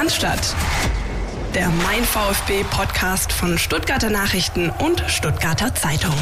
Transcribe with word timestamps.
Cannstatt. 0.00 0.56
Der 1.54 1.68
Mein 1.84 2.02
VfB 2.04 2.64
Podcast 2.70 3.34
von 3.34 3.58
Stuttgarter 3.58 4.08
Nachrichten 4.08 4.70
und 4.70 5.04
Stuttgarter 5.08 5.74
Zeitung 5.74 6.14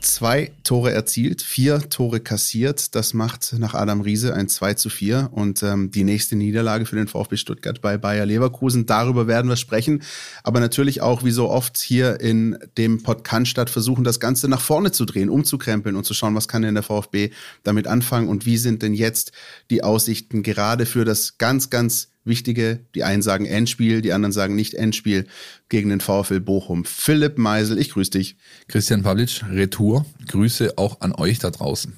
zwei 0.00 0.52
Tore 0.64 0.92
erzielt, 0.92 1.42
vier 1.42 1.88
Tore 1.88 2.20
kassiert. 2.20 2.94
Das 2.94 3.14
macht 3.14 3.54
nach 3.58 3.74
Adam 3.74 4.00
Riese 4.00 4.34
ein 4.34 4.48
2 4.48 4.74
zu 4.74 4.90
4 4.90 5.30
und 5.32 5.62
ähm, 5.62 5.90
die 5.90 6.04
nächste 6.04 6.36
Niederlage 6.36 6.86
für 6.86 6.96
den 6.96 7.08
VfB 7.08 7.36
Stuttgart 7.36 7.80
bei 7.80 7.96
Bayer 7.96 8.26
Leverkusen. 8.26 8.86
Darüber 8.86 9.26
werden 9.26 9.48
wir 9.48 9.56
sprechen, 9.56 10.02
aber 10.42 10.60
natürlich 10.60 11.00
auch 11.00 11.24
wie 11.24 11.30
so 11.30 11.48
oft 11.48 11.78
hier 11.78 12.20
in 12.20 12.58
dem 12.76 13.02
Podcast 13.02 13.70
versuchen, 13.70 14.04
das 14.04 14.20
Ganze 14.20 14.48
nach 14.48 14.60
vorne 14.60 14.92
zu 14.92 15.04
drehen, 15.04 15.30
umzukrempeln 15.30 15.96
und 15.96 16.04
zu 16.04 16.14
schauen, 16.14 16.34
was 16.34 16.48
kann 16.48 16.62
denn 16.62 16.74
der 16.74 16.82
VfB 16.82 17.30
damit 17.62 17.86
anfangen 17.86 18.28
und 18.28 18.46
wie 18.46 18.58
sind 18.58 18.82
denn 18.82 18.94
jetzt 18.94 19.32
die 19.70 19.82
Aussichten 19.82 20.42
gerade 20.42 20.86
für 20.86 21.04
das 21.04 21.38
ganz, 21.38 21.70
ganz 21.70 22.09
wichtige, 22.24 22.80
die 22.94 23.04
einen 23.04 23.22
sagen 23.22 23.46
Endspiel, 23.46 24.02
die 24.02 24.12
anderen 24.12 24.32
sagen 24.32 24.54
nicht 24.54 24.74
Endspiel 24.74 25.26
gegen 25.68 25.88
den 25.88 26.00
VfL 26.00 26.40
Bochum. 26.40 26.84
Philipp 26.84 27.38
Meisel, 27.38 27.78
ich 27.78 27.90
grüße 27.90 28.10
dich. 28.10 28.36
Christian 28.68 29.02
Pavlic, 29.02 29.42
Retour. 29.50 30.06
Grüße 30.28 30.76
auch 30.76 31.00
an 31.00 31.12
euch 31.12 31.38
da 31.38 31.50
draußen. 31.50 31.94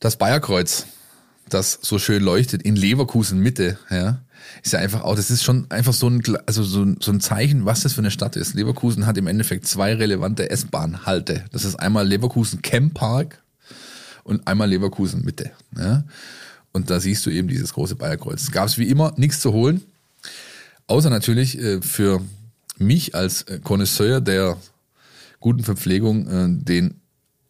Das 0.00 0.16
Bayerkreuz, 0.16 0.86
das 1.48 1.78
so 1.82 1.98
schön 1.98 2.22
leuchtet 2.22 2.62
in 2.62 2.76
Leverkusen 2.76 3.40
Mitte, 3.40 3.78
ja, 3.90 4.22
ist 4.62 4.72
ja 4.72 4.78
einfach 4.78 5.02
auch, 5.02 5.14
das 5.14 5.30
ist 5.30 5.42
schon 5.42 5.70
einfach 5.70 5.92
so 5.92 6.08
ein, 6.08 6.22
also 6.46 6.62
so, 6.62 6.86
so 7.00 7.12
ein 7.12 7.20
Zeichen, 7.20 7.66
was 7.66 7.82
das 7.82 7.92
für 7.92 8.00
eine 8.00 8.10
Stadt 8.10 8.36
ist. 8.36 8.54
Leverkusen 8.54 9.06
hat 9.06 9.18
im 9.18 9.26
Endeffekt 9.26 9.66
zwei 9.66 9.94
relevante 9.94 10.50
S-Bahn-Halte. 10.50 11.44
Das 11.52 11.64
ist 11.64 11.76
einmal 11.76 12.06
Leverkusen 12.06 12.62
Camp 12.62 12.94
Park 12.94 13.42
und 14.24 14.46
einmal 14.46 14.68
Leverkusen 14.68 15.24
Mitte. 15.24 15.50
Ja. 15.76 16.04
Und 16.72 16.90
da 16.90 17.00
siehst 17.00 17.26
du 17.26 17.30
eben 17.30 17.48
dieses 17.48 17.72
große 17.72 17.96
Bayerkreuz. 17.96 18.42
Es 18.42 18.52
gab 18.52 18.76
wie 18.78 18.88
immer 18.88 19.12
nichts 19.16 19.40
zu 19.40 19.52
holen, 19.52 19.82
außer 20.86 21.10
natürlich 21.10 21.58
äh, 21.58 21.80
für 21.82 22.20
mich 22.78 23.14
als 23.14 23.42
äh, 23.42 23.60
Connoisseur 23.62 24.20
der 24.20 24.56
guten 25.40 25.64
Verpflegung 25.64 26.26
äh, 26.28 26.64
den 26.64 27.00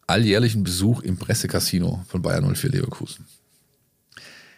alljährlichen 0.07 0.63
Besuch 0.63 1.01
im 1.01 1.17
Pressecasino 1.17 2.03
von 2.07 2.21
Bayern 2.21 2.53
04 2.53 2.71
Leverkusen. 2.71 3.25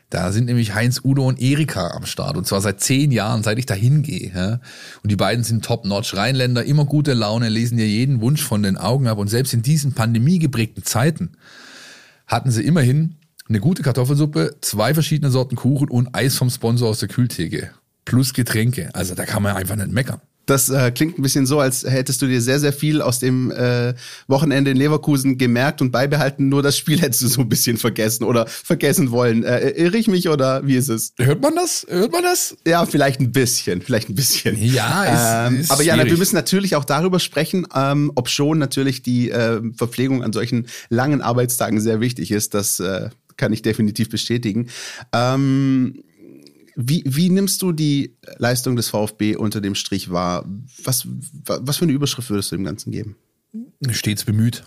Da 0.09 0.31
sind 0.31 0.45
nämlich 0.45 0.75
Heinz, 0.75 1.01
Udo 1.03 1.27
und 1.27 1.41
Erika 1.41 1.87
am 1.87 2.05
Start. 2.05 2.37
Und 2.37 2.45
zwar 2.45 2.61
seit 2.61 2.81
zehn 2.81 3.11
Jahren, 3.11 3.41
seit 3.41 3.57
ich 3.57 3.65
da 3.65 3.73
hingehe. 3.73 4.31
Ja. 4.33 4.59
Und 5.01 5.11
die 5.11 5.15
beiden 5.15 5.43
sind 5.43 5.65
top-notch. 5.65 6.15
Rheinländer, 6.15 6.63
immer 6.65 6.85
gute 6.85 7.15
Laune, 7.15 7.49
lesen 7.49 7.77
dir 7.77 7.87
jeden 7.87 8.21
Wunsch 8.21 8.43
von 8.43 8.61
den 8.61 8.77
Augen 8.77 9.07
ab. 9.07 9.17
Und 9.17 9.29
selbst 9.29 9.55
in 9.55 9.63
diesen 9.63 9.93
pandemiegeprägten 9.93 10.83
Zeiten 10.83 11.31
hatten 12.27 12.51
sie 12.51 12.61
immerhin 12.61 13.15
eine 13.49 13.59
gute 13.59 13.83
Kartoffelsuppe, 13.83 14.55
zwei 14.61 14.93
verschiedene 14.93 15.31
Sorten 15.31 15.55
Kuchen 15.55 15.89
und 15.89 16.15
Eis 16.15 16.35
vom 16.35 16.49
Sponsor 16.49 16.89
aus 16.89 16.99
der 16.99 17.09
Kühltheke. 17.09 17.71
Plus 18.05 18.33
Getränke. 18.33 18.89
Also 18.93 19.15
da 19.15 19.25
kann 19.25 19.43
man 19.43 19.55
einfach 19.55 19.75
nicht 19.75 19.91
meckern. 19.91 20.21
Das 20.45 20.69
äh, 20.69 20.91
klingt 20.91 21.17
ein 21.17 21.21
bisschen 21.21 21.45
so, 21.45 21.59
als 21.59 21.83
hättest 21.83 22.21
du 22.21 22.27
dir 22.27 22.41
sehr, 22.41 22.59
sehr 22.59 22.73
viel 22.73 23.01
aus 23.01 23.19
dem 23.19 23.49
äh, 23.51 23.93
Wochenende 24.27 24.71
in 24.71 24.77
Leverkusen 24.77 25.37
gemerkt 25.37 25.81
und 25.81 25.91
beibehalten, 25.91 26.49
nur 26.49 26.61
das 26.61 26.77
Spiel 26.77 26.99
hättest 27.01 27.21
du 27.21 27.27
so 27.27 27.41
ein 27.41 27.49
bisschen 27.49 27.77
vergessen 27.77 28.25
oder 28.25 28.45
vergessen 28.47 29.11
wollen. 29.11 29.43
Äh, 29.43 29.69
irre 29.69 29.97
ich 29.97 30.07
mich 30.07 30.27
oder 30.27 30.65
wie 30.67 30.75
ist 30.75 30.89
es? 30.89 31.13
Hört 31.17 31.41
man 31.41 31.55
das? 31.55 31.85
Hört 31.89 32.11
man 32.11 32.23
das? 32.23 32.57
Ja, 32.67 32.85
vielleicht 32.85 33.21
ein 33.21 33.31
bisschen, 33.31 33.81
vielleicht 33.81 34.09
ein 34.09 34.15
bisschen. 34.15 34.61
Ja, 34.61 35.03
ist, 35.47 35.53
ähm, 35.53 35.59
ist 35.61 35.71
Aber 35.71 35.83
ja, 35.83 35.95
wir 36.03 36.17
müssen 36.17 36.35
natürlich 36.35 36.75
auch 36.75 36.85
darüber 36.85 37.19
sprechen, 37.19 37.65
ähm, 37.73 38.11
ob 38.15 38.27
schon 38.27 38.59
natürlich 38.59 39.01
die 39.01 39.29
äh, 39.29 39.61
Verpflegung 39.77 40.23
an 40.23 40.33
solchen 40.33 40.67
langen 40.89 41.21
Arbeitstagen 41.21 41.79
sehr 41.79 42.01
wichtig 42.01 42.31
ist. 42.31 42.53
Das 42.53 42.81
äh, 42.81 43.09
kann 43.37 43.53
ich 43.53 43.61
definitiv 43.61 44.09
bestätigen. 44.09 44.67
Ähm, 45.11 46.03
wie, 46.75 47.03
wie 47.05 47.29
nimmst 47.29 47.61
du 47.61 47.71
die 47.71 48.15
Leistung 48.37 48.75
des 48.75 48.89
VfB 48.89 49.35
unter 49.35 49.61
dem 49.61 49.75
Strich 49.75 50.11
wahr? 50.11 50.45
Was, 50.83 51.07
was 51.45 51.77
für 51.77 51.85
eine 51.85 51.93
Überschrift 51.93 52.29
würdest 52.29 52.51
du 52.51 52.55
dem 52.55 52.65
Ganzen 52.65 52.91
geben? 52.91 53.15
Stets 53.91 54.23
bemüht. 54.23 54.63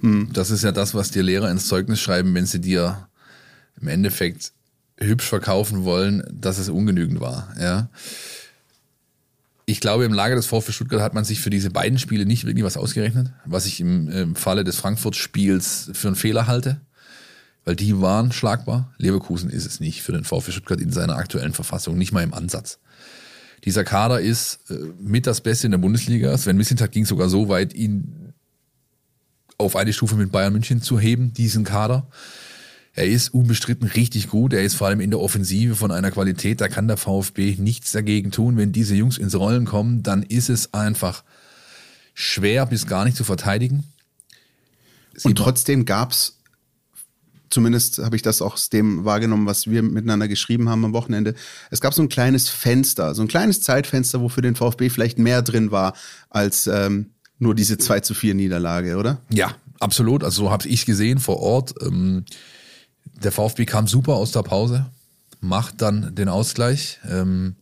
Hm. 0.00 0.30
Das 0.32 0.50
ist 0.50 0.64
ja 0.64 0.72
das, 0.72 0.94
was 0.94 1.10
dir 1.10 1.22
Lehrer 1.22 1.50
ins 1.50 1.66
Zeugnis 1.66 2.00
schreiben, 2.00 2.34
wenn 2.34 2.46
sie 2.46 2.60
dir 2.60 3.08
im 3.80 3.88
Endeffekt 3.88 4.52
hübsch 4.98 5.26
verkaufen 5.26 5.84
wollen, 5.84 6.22
dass 6.30 6.58
es 6.58 6.68
ungenügend 6.68 7.20
war. 7.20 7.54
Ja. 7.58 7.88
Ich 9.64 9.80
glaube, 9.80 10.04
im 10.04 10.12
Lager 10.12 10.34
des 10.34 10.46
VfB 10.46 10.72
Stuttgart 10.72 11.00
hat 11.00 11.14
man 11.14 11.24
sich 11.24 11.40
für 11.40 11.48
diese 11.48 11.70
beiden 11.70 11.98
Spiele 11.98 12.26
nicht 12.26 12.44
wirklich 12.44 12.64
was 12.64 12.76
ausgerechnet, 12.76 13.32
was 13.46 13.66
ich 13.66 13.80
im, 13.80 14.08
im 14.08 14.36
Falle 14.36 14.64
des 14.64 14.76
Frankfurt-Spiels 14.76 15.90
für 15.94 16.08
einen 16.08 16.16
Fehler 16.16 16.46
halte 16.46 16.80
weil 17.64 17.76
die 17.76 18.00
waren 18.00 18.32
schlagbar. 18.32 18.92
Leverkusen 18.98 19.50
ist 19.50 19.66
es 19.66 19.80
nicht 19.80 20.02
für 20.02 20.12
den 20.12 20.24
VfB 20.24 20.52
Stuttgart 20.52 20.80
in 20.80 20.92
seiner 20.92 21.16
aktuellen 21.16 21.52
Verfassung, 21.52 21.98
nicht 21.98 22.12
mal 22.12 22.22
im 22.22 22.34
Ansatz. 22.34 22.78
Dieser 23.64 23.84
Kader 23.84 24.20
ist 24.20 24.70
äh, 24.70 24.74
mit 24.98 25.26
das 25.26 25.40
Beste 25.40 25.66
in 25.66 25.72
der 25.72 25.78
Bundesliga. 25.78 26.36
Sven 26.36 26.56
Mislintat 26.56 26.92
ging 26.92 27.04
sogar 27.04 27.28
so 27.28 27.48
weit, 27.48 27.74
ihn 27.74 28.32
auf 29.58 29.76
eine 29.76 29.92
Stufe 29.92 30.16
mit 30.16 30.32
Bayern 30.32 30.52
München 30.52 30.80
zu 30.80 30.98
heben, 30.98 31.34
diesen 31.34 31.64
Kader. 31.64 32.08
Er 32.94 33.06
ist 33.06 33.32
unbestritten 33.32 33.86
richtig 33.86 34.28
gut. 34.28 34.52
Er 34.52 34.62
ist 34.62 34.74
vor 34.74 34.88
allem 34.88 35.00
in 35.00 35.10
der 35.10 35.20
Offensive 35.20 35.76
von 35.76 35.92
einer 35.92 36.10
Qualität, 36.10 36.60
da 36.60 36.68
kann 36.68 36.88
der 36.88 36.96
VfB 36.96 37.56
nichts 37.58 37.92
dagegen 37.92 38.30
tun. 38.30 38.56
Wenn 38.56 38.72
diese 38.72 38.94
Jungs 38.94 39.18
ins 39.18 39.34
Rollen 39.34 39.66
kommen, 39.66 40.02
dann 40.02 40.22
ist 40.22 40.48
es 40.48 40.74
einfach 40.74 41.22
schwer 42.14 42.66
bis 42.66 42.86
gar 42.86 43.04
nicht 43.04 43.16
zu 43.16 43.24
verteidigen. 43.24 43.84
Und 45.22 45.36
trotzdem 45.36 45.84
gab's 45.84 46.39
zumindest 47.50 47.98
habe 47.98 48.16
ich 48.16 48.22
das 48.22 48.40
auch 48.40 48.54
aus 48.54 48.70
dem 48.70 49.04
wahrgenommen, 49.04 49.46
was 49.46 49.68
wir 49.68 49.82
miteinander 49.82 50.28
geschrieben 50.28 50.68
haben 50.68 50.84
am 50.84 50.92
Wochenende. 50.92 51.34
Es 51.70 51.80
gab 51.80 51.92
so 51.92 52.02
ein 52.02 52.08
kleines 52.08 52.48
Fenster, 52.48 53.14
so 53.14 53.22
ein 53.22 53.28
kleines 53.28 53.60
Zeitfenster, 53.60 54.20
wo 54.20 54.28
für 54.28 54.42
den 54.42 54.54
VfB 54.54 54.88
vielleicht 54.88 55.18
mehr 55.18 55.42
drin 55.42 55.70
war 55.70 55.94
als 56.30 56.66
ähm, 56.66 57.10
nur 57.38 57.54
diese 57.54 57.78
2 57.78 58.00
zu 58.00 58.14
4 58.14 58.34
Niederlage, 58.34 58.96
oder? 58.96 59.20
Ja, 59.32 59.54
absolut. 59.80 60.24
Also 60.24 60.44
so 60.44 60.50
habe 60.50 60.68
ich 60.68 60.86
gesehen 60.86 61.18
vor 61.18 61.40
Ort. 61.40 61.74
Ähm, 61.82 62.24
der 63.22 63.32
VfB 63.32 63.66
kam 63.66 63.86
super 63.86 64.14
aus 64.14 64.32
der 64.32 64.42
Pause, 64.42 64.86
macht 65.40 65.82
dann 65.82 66.14
den 66.14 66.28
Ausgleich. 66.28 67.00
Ähm, 67.08 67.56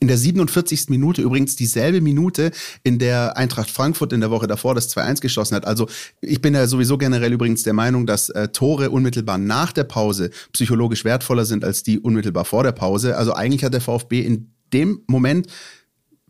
in 0.00 0.08
der 0.08 0.18
47. 0.18 0.86
Minute 0.88 1.22
übrigens 1.22 1.56
dieselbe 1.56 2.00
Minute, 2.00 2.52
in 2.82 2.98
der 2.98 3.36
Eintracht 3.36 3.70
Frankfurt 3.70 4.12
in 4.12 4.20
der 4.20 4.30
Woche 4.30 4.46
davor 4.46 4.74
das 4.74 4.94
2-1 4.94 5.20
geschossen 5.20 5.54
hat. 5.54 5.66
Also 5.66 5.88
ich 6.20 6.40
bin 6.40 6.54
ja 6.54 6.66
sowieso 6.66 6.98
generell 6.98 7.32
übrigens 7.32 7.62
der 7.62 7.72
Meinung, 7.72 8.06
dass 8.06 8.28
äh, 8.30 8.48
Tore 8.48 8.90
unmittelbar 8.90 9.38
nach 9.38 9.72
der 9.72 9.84
Pause 9.84 10.30
psychologisch 10.52 11.04
wertvoller 11.04 11.44
sind 11.44 11.64
als 11.64 11.82
die 11.82 11.98
unmittelbar 11.98 12.44
vor 12.44 12.62
der 12.62 12.72
Pause. 12.72 13.16
Also 13.16 13.32
eigentlich 13.32 13.64
hat 13.64 13.74
der 13.74 13.80
VfB 13.80 14.20
in 14.20 14.52
dem 14.72 15.02
Moment 15.06 15.46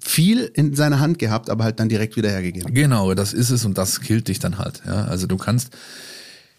viel 0.00 0.50
in 0.54 0.74
seiner 0.74 1.00
Hand 1.00 1.18
gehabt, 1.18 1.50
aber 1.50 1.64
halt 1.64 1.80
dann 1.80 1.88
direkt 1.88 2.16
wieder 2.16 2.30
hergegeben. 2.30 2.72
Genau, 2.72 3.14
das 3.14 3.32
ist 3.32 3.50
es 3.50 3.64
und 3.64 3.76
das 3.78 4.00
killt 4.00 4.28
dich 4.28 4.38
dann 4.38 4.58
halt. 4.58 4.82
Ja, 4.86 5.04
also 5.04 5.26
du 5.26 5.36
kannst, 5.36 5.76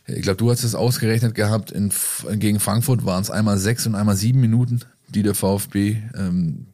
ich 0.08 0.22
glaube, 0.22 0.38
du 0.38 0.52
hast 0.52 0.64
es 0.64 0.76
ausgerechnet 0.76 1.36
gehabt, 1.36 1.72
in, 1.72 1.91
gegen 2.34 2.59
Frankfurt 2.59 3.06
waren 3.06 3.22
es 3.22 3.31
einmal 3.31 3.58
sechs 3.58 3.88
und 3.88 3.96
einmal 3.96 4.18
sieben 4.18 4.41
Minuten, 4.41 4.81
die 5.08 5.24
der 5.24 5.36
VfB 5.36 5.97
ähm, 6.18 6.68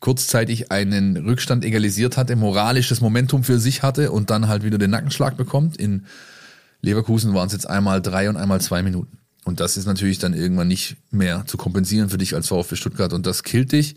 kurzzeitig 0.00 0.70
einen 0.70 1.16
Rückstand 1.16 1.64
egalisiert 1.64 2.16
hatte, 2.16 2.36
moralisches 2.36 3.00
Momentum 3.00 3.42
für 3.42 3.58
sich 3.58 3.82
hatte 3.82 4.12
und 4.12 4.28
dann 4.28 4.48
halt 4.48 4.62
wieder 4.62 4.76
den 4.76 4.90
Nackenschlag 4.90 5.36
bekommt. 5.36 5.76
In 5.78 6.04
Leverkusen 6.82 7.32
waren 7.32 7.46
es 7.46 7.54
jetzt 7.54 7.68
einmal 7.68 8.02
drei 8.02 8.28
und 8.28 8.36
einmal 8.36 8.60
zwei 8.60 8.82
Minuten. 8.82 9.18
Und 9.44 9.60
das 9.60 9.76
ist 9.76 9.86
natürlich 9.86 10.18
dann 10.18 10.34
irgendwann 10.34 10.68
nicht 10.68 10.96
mehr 11.10 11.44
zu 11.46 11.56
kompensieren 11.56 12.10
für 12.10 12.18
dich 12.18 12.34
als 12.34 12.48
VfB 12.48 12.76
Stuttgart 12.76 13.12
und 13.12 13.26
das 13.26 13.42
killt 13.42 13.72
dich. 13.72 13.96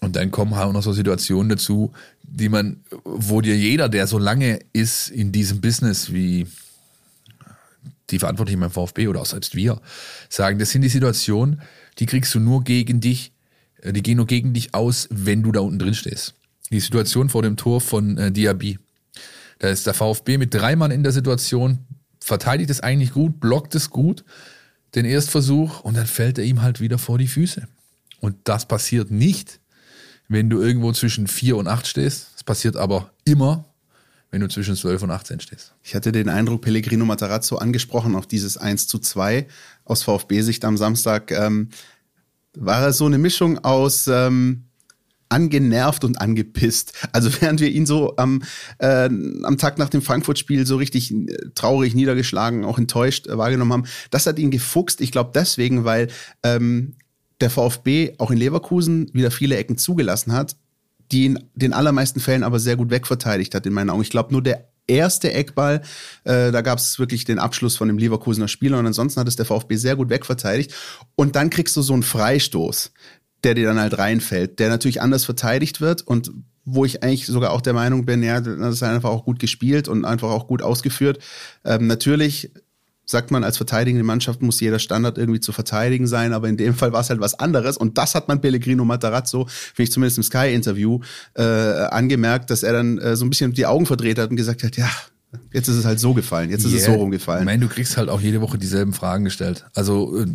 Und 0.00 0.16
dann 0.16 0.30
kommen 0.30 0.56
halt 0.56 0.66
auch 0.66 0.72
noch 0.72 0.82
so 0.82 0.92
Situationen 0.92 1.48
dazu, 1.48 1.92
die 2.22 2.48
man, 2.48 2.82
wo 3.04 3.40
dir 3.40 3.56
jeder, 3.56 3.88
der 3.88 4.06
so 4.06 4.18
lange 4.18 4.58
ist 4.72 5.10
in 5.10 5.30
diesem 5.30 5.60
Business 5.60 6.12
wie 6.12 6.46
die 8.10 8.18
Verantwortlichen 8.18 8.60
beim 8.60 8.70
VfB 8.70 9.08
oder 9.08 9.20
auch 9.20 9.26
selbst 9.26 9.54
wir, 9.54 9.80
sagen, 10.28 10.58
das 10.58 10.70
sind 10.70 10.82
die 10.82 10.88
Situationen, 10.88 11.60
die 11.98 12.06
kriegst 12.06 12.34
du 12.34 12.40
nur 12.40 12.64
gegen 12.64 13.00
dich, 13.00 13.32
die 13.84 14.02
gehen 14.02 14.16
nur 14.16 14.26
gegen 14.26 14.52
dich 14.52 14.74
aus, 14.74 15.08
wenn 15.10 15.42
du 15.42 15.52
da 15.52 15.60
unten 15.60 15.78
drin 15.78 15.94
stehst. 15.94 16.34
Die 16.70 16.80
Situation 16.80 17.28
vor 17.28 17.42
dem 17.42 17.56
Tor 17.56 17.80
von 17.80 18.16
äh, 18.18 18.32
Diaby. 18.32 18.78
Da 19.58 19.68
ist 19.68 19.86
der 19.86 19.94
VfB 19.94 20.38
mit 20.38 20.54
drei 20.54 20.76
Mann 20.76 20.90
in 20.90 21.02
der 21.02 21.12
Situation, 21.12 21.78
verteidigt 22.20 22.70
es 22.70 22.80
eigentlich 22.80 23.12
gut, 23.12 23.40
blockt 23.40 23.74
es 23.74 23.90
gut, 23.90 24.24
den 24.94 25.04
Erstversuch, 25.04 25.80
und 25.80 25.96
dann 25.96 26.06
fällt 26.06 26.38
er 26.38 26.44
ihm 26.44 26.62
halt 26.62 26.80
wieder 26.80 26.98
vor 26.98 27.18
die 27.18 27.28
Füße. 27.28 27.66
Und 28.20 28.36
das 28.44 28.66
passiert 28.66 29.10
nicht, 29.10 29.60
wenn 30.28 30.48
du 30.48 30.60
irgendwo 30.60 30.92
zwischen 30.92 31.26
vier 31.26 31.56
und 31.56 31.66
acht 31.66 31.86
stehst. 31.86 32.28
Es 32.36 32.44
passiert 32.44 32.76
aber 32.76 33.10
immer, 33.24 33.64
wenn 34.30 34.40
du 34.40 34.48
zwischen 34.48 34.76
12 34.76 35.02
und 35.02 35.10
18 35.10 35.40
stehst. 35.40 35.72
Ich 35.82 35.94
hatte 35.94 36.12
den 36.12 36.28
Eindruck, 36.28 36.62
Pellegrino 36.62 37.04
Matarazzo 37.04 37.56
angesprochen 37.56 38.14
auf 38.14 38.26
dieses 38.26 38.56
1 38.56 38.86
zu 38.86 38.98
2 38.98 39.46
aus 39.84 40.04
VfB-Sicht 40.04 40.64
am 40.64 40.76
Samstag. 40.76 41.32
Ähm, 41.32 41.70
war 42.56 42.82
er 42.82 42.92
so 42.92 43.06
eine 43.06 43.18
Mischung 43.18 43.58
aus 43.58 44.06
ähm, 44.06 44.64
angenervt 45.30 46.04
und 46.04 46.20
angepisst. 46.20 46.92
Also 47.12 47.30
während 47.40 47.60
wir 47.60 47.68
ihn 47.68 47.86
so 47.86 48.16
am, 48.16 48.42
äh, 48.78 49.08
am 49.42 49.56
Tag 49.56 49.78
nach 49.78 49.88
dem 49.88 50.02
Frankfurt-Spiel 50.02 50.66
so 50.66 50.76
richtig 50.76 51.12
äh, 51.12 51.26
traurig, 51.54 51.94
niedergeschlagen, 51.94 52.64
auch 52.64 52.78
enttäuscht 52.78 53.26
äh, 53.26 53.38
wahrgenommen 53.38 53.72
haben, 53.72 53.84
das 54.10 54.26
hat 54.26 54.38
ihn 54.38 54.50
gefuchst. 54.50 55.00
Ich 55.00 55.12
glaube 55.12 55.30
deswegen, 55.34 55.84
weil 55.84 56.08
ähm, 56.42 56.96
der 57.40 57.50
VfB 57.50 58.14
auch 58.18 58.30
in 58.30 58.38
Leverkusen 58.38 59.08
wieder 59.14 59.30
viele 59.30 59.56
Ecken 59.56 59.78
zugelassen 59.78 60.32
hat, 60.32 60.56
die 61.10 61.26
in 61.26 61.38
den 61.54 61.72
allermeisten 61.72 62.20
Fällen 62.20 62.42
aber 62.42 62.60
sehr 62.60 62.76
gut 62.76 62.90
wegverteidigt 62.90 63.54
hat, 63.54 63.66
in 63.66 63.72
meinen 63.72 63.90
Augen. 63.90 64.02
Ich 64.02 64.10
glaube, 64.10 64.32
nur 64.32 64.42
der 64.42 64.69
erste 64.90 65.32
Eckball, 65.32 65.82
äh, 66.24 66.52
da 66.52 66.60
gab 66.60 66.78
es 66.78 66.98
wirklich 66.98 67.24
den 67.24 67.38
Abschluss 67.38 67.76
von 67.76 67.88
dem 67.88 67.98
Leverkusener 67.98 68.48
Spieler 68.48 68.78
und 68.78 68.86
ansonsten 68.86 69.20
hat 69.20 69.28
es 69.28 69.36
der 69.36 69.46
VfB 69.46 69.76
sehr 69.76 69.96
gut 69.96 70.10
wegverteidigt. 70.10 70.74
Und 71.16 71.36
dann 71.36 71.50
kriegst 71.50 71.76
du 71.76 71.82
so 71.82 71.92
einen 71.92 72.02
Freistoß, 72.02 72.92
der 73.44 73.54
dir 73.54 73.66
dann 73.66 73.80
halt 73.80 73.96
reinfällt, 73.96 74.58
der 74.58 74.68
natürlich 74.68 75.00
anders 75.00 75.24
verteidigt 75.24 75.80
wird 75.80 76.02
und 76.02 76.30
wo 76.64 76.84
ich 76.84 77.02
eigentlich 77.02 77.26
sogar 77.26 77.52
auch 77.52 77.62
der 77.62 77.72
Meinung 77.72 78.04
bin, 78.04 78.22
ja, 78.22 78.40
das 78.40 78.74
ist 78.74 78.82
einfach 78.82 79.10
auch 79.10 79.24
gut 79.24 79.38
gespielt 79.38 79.88
und 79.88 80.04
einfach 80.04 80.28
auch 80.28 80.46
gut 80.46 80.62
ausgeführt. 80.62 81.18
Ähm, 81.64 81.86
natürlich 81.86 82.52
sagt 83.10 83.30
man, 83.30 83.44
als 83.44 83.56
verteidigende 83.56 84.04
Mannschaft 84.04 84.40
muss 84.42 84.60
jeder 84.60 84.78
Standard 84.78 85.18
irgendwie 85.18 85.40
zu 85.40 85.52
verteidigen 85.52 86.06
sein, 86.06 86.32
aber 86.32 86.48
in 86.48 86.56
dem 86.56 86.74
Fall 86.74 86.92
war 86.92 87.00
es 87.00 87.10
halt 87.10 87.20
was 87.20 87.38
anderes. 87.38 87.76
Und 87.76 87.98
das 87.98 88.14
hat 88.14 88.28
man 88.28 88.40
Pellegrino 88.40 88.84
Matarazzo, 88.84 89.46
finde 89.46 89.82
ich 89.82 89.92
zumindest 89.92 90.18
im 90.18 90.24
Sky-Interview, 90.24 91.00
äh, 91.34 91.42
angemerkt, 91.42 92.50
dass 92.50 92.62
er 92.62 92.72
dann 92.72 92.98
äh, 92.98 93.16
so 93.16 93.24
ein 93.24 93.30
bisschen 93.30 93.52
die 93.52 93.66
Augen 93.66 93.86
verdreht 93.86 94.18
hat 94.18 94.30
und 94.30 94.36
gesagt 94.36 94.62
hat, 94.62 94.76
ja, 94.76 94.88
Jetzt 95.52 95.68
ist 95.68 95.76
es 95.76 95.84
halt 95.84 96.00
so 96.00 96.12
gefallen, 96.12 96.50
jetzt 96.50 96.64
ist 96.64 96.72
yeah. 96.72 96.80
es 96.80 96.86
so 96.86 96.94
rumgefallen. 96.94 97.42
Ich 97.42 97.46
meine, 97.46 97.62
du 97.62 97.68
kriegst 97.68 97.96
halt 97.96 98.08
auch 98.08 98.20
jede 98.20 98.40
Woche 98.40 98.58
dieselben 98.58 98.92
Fragen 98.92 99.24
gestellt. 99.24 99.64
Also 99.74 100.18
äh, 100.18 100.26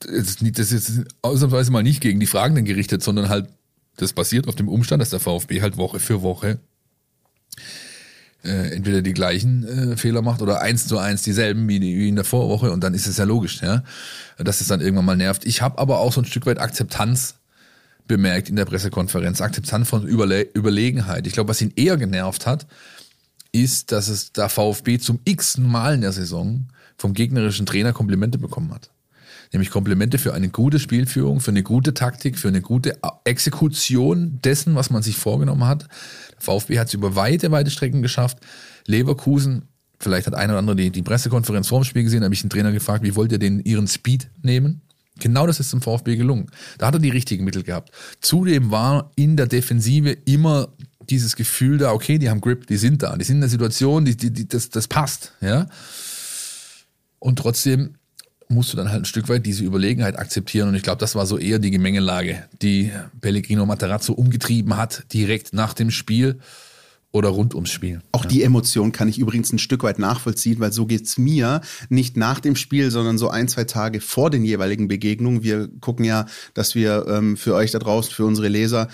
das 0.00 0.70
ist 0.70 0.72
jetzt 0.72 1.08
ausnahmsweise 1.22 1.72
mal 1.72 1.82
nicht 1.82 2.00
gegen 2.00 2.20
die 2.20 2.26
Fragenden 2.26 2.64
gerichtet, 2.64 3.02
sondern 3.02 3.28
halt, 3.28 3.48
das 3.96 4.12
basiert 4.12 4.46
auf 4.46 4.54
dem 4.54 4.68
Umstand, 4.68 5.00
dass 5.00 5.10
der 5.10 5.18
VfB 5.18 5.60
halt 5.60 5.76
Woche 5.76 5.98
für 5.98 6.22
Woche 6.22 6.60
äh, 8.44 8.74
entweder 8.74 9.02
die 9.02 9.12
gleichen 9.12 9.92
äh, 9.92 9.96
Fehler 9.96 10.22
macht 10.22 10.42
oder 10.42 10.60
eins 10.60 10.86
zu 10.86 10.98
eins 10.98 11.22
dieselben 11.22 11.68
wie, 11.68 11.80
wie 11.80 12.08
in 12.08 12.16
der 12.16 12.24
Vorwoche 12.24 12.72
und 12.72 12.84
dann 12.84 12.94
ist 12.94 13.06
es 13.06 13.16
ja 13.16 13.24
logisch, 13.24 13.60
ja, 13.62 13.82
dass 14.38 14.60
es 14.60 14.68
dann 14.68 14.80
irgendwann 14.80 15.04
mal 15.04 15.16
nervt. 15.16 15.44
Ich 15.44 15.62
habe 15.62 15.78
aber 15.78 15.98
auch 15.98 16.12
so 16.12 16.20
ein 16.20 16.24
Stück 16.24 16.46
weit 16.46 16.58
Akzeptanz 16.58 17.36
bemerkt 18.06 18.48
in 18.48 18.56
der 18.56 18.66
Pressekonferenz, 18.66 19.40
Akzeptanz 19.40 19.88
von 19.88 20.06
Überle 20.06 20.46
Überlegenheit. 20.54 21.26
Ich 21.26 21.32
glaube, 21.32 21.48
was 21.48 21.62
ihn 21.62 21.72
eher 21.76 21.96
genervt 21.96 22.46
hat, 22.46 22.66
ist, 23.52 23.92
dass 23.92 24.08
es 24.08 24.32
der 24.32 24.48
VfB 24.48 24.98
zum 24.98 25.20
x 25.24 25.58
Mal 25.58 25.94
in 25.94 26.00
der 26.02 26.12
Saison 26.12 26.68
vom 26.96 27.14
gegnerischen 27.14 27.66
Trainer 27.66 27.92
Komplimente 27.92 28.38
bekommen 28.38 28.72
hat 28.72 28.90
nämlich 29.54 29.70
Komplimente 29.70 30.18
für 30.18 30.34
eine 30.34 30.50
gute 30.50 30.78
Spielführung, 30.78 31.40
für 31.40 31.52
eine 31.52 31.62
gute 31.62 31.94
Taktik, 31.94 32.38
für 32.38 32.48
eine 32.48 32.60
gute 32.60 32.98
Exekution 33.24 34.40
dessen, 34.42 34.74
was 34.74 34.90
man 34.90 35.02
sich 35.02 35.16
vorgenommen 35.16 35.64
hat. 35.64 35.88
Der 36.32 36.40
VfB 36.40 36.78
hat 36.78 36.88
es 36.88 36.94
über 36.94 37.16
weite, 37.16 37.50
weite 37.50 37.70
Strecken 37.70 38.02
geschafft. 38.02 38.38
Leverkusen, 38.86 39.68
vielleicht 39.98 40.26
hat 40.26 40.34
einer 40.34 40.52
oder 40.52 40.58
andere 40.58 40.76
die, 40.76 40.90
die 40.90 41.02
Pressekonferenz 41.02 41.68
vorm 41.68 41.84
Spiel 41.84 42.02
gesehen, 42.02 42.24
habe 42.24 42.34
ich 42.34 42.42
den 42.42 42.50
Trainer 42.50 42.72
gefragt, 42.72 43.04
wie 43.04 43.14
wollt 43.14 43.32
ihr 43.32 43.38
den 43.38 43.60
ihren 43.60 43.86
Speed 43.86 44.28
nehmen? 44.42 44.82
Genau 45.20 45.46
das 45.46 45.60
ist 45.60 45.70
zum 45.70 45.80
VfB 45.80 46.16
gelungen. 46.16 46.50
Da 46.78 46.88
hat 46.88 46.94
er 46.94 47.00
die 47.00 47.10
richtigen 47.10 47.44
Mittel 47.44 47.62
gehabt. 47.62 47.92
Zudem 48.20 48.72
war 48.72 49.12
in 49.14 49.36
der 49.36 49.46
Defensive 49.46 50.10
immer 50.10 50.74
dieses 51.08 51.36
Gefühl 51.36 51.78
da, 51.78 51.92
okay, 51.92 52.18
die 52.18 52.28
haben 52.28 52.40
Grip, 52.40 52.66
die 52.66 52.76
sind 52.76 53.02
da, 53.02 53.16
die 53.16 53.24
sind 53.24 53.36
in 53.36 53.42
der 53.42 53.50
Situation, 53.50 54.04
die, 54.04 54.16
die, 54.16 54.32
die, 54.32 54.48
das, 54.48 54.70
das 54.70 54.88
passt, 54.88 55.32
ja. 55.40 55.68
Und 57.20 57.38
trotzdem 57.38 57.94
musst 58.48 58.72
du 58.72 58.76
dann 58.76 58.90
halt 58.90 59.02
ein 59.02 59.06
Stück 59.06 59.28
weit 59.28 59.46
diese 59.46 59.64
Überlegenheit 59.64 60.18
akzeptieren. 60.18 60.68
Und 60.68 60.74
ich 60.74 60.82
glaube, 60.82 60.98
das 60.98 61.14
war 61.14 61.26
so 61.26 61.38
eher 61.38 61.58
die 61.58 61.70
Gemengelage, 61.70 62.44
die 62.62 62.92
Pellegrino 63.20 63.66
Materazzo 63.66 64.12
umgetrieben 64.12 64.76
hat, 64.76 65.04
direkt 65.12 65.52
nach 65.52 65.74
dem 65.74 65.90
Spiel 65.90 66.38
oder 67.14 67.28
rund 67.28 67.54
ums 67.54 67.70
Spiel. 67.70 68.00
Auch 68.10 68.24
ja. 68.24 68.28
die 68.28 68.42
Emotion 68.42 68.90
kann 68.90 69.08
ich 69.08 69.20
übrigens 69.20 69.52
ein 69.52 69.60
Stück 69.60 69.84
weit 69.84 70.00
nachvollziehen, 70.00 70.58
weil 70.58 70.72
so 70.72 70.84
geht's 70.84 71.16
mir 71.16 71.60
nicht 71.88 72.16
nach 72.16 72.40
dem 72.40 72.56
Spiel, 72.56 72.90
sondern 72.90 73.18
so 73.18 73.30
ein, 73.30 73.46
zwei 73.46 73.64
Tage 73.64 74.00
vor 74.00 74.30
den 74.30 74.44
jeweiligen 74.44 74.88
Begegnungen. 74.88 75.44
Wir 75.44 75.68
gucken 75.80 76.04
ja, 76.04 76.26
dass 76.54 76.74
wir 76.74 77.06
ähm, 77.08 77.36
für 77.36 77.54
euch 77.54 77.70
da 77.70 77.78
draußen, 77.78 78.12
für 78.12 78.24
unsere 78.24 78.48
Leser, 78.48 78.88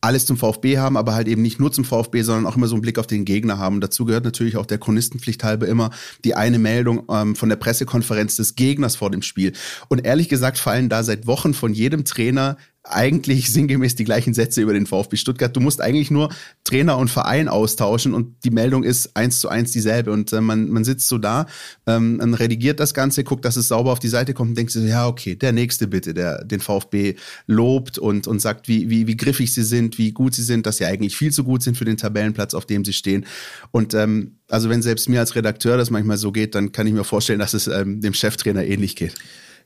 alles 0.00 0.26
zum 0.26 0.36
VfB 0.36 0.78
haben, 0.78 0.96
aber 0.96 1.14
halt 1.14 1.26
eben 1.26 1.42
nicht 1.42 1.58
nur 1.58 1.72
zum 1.72 1.84
VfB, 1.84 2.22
sondern 2.22 2.46
auch 2.46 2.56
immer 2.56 2.68
so 2.68 2.76
einen 2.76 2.82
Blick 2.82 2.98
auf 2.98 3.06
den 3.06 3.24
Gegner 3.24 3.58
haben. 3.58 3.80
dazu 3.80 4.04
gehört 4.04 4.24
natürlich 4.24 4.56
auch 4.56 4.66
der 4.66 4.78
Chronistenpflicht 4.78 5.42
halber 5.42 5.66
immer 5.66 5.90
die 6.24 6.34
eine 6.34 6.58
Meldung 6.58 7.02
ähm, 7.10 7.34
von 7.34 7.48
der 7.48 7.56
Pressekonferenz 7.56 8.36
des 8.36 8.54
Gegners 8.54 8.96
vor 8.96 9.10
dem 9.10 9.22
Spiel. 9.22 9.52
Und 9.88 10.04
ehrlich 10.04 10.28
gesagt 10.28 10.58
fallen 10.58 10.88
da 10.88 11.02
seit 11.02 11.26
Wochen 11.26 11.52
von 11.52 11.72
jedem 11.72 12.04
Trainer 12.04 12.56
eigentlich 12.90 13.52
sinngemäß 13.52 13.94
die 13.94 14.04
gleichen 14.04 14.34
Sätze 14.34 14.62
über 14.62 14.72
den 14.72 14.86
VfB 14.86 15.16
Stuttgart. 15.16 15.54
Du 15.54 15.60
musst 15.60 15.80
eigentlich 15.80 16.10
nur 16.10 16.30
Trainer 16.64 16.98
und 16.98 17.08
Verein 17.08 17.48
austauschen 17.48 18.14
und 18.14 18.36
die 18.44 18.50
Meldung 18.50 18.84
ist 18.84 19.16
eins 19.16 19.40
zu 19.40 19.48
eins 19.48 19.72
dieselbe. 19.72 20.12
Und 20.12 20.32
äh, 20.32 20.40
man, 20.40 20.68
man 20.68 20.84
sitzt 20.84 21.08
so 21.08 21.18
da, 21.18 21.46
ähm, 21.86 22.16
man 22.16 22.34
redigiert 22.34 22.80
das 22.80 22.94
Ganze, 22.94 23.24
guckt, 23.24 23.44
dass 23.44 23.56
es 23.56 23.68
sauber 23.68 23.92
auf 23.92 23.98
die 23.98 24.08
Seite 24.08 24.34
kommt 24.34 24.50
und 24.50 24.58
denkt 24.58 24.72
so, 24.72 24.80
ja, 24.80 25.06
okay, 25.06 25.34
der 25.34 25.52
nächste 25.52 25.86
bitte, 25.86 26.14
der 26.14 26.44
den 26.44 26.60
VfB 26.60 27.14
lobt 27.46 27.98
und, 27.98 28.26
und 28.26 28.40
sagt, 28.40 28.68
wie, 28.68 28.90
wie, 28.90 29.06
wie 29.06 29.16
griffig 29.16 29.52
sie 29.52 29.64
sind, 29.64 29.98
wie 29.98 30.12
gut 30.12 30.34
sie 30.34 30.42
sind, 30.42 30.66
dass 30.66 30.78
sie 30.78 30.84
eigentlich 30.84 31.16
viel 31.16 31.32
zu 31.32 31.44
gut 31.44 31.62
sind 31.62 31.76
für 31.76 31.84
den 31.84 31.96
Tabellenplatz, 31.96 32.54
auf 32.54 32.66
dem 32.66 32.84
sie 32.84 32.92
stehen. 32.92 33.26
Und 33.70 33.94
ähm, 33.94 34.38
also 34.48 34.70
wenn 34.70 34.82
selbst 34.82 35.08
mir 35.08 35.20
als 35.20 35.34
Redakteur 35.36 35.76
das 35.76 35.90
manchmal 35.90 36.16
so 36.16 36.32
geht, 36.32 36.54
dann 36.54 36.72
kann 36.72 36.86
ich 36.86 36.92
mir 36.92 37.04
vorstellen, 37.04 37.38
dass 37.38 37.54
es 37.54 37.66
ähm, 37.66 38.00
dem 38.00 38.14
Cheftrainer 38.14 38.64
ähnlich 38.64 38.96
geht. 38.96 39.14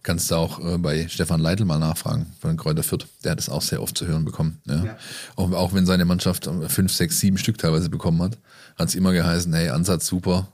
Kannst 0.03 0.31
du 0.31 0.35
auch 0.35 0.59
äh, 0.59 0.79
bei 0.79 1.07
Stefan 1.09 1.41
Leitl 1.41 1.65
mal 1.65 1.79
nachfragen, 1.79 2.27
von 2.41 2.57
Kräuter 2.57 2.83
Fürth. 2.83 3.07
Der 3.23 3.33
hat 3.33 3.39
es 3.39 3.49
auch 3.49 3.63
sehr 3.63 3.81
oft 3.81 3.97
zu 3.97 4.07
hören 4.07 4.25
bekommen. 4.25 4.61
Ja. 4.67 4.85
ja. 4.85 4.99
Auch, 5.37 5.53
auch 5.53 5.75
wenn 5.75 5.87
seine 5.87 6.05
Mannschaft 6.05 6.51
fünf, 6.69 6.93
sechs, 6.93 7.21
sieben 7.21 7.39
Stück 7.39 7.59
teilweise 7.59 7.89
bekommen 7.89 8.21
hat, 8.21 8.39
hat 8.77 8.89
es 8.89 8.95
immer 8.97 9.13
geheißen, 9.13 9.53
hey, 9.55 9.69
Ansatz 9.69 10.07
super, 10.07 10.49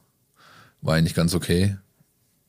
war 0.82 0.96
eigentlich 0.96 1.14
ganz 1.14 1.34
okay. 1.34 1.76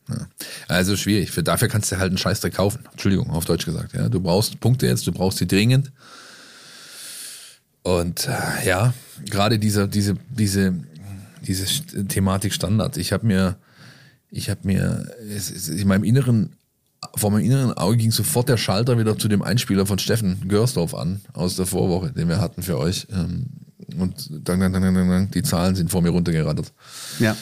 Ja. 0.10 0.28
Also 0.68 0.98
schwierig. 0.98 1.32
Für, 1.32 1.44
dafür 1.44 1.68
kannst 1.68 1.92
du 1.92 1.98
halt 1.98 2.10
einen 2.10 2.18
Scheißdreck 2.18 2.56
kaufen. 2.56 2.84
Entschuldigung, 2.92 3.30
auf 3.30 3.46
Deutsch 3.46 3.66
gesagt. 3.66 3.94
Ja. 3.94 4.10
Du 4.10 4.20
brauchst 4.20 4.60
Punkte 4.60 4.88
jetzt, 4.88 5.08
du 5.08 5.12
brauchst 5.12 5.38
sie 5.38 5.48
dringend. 5.48 5.92
Und 7.84 8.28
äh, 8.28 8.68
ja, 8.68 8.94
gerade 9.26 9.58
diese, 9.58 9.88
diese, 9.88 10.16
diese, 10.30 10.76
diese 11.42 11.66
Thematik 12.08 12.54
Standard. 12.54 12.98
Ich 12.98 13.14
habe 13.14 13.26
mir, 13.26 13.58
ich 14.30 14.50
habe 14.50 14.62
mir, 14.64 15.12
in 15.70 15.88
meinem 15.88 16.04
Inneren 16.04 16.56
vor 17.16 17.32
meinem 17.32 17.46
inneren 17.46 17.74
Auge 17.74 17.98
ging 17.98 18.12
sofort 18.12 18.50
der 18.50 18.58
Schalter 18.58 18.98
wieder 18.98 19.18
zu 19.18 19.28
dem 19.28 19.42
Einspieler 19.42 19.86
von 19.86 20.00
Steffen 20.00 20.48
Görsdorf 20.48 20.94
an, 20.94 21.22
aus 21.34 21.56
der 21.56 21.66
Vorwoche, 21.66 22.12
den 22.12 22.28
wir 22.28 22.40
hatten 22.40 22.62
für 22.62 22.78
euch. 22.78 23.08
Ähm, 23.12 23.48
und 23.98 24.30
dann, 24.48 24.60
dann, 24.60 24.74
dann, 24.74 24.94
dann, 24.94 25.32
die 25.32 25.44
Zahlen 25.44 25.76
sind 25.76 25.90
vor 25.90 26.02
mir 26.02 26.10
runtergerattert. 26.10 26.72
Ja. 27.20 27.36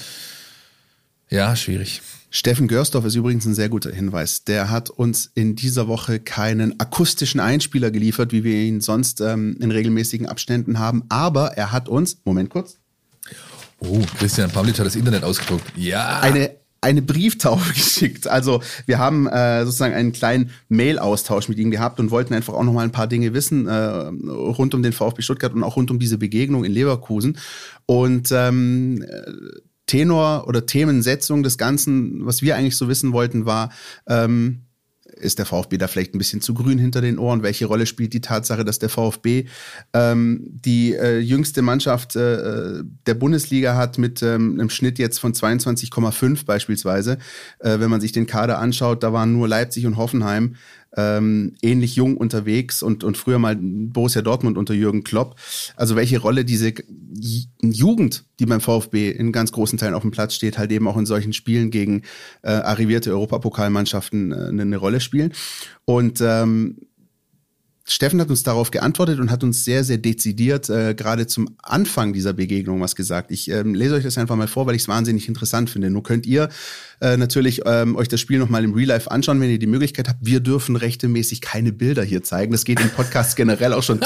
Ja, 1.30 1.56
schwierig. 1.56 2.02
Steffen 2.30 2.68
Görsdorf 2.68 3.06
ist 3.06 3.16
übrigens 3.16 3.46
ein 3.46 3.56
sehr 3.56 3.70
guter 3.70 3.92
Hinweis. 3.92 4.44
Der 4.44 4.70
hat 4.70 4.90
uns 4.90 5.32
in 5.34 5.56
dieser 5.56 5.88
Woche 5.88 6.20
keinen 6.20 6.80
akustischen 6.80 7.40
Einspieler 7.40 7.90
geliefert, 7.90 8.32
wie 8.32 8.44
wir 8.44 8.56
ihn 8.56 8.82
sonst 8.82 9.22
ähm, 9.22 9.58
in 9.60 9.72
regelmäßigen 9.72 10.28
Abständen 10.28 10.80
haben. 10.80 11.04
Aber 11.10 11.54
er 11.58 11.72
hat 11.72 11.90
uns, 11.90 12.18
Moment 12.26 12.50
kurz. 12.50 12.78
Oh, 13.80 14.02
Christian 14.18 14.52
Pavlic 14.52 14.80
hat 14.80 14.86
das 14.86 14.96
Internet 14.96 15.24
ausgedruckt. 15.24 15.66
Ja. 15.76 16.20
Eine 16.20 16.52
eine 16.82 17.02
Brieftaufe 17.02 17.74
geschickt. 17.74 18.28
Also 18.28 18.62
wir 18.86 19.00
haben 19.00 19.28
äh, 19.28 19.66
sozusagen 19.66 19.94
einen 19.94 20.12
kleinen 20.12 20.52
Mail-Austausch 20.70 21.50
mit 21.50 21.58
ihm 21.60 21.72
gehabt 21.72 22.00
und 22.00 22.12
wollten 22.12 22.34
einfach 22.34 22.54
auch 22.54 22.64
noch 22.64 22.74
mal 22.74 22.84
ein 22.84 22.92
paar 22.92 23.08
Dinge 23.08 23.34
wissen 23.34 23.68
äh, 23.68 23.74
rund 23.74 24.74
um 24.74 24.84
den 24.84 24.94
VfB 24.94 25.22
Stuttgart 25.22 25.54
und 25.54 25.64
auch 25.64 25.76
rund 25.76 25.92
um 25.92 26.00
diese 26.00 26.18
Begegnung 26.18 26.64
in 26.64 26.72
Leverkusen. 26.72 27.38
Und 27.86 28.32
ähm, 28.32 29.04
Tenor 29.88 30.46
oder 30.48 30.66
Themensetzung 30.66 31.44
des 31.44 31.58
Ganzen, 31.58 32.26
was 32.26 32.42
wir 32.42 32.56
eigentlich 32.56 32.76
so 32.76 32.90
wissen 32.90 33.14
wollten, 33.14 33.46
war, 33.46 33.72
ähm, 34.08 34.67
ist 35.20 35.40
der 35.40 35.46
VfB 35.46 35.78
da 35.78 35.88
vielleicht 35.88 36.14
ein 36.14 36.18
bisschen 36.18 36.42
zu 36.42 36.54
grün 36.54 36.78
hinter 36.78 37.02
den 37.02 37.20
Ohren? 37.20 37.44
Welche 37.44 37.66
Rolle 37.66 37.86
spielt 37.86 38.14
die 38.14 38.22
Tatsache, 38.22 38.64
dass 38.64 38.80
der 38.80 38.90
VfB 38.90 39.46
ähm, 39.94 40.42
die 40.48 40.94
äh, 40.94 41.20
jüngste 41.20 41.62
Mannschaft 41.62 42.16
äh, 42.16 42.84
der 43.06 43.14
Bundesliga 43.14 43.76
hat 43.76 43.98
mit 43.98 44.22
ähm, 44.22 44.54
einem 44.54 44.70
Schnitt 44.70 45.00
jetzt 45.00 45.20
von 45.20 45.34
22,5 45.34 46.46
beispielsweise? 46.46 47.18
Äh, 47.60 47.80
wenn 47.80 47.90
man 47.90 48.02
sich 48.02 48.12
den 48.12 48.28
Kader 48.28 48.60
anschaut, 48.60 49.04
da 49.04 49.14
waren 49.14 49.34
nur 49.34 49.48
Leipzig 49.48 49.86
und 49.86 49.98
Hoffenheim 49.98 50.56
ähm, 50.98 51.54
ähnlich 51.62 51.96
jung 51.96 52.18
unterwegs 52.18 52.84
und, 52.84 53.04
und 53.04 53.18
früher 53.18 53.40
mal 53.40 53.56
Borussia 53.56 54.22
Dortmund 54.22 54.58
unter 54.58 54.74
Jürgen 54.74 55.04
Klopp. 55.04 55.36
Also 55.76 55.96
welche 55.96 56.20
Rolle 56.20 56.44
diese 56.44 56.74
Jugend, 57.62 58.26
die 58.40 58.46
beim 58.46 58.60
VfB 58.60 59.12
in 59.12 59.32
ganz 59.32 59.52
großen 59.52 59.78
Teilen 59.78 59.94
auf 59.94 60.02
dem 60.02 60.12
Platz 60.12 60.34
steht, 60.34 60.58
halt 60.58 60.72
eben 60.72 60.88
auch 60.88 60.98
in 60.98 61.06
solchen 61.06 61.34
Spielen 61.34 61.70
gegen 61.70 62.02
äh, 62.42 62.50
arrivierte 62.50 63.12
Europapokalmannschaften 63.12 64.32
äh, 64.32 64.62
eine 64.62 64.78
Rolle 64.78 65.00
spielen. 65.00 65.34
Und 65.86 66.20
ähm, 66.22 66.78
Steffen 67.90 68.20
hat 68.20 68.30
uns 68.30 68.44
darauf 68.44 68.70
geantwortet 68.70 69.20
und 69.20 69.32
hat 69.32 69.44
uns 69.44 69.64
sehr, 69.64 69.86
sehr 69.86 69.98
dezidiert 69.98 70.70
äh, 70.70 70.94
gerade 70.94 71.26
zum 71.26 71.56
Anfang 71.64 72.12
dieser 72.12 72.34
Begegnung 72.34 72.82
was 72.82 72.98
gesagt. 72.98 73.32
Ich 73.32 73.50
ähm, 73.50 73.74
lese 73.74 73.96
euch 73.96 74.04
das 74.04 74.18
einfach 74.18 74.36
mal 74.36 74.48
vor, 74.48 74.68
weil 74.68 74.76
ich 74.76 74.82
es 74.82 74.88
wahnsinnig 74.90 75.30
interessant 75.30 75.70
finde. 75.70 75.90
Nur 75.90 76.04
könnt 76.04 76.26
ihr 76.26 76.50
äh, 77.00 77.16
natürlich 77.16 77.62
ähm, 77.66 77.96
euch 77.96 78.10
das 78.10 78.20
Spiel 78.20 78.40
nochmal 78.40 78.66
im 78.66 78.74
Real 78.74 78.90
Life 78.90 79.10
anschauen, 79.10 79.40
wenn 79.40 79.50
ihr 79.50 79.60
die 79.60 79.68
Möglichkeit 79.68 80.10
habt. 80.10 80.20
Wir 80.22 80.42
dürfen 80.42 80.76
rechtmäßig 80.76 81.40
keine 81.40 81.72
Bilder 81.72 82.04
hier 82.04 82.24
zeigen. 82.24 82.52
Das 82.52 82.66
geht 82.66 82.82
im 82.82 82.90
Podcast 82.90 83.36
generell 83.38 83.72
auch 83.72 83.84
schon 83.84 84.02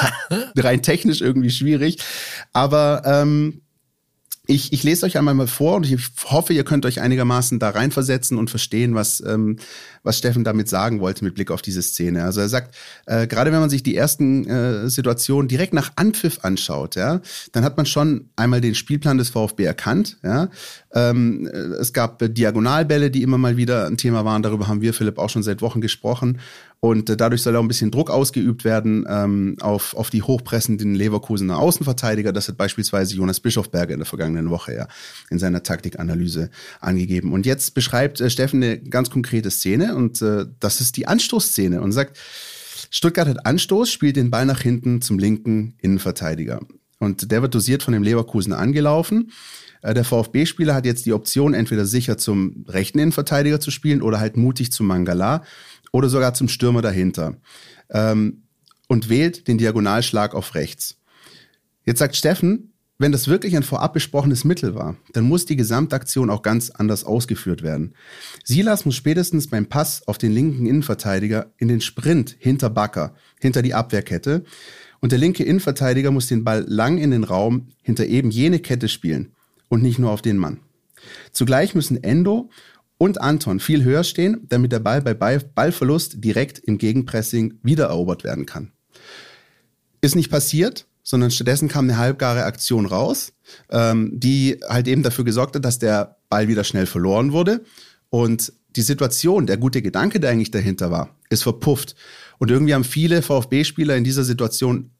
rein 0.55 0.83
technisch 0.83 1.21
irgendwie 1.21 1.50
schwierig. 1.50 1.97
Aber 2.53 3.01
ähm, 3.05 3.61
ich, 4.47 4.73
ich 4.73 4.83
lese 4.83 5.05
euch 5.05 5.17
einmal 5.17 5.33
mal 5.33 5.47
vor 5.47 5.75
und 5.75 5.89
ich 5.89 6.00
hoffe, 6.25 6.53
ihr 6.53 6.63
könnt 6.63 6.85
euch 6.85 7.00
einigermaßen 7.00 7.59
da 7.59 7.69
reinversetzen 7.69 8.38
und 8.38 8.50
verstehen, 8.50 8.95
was, 8.95 9.23
ähm, 9.25 9.57
was 10.03 10.17
Steffen 10.17 10.43
damit 10.43 10.70
sagen 10.70 11.00
wollte 11.00 11.24
mit 11.24 11.36
Blick 11.36 11.51
auf 11.51 11.62
diese 11.62 11.81
Szene. 11.81 12.24
Also 12.24 12.41
er 12.41 12.50
sagt, 12.50 12.75
äh, 13.05 13.27
gerade 13.27 13.51
wenn 13.51 13.60
man 13.60 13.70
sich 13.70 13.84
die 13.84 13.96
ersten 13.96 14.48
äh, 14.48 14.89
Situationen 14.89 15.48
direkt 15.48 15.74
nach 15.74 15.91
Anpfiff 15.96 16.39
anschaut, 16.43 16.96
ja, 16.96 17.22
dann 17.51 17.63
hat 17.63 17.77
man 17.77 17.86
schon 17.86 18.29
einmal 18.36 18.62
den 18.62 18.75
Spielplan 18.75 19.17
des 19.17 19.29
VfB 19.29 19.63
erkannt. 19.63 20.17
Ja. 20.24 20.50
Ähm, 20.93 21.48
es 21.79 21.93
gab 21.93 22.20
Diagonalbälle, 22.22 23.12
die 23.12 23.22
immer 23.22 23.38
mal 23.38 23.58
wieder 23.58 23.88
ein 23.88 23.98
Thema 23.98 24.25
waren. 24.25 24.43
Darüber 24.43 24.67
haben 24.67 24.81
wir, 24.81 24.93
Philipp, 24.93 25.17
auch 25.17 25.29
schon 25.29 25.43
seit 25.43 25.62
Wochen 25.62 25.81
gesprochen. 25.81 26.39
Und 26.84 27.12
äh, 27.12 27.15
dadurch 27.15 27.43
soll 27.43 27.55
auch 27.55 27.62
ein 27.62 27.67
bisschen 27.67 27.91
Druck 27.91 28.10
ausgeübt 28.10 28.65
werden 28.65 29.05
ähm, 29.08 29.55
auf, 29.62 29.96
auf 29.96 30.10
die 30.10 30.24
hochpressenden 30.24 30.96
Leverkusener 30.96 31.60
Außenverteidiger. 31.60 32.34
Das 32.34 32.48
hat 32.48 32.58
beispielsweise 32.58 33.15
Jonas 33.15 33.39
Bischofberger 33.39 33.93
in 33.93 34.00
der 34.00 34.08
vergangenen 34.08 34.50
Woche 34.50 34.74
ja 34.74 34.88
in 35.29 35.38
seiner 35.38 35.62
Taktikanalyse 35.62 36.50
angegeben. 36.79 37.34
Und 37.34 37.46
jetzt 37.46 37.75
beschreibt 37.75 38.20
äh, 38.20 38.31
Steffen 38.31 38.63
eine 38.63 38.79
ganz 38.79 39.12
konkrete 39.12 39.51
Szene 39.51 39.90
und 39.95 40.21
äh, 40.21 40.45
das 40.60 40.81
ist 40.81 40.98
die 40.98 41.07
Anstoßszene 41.07 41.81
und 41.81 41.91
sagt, 41.91 42.17
Stuttgart 42.89 43.27
hat 43.27 43.45
Anstoß, 43.45 43.89
spielt 43.89 44.15
den 44.17 44.31
Ball 44.31 44.45
nach 44.45 44.62
hinten 44.62 45.01
zum 45.01 45.17
linken 45.17 45.75
Innenverteidiger. 45.79 46.60
Und 47.00 47.31
der 47.31 47.41
wird 47.41 47.55
dosiert 47.55 47.83
von 47.83 47.93
dem 47.93 48.03
Leverkusen 48.03 48.53
angelaufen. 48.53 49.31
Äh, 49.81 49.93
der 49.93 50.03
VfB-Spieler 50.03 50.75
hat 50.75 50.86
jetzt 50.86 51.05
die 51.05 51.13
Option, 51.13 51.53
entweder 51.53 51.86
sicher 51.86 52.17
zum 52.17 52.65
rechten 52.67 53.00
Innenverteidiger 53.00 53.60
zu 53.60 53.71
spielen 53.71 54.01
oder 54.01 54.19
halt 54.19 54.38
mutig 54.38 54.71
zu 54.71 54.83
Mangala 54.83 55.43
oder 55.91 56.10
sogar 56.10 56.33
zum 56.33 56.48
Stürmer 56.48 56.81
dahinter 56.81 57.38
ähm, 57.89 58.43
und 58.88 59.10
wählt 59.10 59.48
den 59.48 59.57
Diagonalschlag 59.57 60.36
auf 60.36 60.55
rechts. 60.55 60.98
Jetzt 61.86 62.00
sagt 62.00 62.15
Steffen, 62.15 62.74
wenn 63.01 63.12
das 63.12 63.27
wirklich 63.27 63.55
ein 63.55 63.63
vorab 63.63 63.93
besprochenes 63.93 64.43
Mittel 64.43 64.75
war, 64.75 64.96
dann 65.13 65.24
muss 65.24 65.46
die 65.46 65.55
Gesamtaktion 65.55 66.29
auch 66.29 66.43
ganz 66.43 66.70
anders 66.70 67.03
ausgeführt 67.03 67.63
werden. 67.63 67.96
Silas 68.43 68.86
muss 68.86 68.96
spätestens 68.96 69.48
beim 69.48 69.65
Pass 69.65 70.08
auf 70.08 70.17
den 70.17 70.31
linken 70.31 70.67
Innenverteidiger 70.67 71.51
in 71.58 71.67
den 71.67 71.81
Sprint 71.81 72.36
hinter 72.38 72.70
Bakker, 72.70 73.15
hinter 73.39 73.62
die 73.62 73.74
Abwehrkette, 73.74 74.43
und 75.00 75.12
der 75.12 75.20
linke 75.20 75.43
Innenverteidiger 75.43 76.12
muss 76.12 76.27
den 76.27 76.43
Ball 76.43 76.63
lang 76.67 77.00
in 77.00 77.10
den 77.10 77.24
Raum 77.24 77.70
hinter 77.81 78.05
eben 78.05 78.29
jene 78.29 78.60
Kette 78.60 78.88
spielen 78.88 79.31
und 79.67 79.81
nicht 79.81 79.98
nur 79.98 80.12
auf 80.12 80.22
den 80.22 80.38
Mann. 80.38 80.60
Zugleich 81.31 81.74
müssen 81.74 82.03
Endo 82.03 82.51
und 83.00 83.20
Anton 83.20 83.60
viel 83.60 83.84
höher 83.84 84.03
stehen, 84.03 84.46
damit 84.48 84.72
der 84.72 84.79
Ball 84.79 85.01
bei 85.01 85.15
Ballverlust 85.15 86.24
direkt 86.24 86.60
im 86.60 86.77
Gegenpressing 86.77 87.55
wiedererobert 87.63 88.24
werden 88.24 88.46
kann. 88.46 88.74
Ist 90.01 90.15
nicht 90.15 90.29
passiert, 90.29 90.86
sondern 91.03 91.31
stattdessen 91.31 91.67
kam 91.67 91.86
eine 91.86 91.98
halbgare 91.98 92.43
Aktion 92.43 92.86
raus, 92.86 93.34
ähm, 93.70 94.12
die 94.13 94.60
halt 94.67 94.88
eben 94.88 95.03
dafür 95.03 95.25
gesorgt 95.25 95.55
hat, 95.55 95.65
dass 95.65 95.79
der 95.79 96.17
Ball 96.29 96.48
wieder 96.48 96.63
schnell 96.63 96.86
verloren 96.86 97.31
wurde. 97.31 97.63
Und 98.10 98.53
die 98.75 98.81
Situation, 98.81 99.48
der 99.48 99.58
gute 99.58 99.81
Gedanke, 99.81 100.20
der 100.20 100.31
eigentlich 100.31 100.51
dahinter 100.51 100.91
war, 100.91 101.15
ist 101.29 101.43
verpufft. 101.43 101.96
Und 102.38 102.51
irgendwie 102.51 102.74
haben 102.74 102.84
viele 102.84 103.22
VfB-Spieler 103.22 103.96
in 103.96 104.03
dieser 104.03 104.24
Situation 104.24 104.91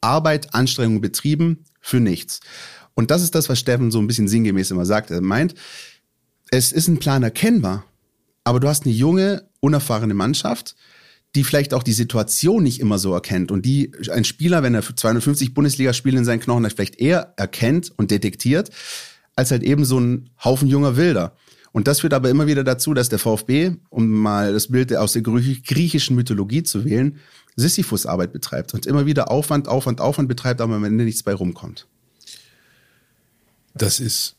Arbeit, 0.00 0.54
Anstrengung 0.54 1.00
betrieben 1.00 1.64
für 1.80 2.00
nichts. 2.00 2.40
Und 2.94 3.10
das 3.10 3.22
ist 3.22 3.34
das, 3.34 3.48
was 3.48 3.58
Steffen 3.58 3.90
so 3.90 3.98
ein 3.98 4.06
bisschen 4.06 4.28
sinngemäß 4.28 4.70
immer 4.70 4.86
sagt. 4.86 5.10
Er 5.10 5.20
meint, 5.20 5.54
es 6.50 6.72
ist 6.72 6.88
ein 6.88 6.98
Plan 6.98 7.22
erkennbar, 7.22 7.84
aber 8.44 8.60
du 8.60 8.68
hast 8.68 8.84
eine 8.84 8.94
junge, 8.94 9.48
unerfahrene 9.60 10.14
Mannschaft, 10.14 10.76
die 11.34 11.44
vielleicht 11.44 11.74
auch 11.74 11.82
die 11.82 11.92
Situation 11.92 12.62
nicht 12.62 12.80
immer 12.80 12.98
so 12.98 13.12
erkennt 13.12 13.50
und 13.50 13.64
die 13.64 13.92
ein 14.10 14.24
Spieler, 14.24 14.62
wenn 14.62 14.74
er 14.74 14.82
250 14.82 15.54
Bundesligaspiele 15.54 16.18
in 16.18 16.24
seinen 16.24 16.40
Knochen 16.40 16.64
hat, 16.64 16.72
vielleicht 16.72 17.00
eher 17.00 17.34
erkennt 17.36 17.92
und 17.96 18.10
detektiert, 18.10 18.70
als 19.36 19.50
halt 19.50 19.62
eben 19.62 19.84
so 19.84 19.98
ein 19.98 20.30
Haufen 20.42 20.68
junger 20.68 20.96
Wilder. 20.96 21.36
Und 21.72 21.88
das 21.88 22.00
führt 22.00 22.14
aber 22.14 22.30
immer 22.30 22.46
wieder 22.46 22.62
dazu, 22.62 22.94
dass 22.94 23.08
der 23.08 23.18
VfB, 23.18 23.72
um 23.90 24.08
mal 24.08 24.52
das 24.52 24.68
Bild 24.68 24.94
aus 24.96 25.12
der 25.12 25.22
griechischen 25.22 26.14
Mythologie 26.14 26.62
zu 26.62 26.84
wählen, 26.84 27.18
Sisyphus-Arbeit 27.56 28.32
betreibt 28.32 28.74
und 28.74 28.86
immer 28.86 29.06
wieder 29.06 29.30
Aufwand, 29.30 29.66
Aufwand, 29.66 30.00
Aufwand 30.00 30.28
betreibt, 30.28 30.60
aber 30.60 30.74
am 30.76 30.84
Ende 30.84 31.04
nichts 31.04 31.24
bei 31.24 31.34
rumkommt. 31.34 31.88
Das 33.74 33.98
ist 33.98 34.36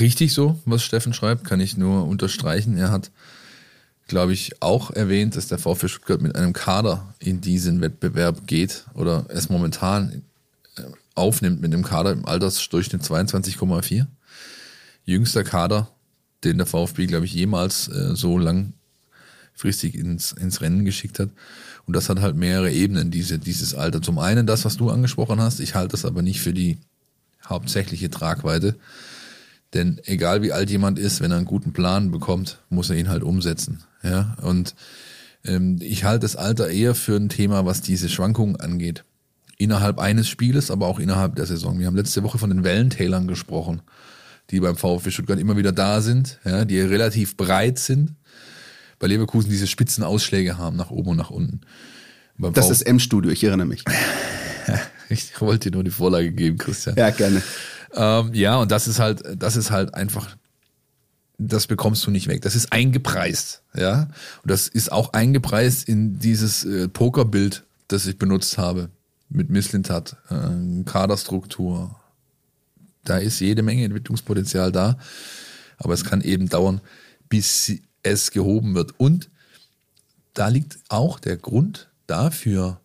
richtig 0.00 0.32
so, 0.32 0.58
was 0.64 0.82
Steffen 0.82 1.12
schreibt, 1.12 1.44
kann 1.44 1.60
ich 1.60 1.76
nur 1.76 2.04
unterstreichen. 2.04 2.76
Er 2.76 2.90
hat, 2.90 3.12
glaube 4.12 4.34
ich, 4.34 4.60
auch 4.60 4.90
erwähnt, 4.90 5.36
dass 5.36 5.48
der 5.48 5.56
VfB 5.56 5.88
Stuttgart 5.88 6.20
mit 6.20 6.36
einem 6.36 6.52
Kader 6.52 7.14
in 7.18 7.40
diesen 7.40 7.80
Wettbewerb 7.80 8.46
geht 8.46 8.84
oder 8.92 9.24
es 9.30 9.48
momentan 9.48 10.20
äh, 10.76 10.82
aufnimmt 11.14 11.62
mit 11.62 11.72
einem 11.72 11.82
Kader 11.82 12.12
im 12.12 12.26
Altersdurchschnitt 12.26 13.00
22,4. 13.00 14.04
Jüngster 15.06 15.44
Kader, 15.44 15.88
den 16.44 16.58
der 16.58 16.66
VfB, 16.66 17.06
glaube 17.06 17.24
ich, 17.24 17.32
jemals 17.32 17.88
äh, 17.88 18.14
so 18.14 18.36
langfristig 18.36 19.94
ins, 19.94 20.32
ins 20.32 20.60
Rennen 20.60 20.84
geschickt 20.84 21.18
hat. 21.18 21.30
Und 21.86 21.96
das 21.96 22.10
hat 22.10 22.20
halt 22.20 22.36
mehrere 22.36 22.70
Ebenen, 22.70 23.10
diese, 23.10 23.38
dieses 23.38 23.74
Alter. 23.74 24.02
Zum 24.02 24.18
einen 24.18 24.46
das, 24.46 24.66
was 24.66 24.76
du 24.76 24.90
angesprochen 24.90 25.40
hast. 25.40 25.58
Ich 25.58 25.74
halte 25.74 25.92
das 25.92 26.04
aber 26.04 26.20
nicht 26.20 26.42
für 26.42 26.52
die 26.52 26.76
hauptsächliche 27.48 28.10
Tragweite. 28.10 28.76
Denn 29.74 30.00
egal 30.04 30.42
wie 30.42 30.52
alt 30.52 30.70
jemand 30.70 30.98
ist, 30.98 31.20
wenn 31.20 31.30
er 31.30 31.38
einen 31.38 31.46
guten 31.46 31.72
Plan 31.72 32.10
bekommt, 32.10 32.58
muss 32.68 32.90
er 32.90 32.96
ihn 32.96 33.08
halt 33.08 33.22
umsetzen. 33.22 33.82
Ja, 34.02 34.36
und 34.42 34.74
ähm, 35.44 35.78
ich 35.80 36.04
halte 36.04 36.20
das 36.20 36.36
Alter 36.36 36.68
eher 36.68 36.94
für 36.94 37.16
ein 37.16 37.28
Thema, 37.28 37.64
was 37.64 37.80
diese 37.80 38.08
Schwankungen 38.08 38.56
angeht. 38.56 39.04
Innerhalb 39.58 39.98
eines 39.98 40.28
Spieles, 40.28 40.70
aber 40.70 40.86
auch 40.88 40.98
innerhalb 40.98 41.36
der 41.36 41.46
Saison. 41.46 41.78
Wir 41.78 41.86
haben 41.86 41.96
letzte 41.96 42.22
Woche 42.22 42.38
von 42.38 42.50
den 42.50 42.64
Wellentälern 42.64 43.28
gesprochen, 43.28 43.82
die 44.50 44.60
beim 44.60 44.76
VfB 44.76 45.10
Stuttgart 45.10 45.38
immer 45.38 45.56
wieder 45.56 45.72
da 45.72 46.00
sind, 46.00 46.38
ja, 46.44 46.64
die 46.64 46.80
relativ 46.80 47.36
breit 47.36 47.78
sind. 47.78 48.14
Bei 48.98 49.06
Leverkusen 49.06 49.50
diese 49.50 49.66
spitzen 49.66 50.04
Ausschläge 50.04 50.58
haben, 50.58 50.76
nach 50.76 50.90
oben 50.90 51.10
und 51.10 51.16
nach 51.16 51.30
unten. 51.30 51.60
Beim 52.36 52.52
das 52.52 52.66
VfB 52.66 52.72
ist 52.72 52.82
M-Studio, 52.82 53.30
ich 53.30 53.44
erinnere 53.44 53.66
mich. 53.66 53.84
ich 55.08 55.40
wollte 55.40 55.70
dir 55.70 55.76
nur 55.76 55.84
die 55.84 55.90
Vorlage 55.90 56.32
geben, 56.32 56.58
Christian. 56.58 56.96
Ja, 56.96 57.10
gerne. 57.10 57.42
Ähm, 57.94 58.32
ja, 58.34 58.56
und 58.56 58.70
das 58.70 58.88
ist 58.88 58.98
halt, 58.98 59.22
das 59.36 59.56
ist 59.56 59.70
halt 59.70 59.94
einfach, 59.94 60.36
das 61.38 61.66
bekommst 61.66 62.06
du 62.06 62.10
nicht 62.10 62.28
weg. 62.28 62.42
Das 62.42 62.54
ist 62.54 62.72
eingepreist, 62.72 63.62
ja. 63.74 64.08
Und 64.42 64.50
das 64.50 64.68
ist 64.68 64.92
auch 64.92 65.12
eingepreist 65.12 65.88
in 65.88 66.18
dieses 66.18 66.64
äh, 66.64 66.88
Pokerbild, 66.88 67.64
das 67.88 68.06
ich 68.06 68.18
benutzt 68.18 68.58
habe 68.58 68.90
mit 69.28 69.50
Misslintat, 69.50 70.16
äh, 70.30 70.84
Kaderstruktur. 70.84 71.96
Da 73.04 73.18
ist 73.18 73.40
jede 73.40 73.62
Menge 73.62 73.84
Entwicklungspotenzial 73.84 74.70
da, 74.70 74.96
aber 75.78 75.94
es 75.94 76.04
kann 76.04 76.20
eben 76.20 76.48
dauern, 76.48 76.80
bis 77.28 77.72
es 78.02 78.30
gehoben 78.30 78.74
wird. 78.74 78.98
Und 78.98 79.30
da 80.34 80.48
liegt 80.48 80.78
auch 80.88 81.18
der 81.18 81.36
Grund 81.36 81.88
dafür, 82.06 82.80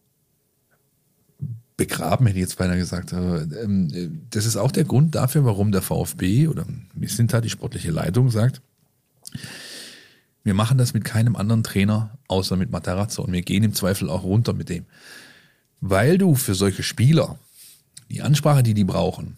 begraben, 1.78 2.26
hätte 2.26 2.40
ich 2.40 2.44
jetzt 2.44 2.58
beinahe 2.58 2.78
gesagt. 2.78 3.14
Ähm, 3.14 4.26
das 4.32 4.46
ist 4.46 4.58
auch 4.58 4.72
der 4.72 4.84
Grund 4.84 5.16
dafür, 5.16 5.46
warum 5.46 5.72
der 5.72 5.84
VfB 5.84 6.48
oder 6.48 6.66
halt 6.66 7.46
die 7.46 7.50
sportliche 7.50 7.92
Leitung 7.92 8.32
sagt, 8.32 8.62
wir 10.44 10.54
machen 10.54 10.78
das 10.78 10.94
mit 10.94 11.06
keinem 11.06 11.36
anderen 11.36 11.64
Trainer 11.64 12.18
außer 12.28 12.56
mit 12.56 12.72
Matarazzo 12.72 13.22
und 13.22 13.32
wir 13.32 13.42
gehen 13.44 13.64
im 13.64 13.74
Zweifel 13.74 14.10
auch 14.10 14.24
runter 14.24 14.54
mit 14.54 14.70
dem. 14.70 14.86
Weil 15.80 16.18
du 16.18 16.36
für 16.36 16.56
solche 16.56 16.84
Spieler 16.84 17.38
die 18.10 18.22
Ansprache, 18.22 18.64
die 18.64 18.74
die 18.74 18.84
brauchen, 18.84 19.38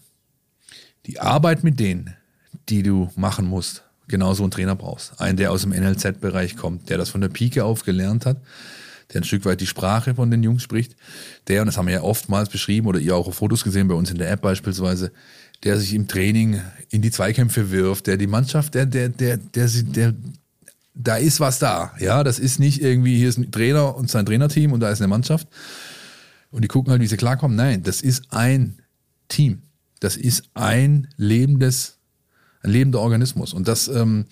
die 1.06 1.20
Arbeit 1.20 1.64
mit 1.64 1.78
denen, 1.78 2.14
die 2.68 2.82
du 2.82 3.10
machen 3.16 3.46
musst, 3.46 3.84
genauso 4.08 4.44
einen 4.44 4.50
Trainer 4.50 4.76
brauchst. 4.76 5.20
Einen, 5.20 5.36
der 5.36 5.52
aus 5.52 5.62
dem 5.62 5.72
NLZ-Bereich 5.72 6.56
kommt, 6.56 6.88
der 6.88 6.98
das 6.98 7.10
von 7.10 7.20
der 7.20 7.28
Pike 7.28 7.64
auf 7.64 7.84
gelernt 7.84 8.24
hat, 8.24 8.38
der 9.12 9.20
ein 9.20 9.24
Stück 9.24 9.44
weit 9.44 9.60
die 9.60 9.66
Sprache 9.66 10.14
von 10.14 10.30
den 10.30 10.42
Jungs 10.42 10.62
spricht, 10.62 10.96
der, 11.48 11.62
und 11.62 11.66
das 11.66 11.76
haben 11.76 11.86
wir 11.86 11.94
ja 11.94 12.02
oftmals 12.02 12.48
beschrieben 12.48 12.86
oder 12.86 12.98
ihr 12.98 13.16
auch 13.16 13.26
auf 13.26 13.36
Fotos 13.36 13.64
gesehen, 13.64 13.88
bei 13.88 13.94
uns 13.94 14.10
in 14.10 14.18
der 14.18 14.30
App 14.30 14.42
beispielsweise, 14.42 15.12
der 15.64 15.78
sich 15.78 15.94
im 15.94 16.08
Training 16.08 16.60
in 16.88 17.02
die 17.02 17.10
Zweikämpfe 17.10 17.70
wirft, 17.70 18.06
der 18.06 18.16
die 18.16 18.26
Mannschaft, 18.26 18.74
der, 18.74 18.86
der, 18.86 19.08
der, 19.08 19.36
der, 19.36 19.68
der, 19.68 20.14
da 20.94 21.16
ist 21.16 21.40
was 21.40 21.58
da. 21.58 21.92
Ja, 21.98 22.24
das 22.24 22.38
ist 22.38 22.58
nicht 22.58 22.82
irgendwie, 22.82 23.16
hier 23.16 23.28
ist 23.28 23.38
ein 23.38 23.50
Trainer 23.50 23.96
und 23.96 24.10
sein 24.10 24.26
Trainerteam 24.26 24.72
und 24.72 24.80
da 24.80 24.90
ist 24.90 25.00
eine 25.00 25.08
Mannschaft. 25.08 25.48
Und 26.50 26.62
die 26.62 26.68
gucken 26.68 26.90
halt, 26.90 27.00
wie 27.00 27.06
sie 27.06 27.16
klarkommen. 27.16 27.56
Nein, 27.56 27.82
das 27.82 28.00
ist 28.00 28.24
ein 28.30 28.80
Team. 29.28 29.62
Das 30.00 30.16
ist 30.16 30.44
ein 30.54 31.08
lebendes, 31.16 31.98
ein 32.62 32.70
lebender 32.70 33.00
Organismus. 33.00 33.52
Und 33.52 33.68
das 33.68 33.86
ähm, 33.88 34.24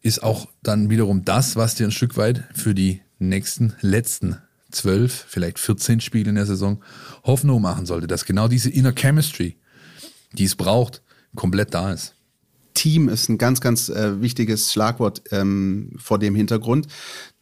ist 0.00 0.22
auch 0.22 0.48
dann 0.62 0.90
wiederum 0.90 1.24
das, 1.24 1.56
was 1.56 1.74
dir 1.74 1.86
ein 1.86 1.92
Stück 1.92 2.16
weit 2.16 2.44
für 2.54 2.74
die 2.74 3.02
nächsten, 3.18 3.74
letzten 3.80 4.38
zwölf, 4.70 5.24
vielleicht 5.28 5.58
14 5.58 6.00
Spiele 6.00 6.30
in 6.30 6.34
der 6.34 6.46
Saison 6.46 6.82
Hoffnung 7.24 7.62
machen 7.62 7.86
sollte, 7.86 8.06
dass 8.06 8.24
genau 8.24 8.48
diese 8.48 8.70
Inner 8.70 8.92
Chemistry, 8.92 9.56
die 10.32 10.44
es 10.44 10.56
braucht, 10.56 11.02
komplett 11.34 11.74
da 11.74 11.92
ist. 11.92 12.14
Team 12.78 13.08
ist 13.08 13.28
ein 13.28 13.38
ganz, 13.38 13.60
ganz 13.60 13.88
äh, 13.88 14.20
wichtiges 14.20 14.72
Schlagwort 14.72 15.22
ähm, 15.32 15.90
vor 15.96 16.20
dem 16.20 16.36
Hintergrund. 16.36 16.86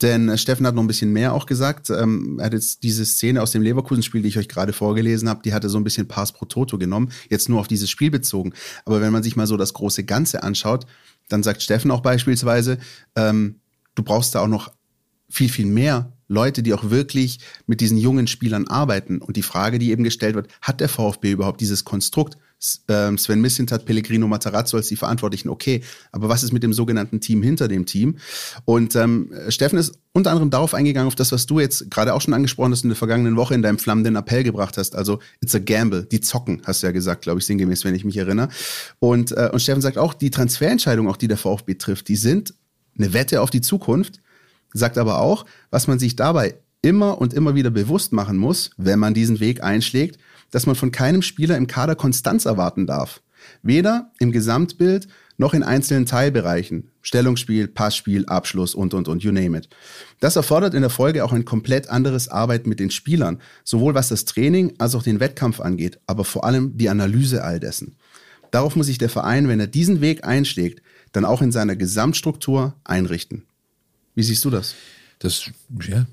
Denn 0.01 0.31
äh, 0.31 0.39
Steffen 0.39 0.67
hat 0.67 0.75
noch 0.75 0.83
ein 0.83 0.87
bisschen 0.87 1.13
mehr 1.13 1.35
auch 1.35 1.45
gesagt. 1.45 1.91
Ähm, 1.91 2.39
er 2.39 2.47
hat 2.47 2.55
jetzt 2.55 2.83
diese 2.83 3.05
Szene 3.05 3.43
aus 3.43 3.51
dem 3.51 3.61
Leverkusen-Spiel, 3.61 4.23
die 4.23 4.29
ich 4.29 4.39
euch 4.39 4.49
gerade 4.49 4.73
vorgelesen 4.73 5.29
habe, 5.29 5.43
die 5.45 5.53
hatte 5.53 5.69
so 5.69 5.77
ein 5.77 5.85
bisschen 5.85 6.09
Pass 6.09 6.33
pro 6.33 6.47
Toto 6.47 6.79
genommen, 6.79 7.13
jetzt 7.29 7.51
nur 7.51 7.61
auf 7.61 7.69
dieses 7.69 7.91
Spiel 7.91 8.11
bezogen. 8.11 8.55
Aber 8.87 9.03
wenn 9.03 9.13
man 9.13 9.23
sich 9.23 9.37
mal 9.37 9.47
so 9.47 9.59
das 9.59 9.75
große 9.75 10.05
Ganze 10.05 10.43
anschaut, 10.43 10.87
dann 11.29 11.43
sagt 11.43 11.63
Steffen 11.63 11.91
auch 11.91 12.01
beispielsweise, 12.01 12.79
ähm, 13.15 13.57
du 13.95 14.03
brauchst 14.03 14.35
da 14.35 14.41
auch 14.41 14.49
noch 14.49 14.73
viel, 15.29 15.49
viel 15.49 15.67
mehr 15.67 16.13
Leute, 16.29 16.63
die 16.63 16.75
auch 16.75 16.91
wirklich 16.91 17.39
mit 17.67 17.81
diesen 17.81 17.99
jungen 17.99 18.27
Spielern 18.27 18.67
arbeiten. 18.69 19.19
Und 19.19 19.37
die 19.37 19.43
Frage, 19.43 19.79
die 19.79 19.91
eben 19.91 20.05
gestellt 20.05 20.35
wird, 20.35 20.49
hat 20.61 20.81
der 20.81 20.89
VfB 20.89 21.33
überhaupt 21.33 21.61
dieses 21.61 21.85
Konstrukt? 21.85 22.37
Ähm, 22.89 23.19
Sven 23.19 23.43
Missintat, 23.43 23.85
Pellegrino 23.85 24.27
Matarazzo 24.27 24.79
als 24.79 24.89
die 24.89 24.97
Verantwortlichen, 24.97 25.51
okay, 25.51 25.83
aber 26.11 26.31
was 26.31 26.43
ist 26.43 26.53
mit 26.53 26.63
dem 26.63 26.73
sogenannten 26.73 27.21
Team 27.21 27.43
hinter 27.43 27.69
dem 27.69 27.85
Team? 27.85 28.17
Und 28.65 28.97
ähm, 28.97 29.31
Steffen 29.51 29.79
ist 29.79 29.99
unter 30.13 30.31
anderem 30.31 30.49
darauf 30.49 30.73
eingegangen, 30.73 31.07
auf 31.07 31.15
das, 31.15 31.33
was 31.33 31.45
du 31.45 31.61
jetzt 31.61 31.91
gerade 31.91 32.15
auch 32.15 32.23
schon 32.23 32.33
angesprochen 32.33 32.73
hast 32.73 32.83
in 32.83 32.89
der 32.89 32.97
vergangenen 32.97 33.37
Woche 33.37 33.55
in 33.55 33.61
deinem 33.61 33.79
flammenden 33.79 34.17
Appell 34.17 34.43
gebracht 34.43 34.79
hast. 34.79 34.97
Also, 34.97 35.21
it's 35.43 35.55
a 35.55 35.59
gamble, 35.59 36.07
die 36.07 36.23
zocken, 36.23 36.63
hast 36.65 36.83
du 36.83 36.87
ja 36.87 36.93
gesagt, 36.93 37.23
glaube 37.23 37.41
ich, 37.41 37.47
sinngemäß, 37.47 37.85
wenn 37.85 37.95
ich 37.95 38.07
mich 38.07 38.17
erinnere. 38.17 38.49
Und, 39.01 39.33
äh, 39.33 39.51
und 39.53 39.61
Steffen 39.61 39.83
sagt 39.83 39.99
auch, 39.99 40.15
die 40.15 40.31
Transferentscheidungen, 40.31 41.13
auch 41.13 41.19
die 41.19 41.29
der 41.29 41.37
VfB 41.37 41.75
trifft, 41.75 42.09
die 42.09 42.17
sind 42.17 42.55
eine 42.99 43.13
Wette 43.13 43.43
auf 43.43 43.51
die 43.51 43.61
Zukunft, 43.61 44.23
sagt 44.77 44.99
aber 44.99 45.21
auch, 45.21 45.45
was 45.71 45.87
man 45.87 45.99
sich 45.99 46.17
dabei 46.17 46.57
immer 46.83 47.19
und 47.19 47.35
immer 47.35 47.55
wieder 47.55 47.71
bewusst 47.71 48.13
machen 48.13 48.37
muss, 48.37 48.71
wenn 48.77 48.99
man 48.99 49.15
diesen 49.15 49.41
Weg 49.41 49.63
einschlägt, 49.63 50.19
dass 50.51 50.67
man 50.67 50.77
von 50.77 50.93
keinem 50.93 51.23
Spieler 51.23 51.57
im 51.57 51.67
Kader 51.67 51.97
Konstanz 51.97 52.45
erwarten 52.45 52.87
darf. 52.87 53.21
Weder 53.63 54.13
im 54.19 54.33
Gesamtbild 54.33 55.09
noch 55.39 55.55
in 55.55 55.63
einzelnen 55.63 56.07
Teilbereichen. 56.07 56.91
Stellungsspiel, 57.03 57.69
Passspiel, 57.69 58.27
Abschluss 58.27 58.75
und, 58.75 58.95
und, 58.95 59.09
und, 59.09 59.23
you 59.23 59.33
name 59.33 59.59
it. 59.59 59.69
Das 60.21 60.37
erfordert 60.37 60.75
in 60.75 60.81
der 60.81 60.91
Folge 60.91 61.25
auch 61.25 61.33
ein 61.33 61.45
komplett 61.45 61.89
anderes 61.89 62.29
Arbeiten 62.29 62.69
mit 62.69 62.81
den 62.81 62.91
Spielern, 62.91 63.41
sowohl 63.65 63.95
was 63.95 64.09
das 64.09 64.25
Training 64.25 64.75
als 64.79 64.95
auch 64.95 65.03
den 65.03 65.21
Wettkampf 65.21 65.61
angeht, 65.61 66.01
aber 66.07 66.25
vor 66.25 66.45
allem 66.45 66.77
die 66.79 66.89
Analyse 66.89 67.45
all 67.45 67.61
dessen. 67.61 67.97
Darauf 68.51 68.77
muss 68.77 68.87
sich 68.87 68.99
der 68.99 69.11
Verein, 69.11 69.49
wenn 69.49 69.61
er 69.61 69.67
diesen 69.67 70.01
Weg 70.01 70.25
einschlägt, 70.25 70.83
dann 71.13 71.25
auch 71.25 71.43
in 71.43 71.53
seiner 71.53 71.77
Gesamtstruktur 71.77 72.75
einrichten. 72.85 73.45
Wie 74.17 74.23
siehst 74.23 74.45
du 74.45 74.51
das? 74.51 74.75
Das, 75.21 75.45
ja, 75.87 76.07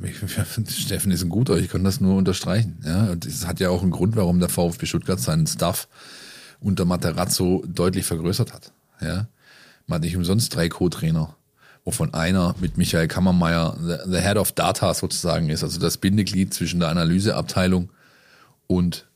Steffen 0.70 1.12
ist 1.12 1.24
ein 1.24 1.30
guter, 1.30 1.58
ich 1.58 1.70
kann 1.70 1.84
das 1.84 2.00
nur 2.00 2.16
unterstreichen. 2.16 2.78
Ja, 2.86 3.06
und 3.06 3.26
es 3.26 3.48
hat 3.48 3.60
ja 3.60 3.70
auch 3.70 3.82
einen 3.82 3.92
Grund, 3.92 4.16
warum 4.16 4.40
der 4.40 4.50
VfB 4.50 4.86
Stuttgart 4.86 5.20
seinen 5.20 5.48
Staff 5.48 5.88
unter 6.60 6.86
Materazzo 6.86 7.64
deutlich 7.68 8.06
vergrößert 8.06 8.54
hat. 8.54 8.72
Ja, 9.02 9.28
man 9.88 9.96
hat 9.96 10.04
nicht 10.04 10.16
umsonst 10.16 10.54
drei 10.56 10.70
Co-Trainer, 10.70 11.36
wovon 11.84 12.14
einer 12.14 12.56
mit 12.60 12.78
Michael 12.78 13.08
Kammermeier 13.08 13.78
the, 13.82 14.12
the 14.12 14.20
Head 14.20 14.38
of 14.38 14.52
Data 14.52 14.94
sozusagen 14.94 15.50
ist, 15.50 15.64
also 15.64 15.80
das 15.80 15.98
Bindeglied 15.98 16.54
zwischen 16.54 16.80
der 16.80 16.90
Analyseabteilung 16.90 17.90
und 18.68 19.08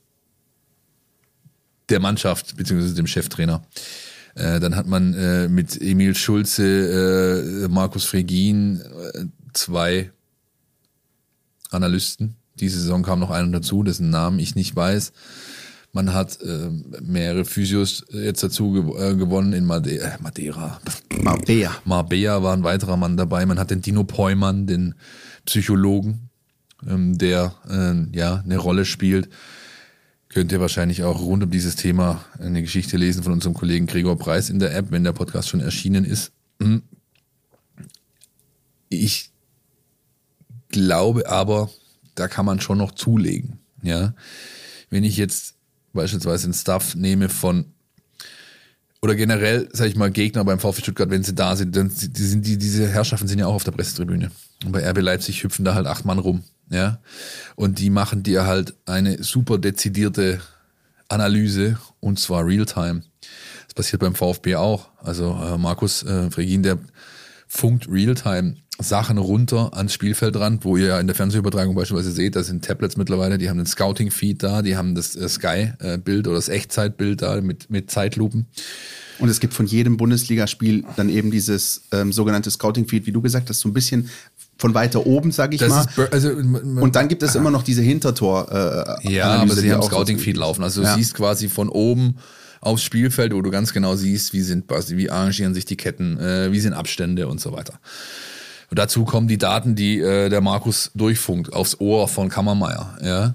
der 1.88 2.00
Mannschaft 2.00 2.56
beziehungsweise 2.56 2.94
dem 2.94 3.06
Cheftrainer. 3.06 3.62
Äh, 4.38 4.60
dann 4.60 4.76
hat 4.76 4.86
man 4.86 5.14
äh, 5.14 5.48
mit 5.48 5.80
Emil 5.80 6.14
Schulze, 6.14 7.64
äh, 7.64 7.68
Markus 7.68 8.04
Fregin 8.04 8.80
äh, 8.80 9.24
zwei 9.52 10.12
Analysten. 11.70 12.36
Diese 12.54 12.78
Saison 12.78 13.02
kam 13.02 13.18
noch 13.18 13.30
einer 13.30 13.50
dazu, 13.50 13.82
dessen 13.82 14.10
Namen 14.10 14.38
ich 14.38 14.54
nicht 14.54 14.76
weiß. 14.76 15.12
Man 15.92 16.12
hat 16.12 16.40
äh, 16.42 16.70
mehrere 17.02 17.44
Physios 17.44 18.04
jetzt 18.10 18.42
dazu 18.42 18.94
äh, 18.96 19.16
gewonnen 19.16 19.52
in 19.52 19.64
Made 19.64 19.90
äh, 19.90 20.18
Madeira. 20.20 20.80
Marbella. 21.20 21.74
Marbella 21.84 22.42
war 22.42 22.52
ein 22.52 22.62
weiterer 22.62 22.96
Mann 22.96 23.16
dabei. 23.16 23.44
Man 23.44 23.58
hat 23.58 23.70
den 23.70 23.82
Dino 23.82 24.04
Peumann, 24.04 24.66
den 24.66 24.94
Psychologen, 25.46 26.28
ähm, 26.86 27.18
der 27.18 27.54
ja 28.12 28.42
eine 28.44 28.58
Rolle 28.58 28.84
spielt. 28.84 29.30
Könnt 30.28 30.52
ihr 30.52 30.60
wahrscheinlich 30.60 31.04
auch 31.04 31.20
rund 31.20 31.42
um 31.42 31.50
dieses 31.50 31.76
Thema 31.76 32.24
eine 32.38 32.60
Geschichte 32.60 32.96
lesen 32.96 33.22
von 33.22 33.32
unserem 33.32 33.54
Kollegen 33.54 33.86
Gregor 33.86 34.18
Preis 34.18 34.50
in 34.50 34.58
der 34.58 34.74
App, 34.76 34.90
wenn 34.90 35.04
der 35.04 35.12
Podcast 35.12 35.48
schon 35.48 35.60
erschienen 35.60 36.04
ist. 36.04 36.32
Hm. 36.60 36.82
Ich 38.90 39.30
glaube 40.68 41.28
aber, 41.28 41.70
da 42.14 42.28
kann 42.28 42.44
man 42.44 42.60
schon 42.60 42.78
noch 42.78 42.92
zulegen. 42.92 43.58
Ja, 43.82 44.14
wenn 44.90 45.04
ich 45.04 45.16
jetzt 45.16 45.54
beispielsweise 45.92 46.44
einen 46.44 46.54
Stuff 46.54 46.94
nehme 46.94 47.28
von 47.28 47.72
oder 49.00 49.14
generell, 49.14 49.68
sage 49.72 49.90
ich 49.90 49.96
mal, 49.96 50.10
Gegner 50.10 50.44
beim 50.44 50.58
VfB 50.58 50.82
Stuttgart, 50.82 51.10
wenn 51.10 51.22
sie 51.22 51.34
da 51.34 51.54
sind, 51.54 51.76
dann 51.76 51.88
sind 51.88 52.46
die, 52.46 52.58
diese 52.58 52.88
Herrschaften 52.88 53.28
sind 53.28 53.38
ja 53.38 53.46
auch 53.46 53.54
auf 53.54 53.64
der 53.64 53.70
Pressetribüne. 53.70 54.32
Und 54.64 54.72
bei 54.72 54.88
RB 54.88 55.00
Leipzig 55.00 55.44
hüpfen 55.44 55.64
da 55.64 55.74
halt 55.74 55.86
acht 55.86 56.04
Mann 56.04 56.18
rum, 56.18 56.42
ja. 56.70 56.98
Und 57.56 57.78
die 57.78 57.90
machen 57.90 58.22
dir 58.22 58.46
halt 58.46 58.74
eine 58.86 59.22
super 59.22 59.58
dezidierte 59.58 60.40
Analyse 61.08 61.78
und 62.00 62.18
zwar 62.18 62.46
Realtime. 62.46 63.02
Das 63.66 63.74
passiert 63.74 64.00
beim 64.00 64.14
VfB 64.14 64.56
auch. 64.56 64.88
Also 64.98 65.38
äh, 65.42 65.58
Markus 65.58 66.02
äh, 66.02 66.30
Fregin, 66.30 66.62
der 66.62 66.78
funkt 67.46 67.88
Realtime 67.90 68.56
Sachen 68.80 69.18
runter 69.18 69.70
ans 69.74 69.92
Spielfeldrand, 69.92 70.64
wo 70.64 70.76
ihr 70.76 70.86
ja 70.86 71.00
in 71.00 71.08
der 71.08 71.16
Fernsehübertragung 71.16 71.74
beispielsweise 71.74 72.12
seht, 72.12 72.36
da 72.36 72.44
sind 72.44 72.64
Tablets 72.64 72.96
mittlerweile, 72.96 73.36
die 73.36 73.50
haben 73.50 73.56
den 73.56 73.66
Scouting-Feed 73.66 74.42
da, 74.42 74.62
die 74.62 74.76
haben 74.76 74.94
das 74.94 75.16
äh, 75.16 75.28
Sky-Bild 75.28 76.28
oder 76.28 76.36
das 76.36 76.48
Echtzeitbild 76.48 77.22
da 77.22 77.40
mit, 77.40 77.70
mit 77.70 77.90
Zeitlupen. 77.90 78.46
Und 79.18 79.28
es 79.28 79.40
gibt 79.40 79.52
von 79.52 79.66
jedem 79.66 79.96
Bundesligaspiel 79.96 80.84
dann 80.94 81.08
eben 81.08 81.32
dieses 81.32 81.82
ähm, 81.90 82.12
sogenannte 82.12 82.52
Scouting-Feed, 82.52 83.06
wie 83.06 83.12
du 83.12 83.20
gesagt 83.20 83.50
hast, 83.50 83.58
so 83.58 83.68
ein 83.68 83.74
bisschen 83.74 84.10
von 84.58 84.74
weiter 84.74 85.06
oben, 85.06 85.32
sag 85.32 85.54
ich 85.54 85.60
das 85.60 85.70
mal. 85.70 85.82
Ist, 85.82 86.12
also, 86.12 86.30
und 86.30 86.96
dann 86.96 87.08
gibt 87.08 87.22
es 87.22 87.34
immer 87.34 87.50
noch 87.50 87.62
diese 87.62 87.82
Hintertor. 87.82 88.98
Äh, 89.02 89.14
ja, 89.14 89.30
Analyse, 89.30 89.52
aber 89.52 89.60
sie 89.60 89.72
haben 89.72 89.82
Scouting-Feed 89.82 90.36
laufen. 90.36 90.62
Also 90.64 90.82
ja. 90.82 90.92
du 90.92 90.98
siehst 90.98 91.14
quasi 91.14 91.48
von 91.48 91.68
oben 91.68 92.16
aufs 92.60 92.82
Spielfeld, 92.82 93.32
wo 93.32 93.40
du 93.40 93.50
ganz 93.50 93.72
genau 93.72 93.94
siehst, 93.94 94.32
wie 94.32 94.42
sind, 94.42 94.64
wie 94.68 95.10
arrangieren 95.10 95.54
sich 95.54 95.64
die 95.64 95.76
Ketten, 95.76 96.18
äh, 96.18 96.50
wie 96.52 96.60
sind 96.60 96.72
Abstände 96.72 97.28
und 97.28 97.40
so 97.40 97.52
weiter. 97.52 97.74
Und 98.70 98.78
dazu 98.78 99.04
kommen 99.04 99.28
die 99.28 99.38
Daten, 99.38 99.76
die 99.76 100.00
äh, 100.00 100.28
der 100.28 100.40
Markus 100.40 100.90
durchfunkt 100.94 101.52
aufs 101.52 101.80
Ohr 101.80 102.08
von 102.08 102.28
Kammermeier. 102.28 102.98
Ja. 103.02 103.34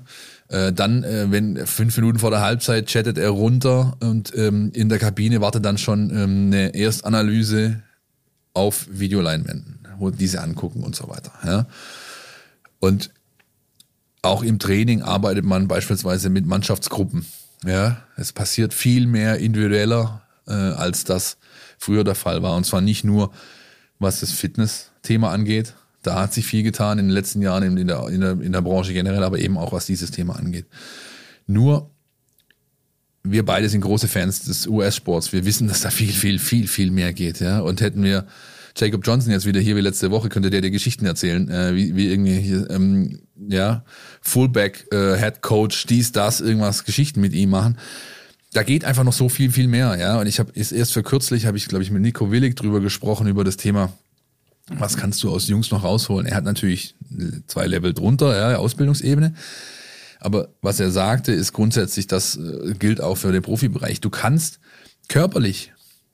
Äh, 0.49 0.73
dann, 0.73 1.03
äh, 1.03 1.31
wenn 1.31 1.65
fünf 1.65 1.97
Minuten 1.97 2.19
vor 2.19 2.29
der 2.29 2.41
Halbzeit 2.41 2.87
chattet 2.87 3.17
er 3.17 3.29
runter 3.29 3.97
und 4.01 4.35
ähm, 4.35 4.71
in 4.75 4.89
der 4.89 4.99
Kabine 4.99 5.41
wartet 5.41 5.65
dann 5.65 5.77
schon 5.77 6.09
ähm, 6.11 6.47
eine 6.47 6.75
Erstanalyse 6.75 7.81
auf 8.53 8.85
Videoleinwänden, 8.91 9.79
diese 10.11 10.41
angucken 10.41 10.83
und 10.83 10.95
so 10.95 11.09
weiter. 11.09 11.31
Ja. 11.45 11.65
Und 12.79 13.11
auch 14.21 14.41
im 14.43 14.59
Training 14.59 15.01
arbeitet 15.01 15.45
man 15.45 15.67
beispielsweise 15.67 16.29
mit 16.29 16.45
Mannschaftsgruppen. 16.45 17.25
Ja, 17.65 18.03
es 18.17 18.33
passiert 18.33 18.73
viel 18.73 19.07
mehr 19.07 19.37
individueller, 19.37 20.21
äh, 20.47 20.53
als 20.53 21.03
das 21.03 21.37
früher 21.77 22.03
der 22.03 22.15
Fall 22.15 22.41
war. 22.41 22.55
Und 22.55 22.65
zwar 22.65 22.81
nicht 22.81 23.03
nur, 23.03 23.31
was 23.99 24.19
das 24.19 24.31
Fitness 24.31 24.91
Thema 25.01 25.31
angeht. 25.31 25.73
Da 26.01 26.19
hat 26.19 26.33
sich 26.33 26.45
viel 26.45 26.63
getan 26.63 26.99
in 26.99 27.07
den 27.07 27.13
letzten 27.13 27.41
Jahren 27.41 27.77
in 27.77 27.87
der, 27.87 28.07
in 28.09 28.21
der, 28.21 28.31
in 28.41 28.51
der 28.51 28.61
Branche 28.61 28.93
generell, 28.93 29.23
aber 29.23 29.39
eben 29.39 29.57
auch 29.57 29.71
was 29.71 29.85
dieses 29.85 30.11
Thema 30.11 30.35
angeht. 30.35 30.65
Nur, 31.47 31.89
wir 33.23 33.45
beide 33.45 33.69
sind 33.69 33.81
große 33.81 34.07
Fans 34.07 34.43
des 34.43 34.67
US-Sports. 34.67 35.31
Wir 35.31 35.45
wissen, 35.45 35.67
dass 35.67 35.81
da 35.81 35.89
viel, 35.89 36.11
viel, 36.11 36.39
viel, 36.39 36.67
viel 36.67 36.91
mehr 36.91 37.13
geht. 37.13 37.39
Ja? 37.39 37.59
Und 37.59 37.79
hätten 37.79 38.03
wir 38.03 38.25
Jacob 38.75 39.05
Johnson 39.05 39.31
jetzt 39.31 39.45
wieder 39.45 39.59
hier 39.59 39.75
wie 39.75 39.81
letzte 39.81 40.11
Woche, 40.11 40.29
könnte 40.29 40.49
der 40.49 40.61
dir 40.61 40.71
Geschichten 40.71 41.05
erzählen, 41.05 41.49
äh, 41.49 41.75
wie, 41.75 41.95
wie 41.95 42.07
irgendwie 42.07 42.39
hier, 42.39 42.69
ähm, 42.69 43.19
ja, 43.35 43.83
Fullback, 44.21 44.87
äh, 44.91 45.17
Head 45.17 45.41
Coach, 45.41 45.85
dies, 45.85 46.11
das, 46.11 46.41
irgendwas 46.41 46.83
Geschichten 46.83 47.21
mit 47.21 47.33
ihm 47.33 47.49
machen. 47.49 47.77
Da 48.53 48.63
geht 48.63 48.85
einfach 48.85 49.03
noch 49.03 49.13
so 49.13 49.29
viel, 49.29 49.51
viel 49.51 49.67
mehr, 49.67 49.95
ja. 49.97 50.19
Und 50.19 50.27
ich 50.27 50.39
habe 50.39 50.51
erst 50.55 50.93
für 50.93 51.03
kürzlich 51.03 51.45
habe 51.45 51.57
ich, 51.57 51.67
glaube 51.67 51.83
ich, 51.83 51.91
mit 51.91 52.01
Nico 52.01 52.31
Willig 52.31 52.55
drüber 52.55 52.81
gesprochen 52.81 53.27
über 53.27 53.43
das 53.43 53.57
Thema 53.57 53.91
was 54.69 54.97
kannst 54.97 55.21
du 55.23 55.29
aus 55.29 55.47
Jungs 55.47 55.71
noch 55.71 55.83
rausholen? 55.83 56.25
Er 56.25 56.35
hat 56.37 56.45
natürlich 56.45 56.95
zwei 57.47 57.67
Level 57.67 57.93
drunter, 57.93 58.35
ja, 58.37 58.57
Ausbildungsebene. 58.57 59.33
Aber 60.19 60.49
was 60.61 60.79
er 60.79 60.89
sagte, 60.91 61.33
ist 61.33 61.51
grundsätzlich, 61.51 62.07
das 62.07 62.37
äh, 62.37 62.73
gilt 62.79 63.01
auch 63.01 63.15
für 63.15 63.31
den 63.31 63.41
Profibereich. 63.41 63.99
Du 63.99 64.09
kannst 64.09 64.59
körperlich 65.09 65.72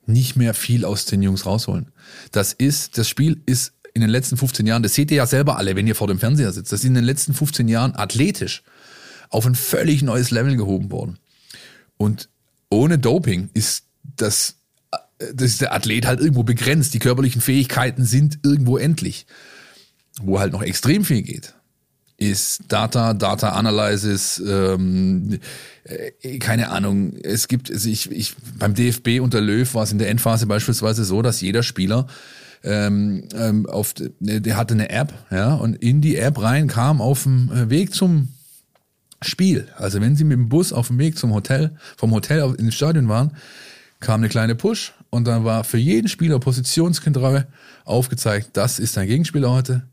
nicht 0.10 0.36
mehr 0.36 0.54
viel 0.54 0.86
aus 0.86 1.06
den 1.06 1.22
Jungs 1.22 1.46
rausholen. 1.46 1.88
Das 2.32 2.54
ist, 2.54 2.98
das 2.98 3.08
Spiel 3.08 3.42
ist 3.46 3.74
in 3.94 4.02
den 4.02 4.10
letzten 4.10 4.38
15 4.38 4.68
Jahren, 4.68 4.84
das 4.84 4.94
seht 4.94 5.12
ihr 5.12 5.18
ja 5.18 5.26
selber 5.26 5.58
alle, 5.58 5.76
wenn 5.76 5.88
ihr 5.88 5.96
vor 5.96 6.08
dem 6.08 6.20
Fernseher 6.20 6.52
sitzt, 6.52 6.72
das 6.72 6.82
ist 6.82 6.86
in 6.86 6.94
den 6.94 7.04
letzten 7.04 7.34
15 7.34 7.68
Jahren 7.68 7.96
athletisch 7.96 8.64
auf 9.30 9.46
ein 9.46 9.56
völlig 9.56 10.02
neues 10.02 10.32
Level 10.32 10.56
gehoben 10.56 10.92
worden. 10.92 11.20
Und 11.98 12.30
ohne 12.70 12.98
Doping 12.98 13.50
ist 13.54 13.86
das 14.16 14.56
das 15.20 15.52
ist 15.52 15.62
der 15.62 15.74
Athlet 15.74 16.06
halt 16.06 16.20
irgendwo 16.20 16.44
begrenzt. 16.44 16.94
Die 16.94 17.00
körperlichen 17.00 17.42
Fähigkeiten 17.42 18.06
sind 18.06 18.40
irgendwo 18.44 18.78
endlich. 18.78 19.26
Wo 20.22 20.40
halt 20.40 20.54
noch 20.54 20.64
extrem 20.64 21.06
viel 21.06 21.22
geht, 21.22 21.54
ist 22.20 22.64
Data, 22.68 23.14
Data 23.14 23.50
Analysis, 23.50 24.44
ähm, 24.46 25.40
äh, 25.86 26.38
keine 26.40 26.70
Ahnung. 26.70 27.14
Es 27.24 27.48
gibt, 27.48 27.72
also 27.72 27.90
ich, 27.90 28.12
ich, 28.12 28.36
beim 28.58 28.76
DFB 28.76 29.22
unter 29.22 29.40
Löw 29.40 29.74
war 29.74 29.84
es 29.84 29.92
in 29.92 30.00
der 30.00 30.10
Endphase 30.10 30.46
beispielsweise 30.46 31.06
so, 31.06 31.22
dass 31.22 31.40
jeder 31.40 31.64
Spieler 31.64 32.08
ähm, 32.64 33.24
ähm, 33.34 33.66
auf, 33.66 33.94
der 34.20 34.58
hatte 34.58 34.74
eine 34.74 34.90
App, 34.90 35.14
ja, 35.32 35.54
und 35.54 35.76
in 35.76 36.02
die 36.02 36.18
App 36.18 36.42
rein 36.42 36.68
kam 36.68 37.00
auf 37.00 37.24
dem 37.24 37.50
äh, 37.54 37.70
Weg 37.70 37.94
zum 37.94 38.28
Spiel. 39.22 39.68
Also 39.78 40.02
wenn 40.02 40.18
sie 40.18 40.26
mit 40.26 40.38
dem 40.38 40.50
Bus 40.50 40.74
auf 40.74 40.88
dem 40.88 41.00
Weg 41.00 41.18
zum 41.18 41.34
Hotel, 41.34 41.72
vom 41.98 42.12
Hotel 42.12 42.54
ins 42.58 42.76
Stadion 42.76 43.08
waren, 43.08 43.32
kam 44.02 44.20
eine 44.20 44.30
kleine 44.30 44.56
Push 44.56 44.94
und 45.10 45.26
dann 45.26 45.46
war 45.46 45.64
für 45.64 45.78
jeden 45.78 46.10
Spieler 46.10 46.40
Positionskontrolle 46.40 47.48
aufgezeigt, 47.86 48.50
das 48.54 48.80
ist 48.80 48.98
dein 48.98 49.08
Gegenspieler 49.08 49.52
heute, 49.52 49.84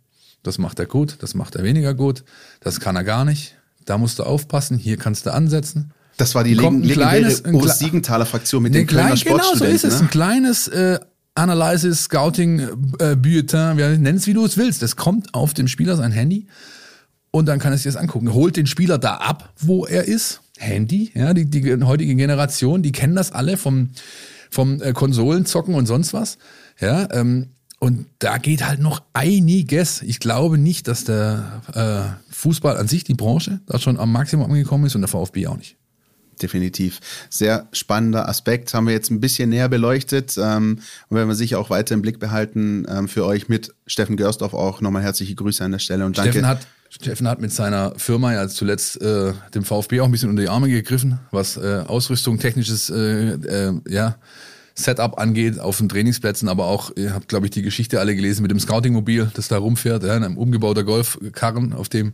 das 0.47 0.59
macht 0.59 0.79
er 0.79 0.87
gut, 0.87 1.17
das 1.21 1.35
macht 1.35 1.57
er 1.57 1.65
weniger 1.65 1.95
gut, 1.95 2.25
das 2.61 2.81
kann 2.81 2.97
er 2.97 3.05
gar 3.05 3.25
nicht, 3.25 3.57
da 3.85 3.99
musst 3.99 4.19
du 4.19 4.23
aufpassen, 4.25 4.79
hier 4.79 4.97
kannst 4.97 5.27
du 5.27 5.33
ansetzen. 5.33 5.93
Das 6.17 6.35
war 6.35 6.45
die 6.45 6.57
Kommt 6.57 6.85
legendäre 6.87 7.31
kleines- 7.43 7.79
Siegenthaler 7.79 8.25
Fraktion 8.27 8.63
mit 8.63 8.75
den 8.75 8.87
Kölner 8.87 9.15
klein, 9.17 9.35
genau 9.37 9.55
so 9.55 9.65
ist 9.65 9.85
es. 9.85 9.95
ne? 9.95 10.01
Ein 10.07 10.11
kleines 10.11 10.67
äh, 10.69 10.99
Analysis, 11.35 12.05
Scouting, 12.05 12.61
äh, 12.99 13.15
Bulletin, 13.17 13.77
nenn 14.03 14.17
es 14.17 14.27
wie 14.27 14.33
du 14.33 14.45
es 14.47 14.57
willst. 14.57 14.81
Das 14.81 14.97
kommt 14.97 15.35
auf 15.35 15.53
dem 15.53 15.69
Spieler 15.69 15.95
sein 15.97 16.13
Handy 16.13 16.47
und 17.31 17.47
dann 17.47 17.59
kann 17.59 17.73
er 17.73 17.77
sich 17.77 17.85
das 17.93 17.97
angucken. 17.97 18.33
Holt 18.33 18.57
den 18.57 18.67
Spieler 18.67 18.97
da 18.97 19.17
ab, 19.17 19.53
wo 19.59 19.85
er 19.85 20.05
ist. 20.05 20.41
Handy, 20.59 21.11
ja, 21.15 21.35
die, 21.35 21.45
die 21.45 21.85
heutige 21.85 22.15
Generation, 22.15 22.83
die 22.83 22.93
kennen 22.93 23.15
das 23.15 23.31
alle 23.33 23.59
vom, 23.59 23.91
vom 24.51 24.81
äh, 24.81 24.95
Konsolenzocken 24.95 25.75
und 25.75 25.85
sonst 25.85 26.15
was. 26.15 26.39
Ja, 26.81 27.09
ähm, 27.13 27.49
und 27.79 28.07
da 28.19 28.39
geht 28.39 28.67
halt 28.67 28.81
noch 28.81 29.03
einiges. 29.13 30.03
Ich 30.03 30.19
glaube 30.19 30.57
nicht, 30.57 30.89
dass 30.89 31.05
der 31.05 31.63
äh, 31.75 32.33
Fußball 32.33 32.77
an 32.77 32.89
sich, 32.89 33.05
die 33.05 33.15
Branche, 33.15 33.61
da 33.67 33.79
schon 33.79 33.99
am 33.99 34.13
Maximum 34.13 34.51
angekommen 34.51 34.87
ist 34.87 34.95
und 34.95 35.03
der 35.03 35.09
VfB 35.09 35.47
auch 35.47 35.57
nicht. 35.57 35.77
Definitiv. 36.41 37.01
Sehr 37.31 37.67
spannender 37.73 38.29
Aspekt. 38.29 38.75
Haben 38.75 38.87
wir 38.87 38.93
jetzt 38.93 39.11
ein 39.11 39.21
bisschen 39.21 39.51
näher 39.51 39.69
beleuchtet. 39.69 40.37
Ähm, 40.39 40.81
und 41.09 41.17
werden 41.17 41.29
wir 41.29 41.35
sicher 41.35 41.59
auch 41.59 41.71
weiter 41.71 41.95
im 41.95 42.03
Blick 42.03 42.19
behalten 42.19 42.85
ähm, 42.89 43.09
für 43.09 43.25
euch 43.25 43.49
mit 43.49 43.75
Steffen 43.87 44.17
Görsdorf 44.17 44.53
auch 44.53 44.81
nochmal 44.81 45.03
herzliche 45.03 45.35
Grüße 45.35 45.65
an 45.65 45.73
der 45.73 45.79
Stelle 45.79 46.05
und 46.05 46.19
danke. 46.19 46.33
Steffen 46.33 46.49
hat, 46.49 46.67
Steffen 46.91 47.29
hat 47.29 47.41
mit 47.41 47.53
seiner 47.53 47.95
Firma 47.99 48.35
ja 48.35 48.49
zuletzt 48.49 49.01
äh, 49.01 49.33
dem 49.55 49.65
VfB 49.65 50.01
auch 50.01 50.07
ein 50.07 50.13
bisschen 50.13 50.31
unter 50.31 50.43
die 50.43 50.49
Arme 50.49 50.69
gegriffen, 50.69 51.19
was 51.31 51.57
äh, 51.57 51.85
Ausrüstung, 51.87 52.39
technisches 52.39 52.91
äh, 52.91 53.33
äh, 53.33 53.73
ja, 53.89 54.17
Setup 54.79 55.19
angeht 55.19 55.59
auf 55.59 55.79
den 55.79 55.89
Trainingsplätzen, 55.89 56.49
aber 56.49 56.67
auch, 56.67 56.91
ihr 56.97 57.15
habt, 57.15 57.29
glaube 57.29 57.47
ich, 57.47 57.51
die 57.51 57.63
Geschichte 57.63 57.99
alle 57.99 58.15
gelesen 58.15 58.43
mit 58.43 58.51
dem 58.51 58.61
Scouting-Mobil, 58.61 59.31
das 59.35 59.49
da 59.49 59.59
rumfährt, 59.59 60.05
ja, 60.05 60.15
einem 60.15 60.37
umgebauter 60.37 60.85
Golfkarren, 60.85 61.73
auf 61.73 61.89
dem 61.89 62.13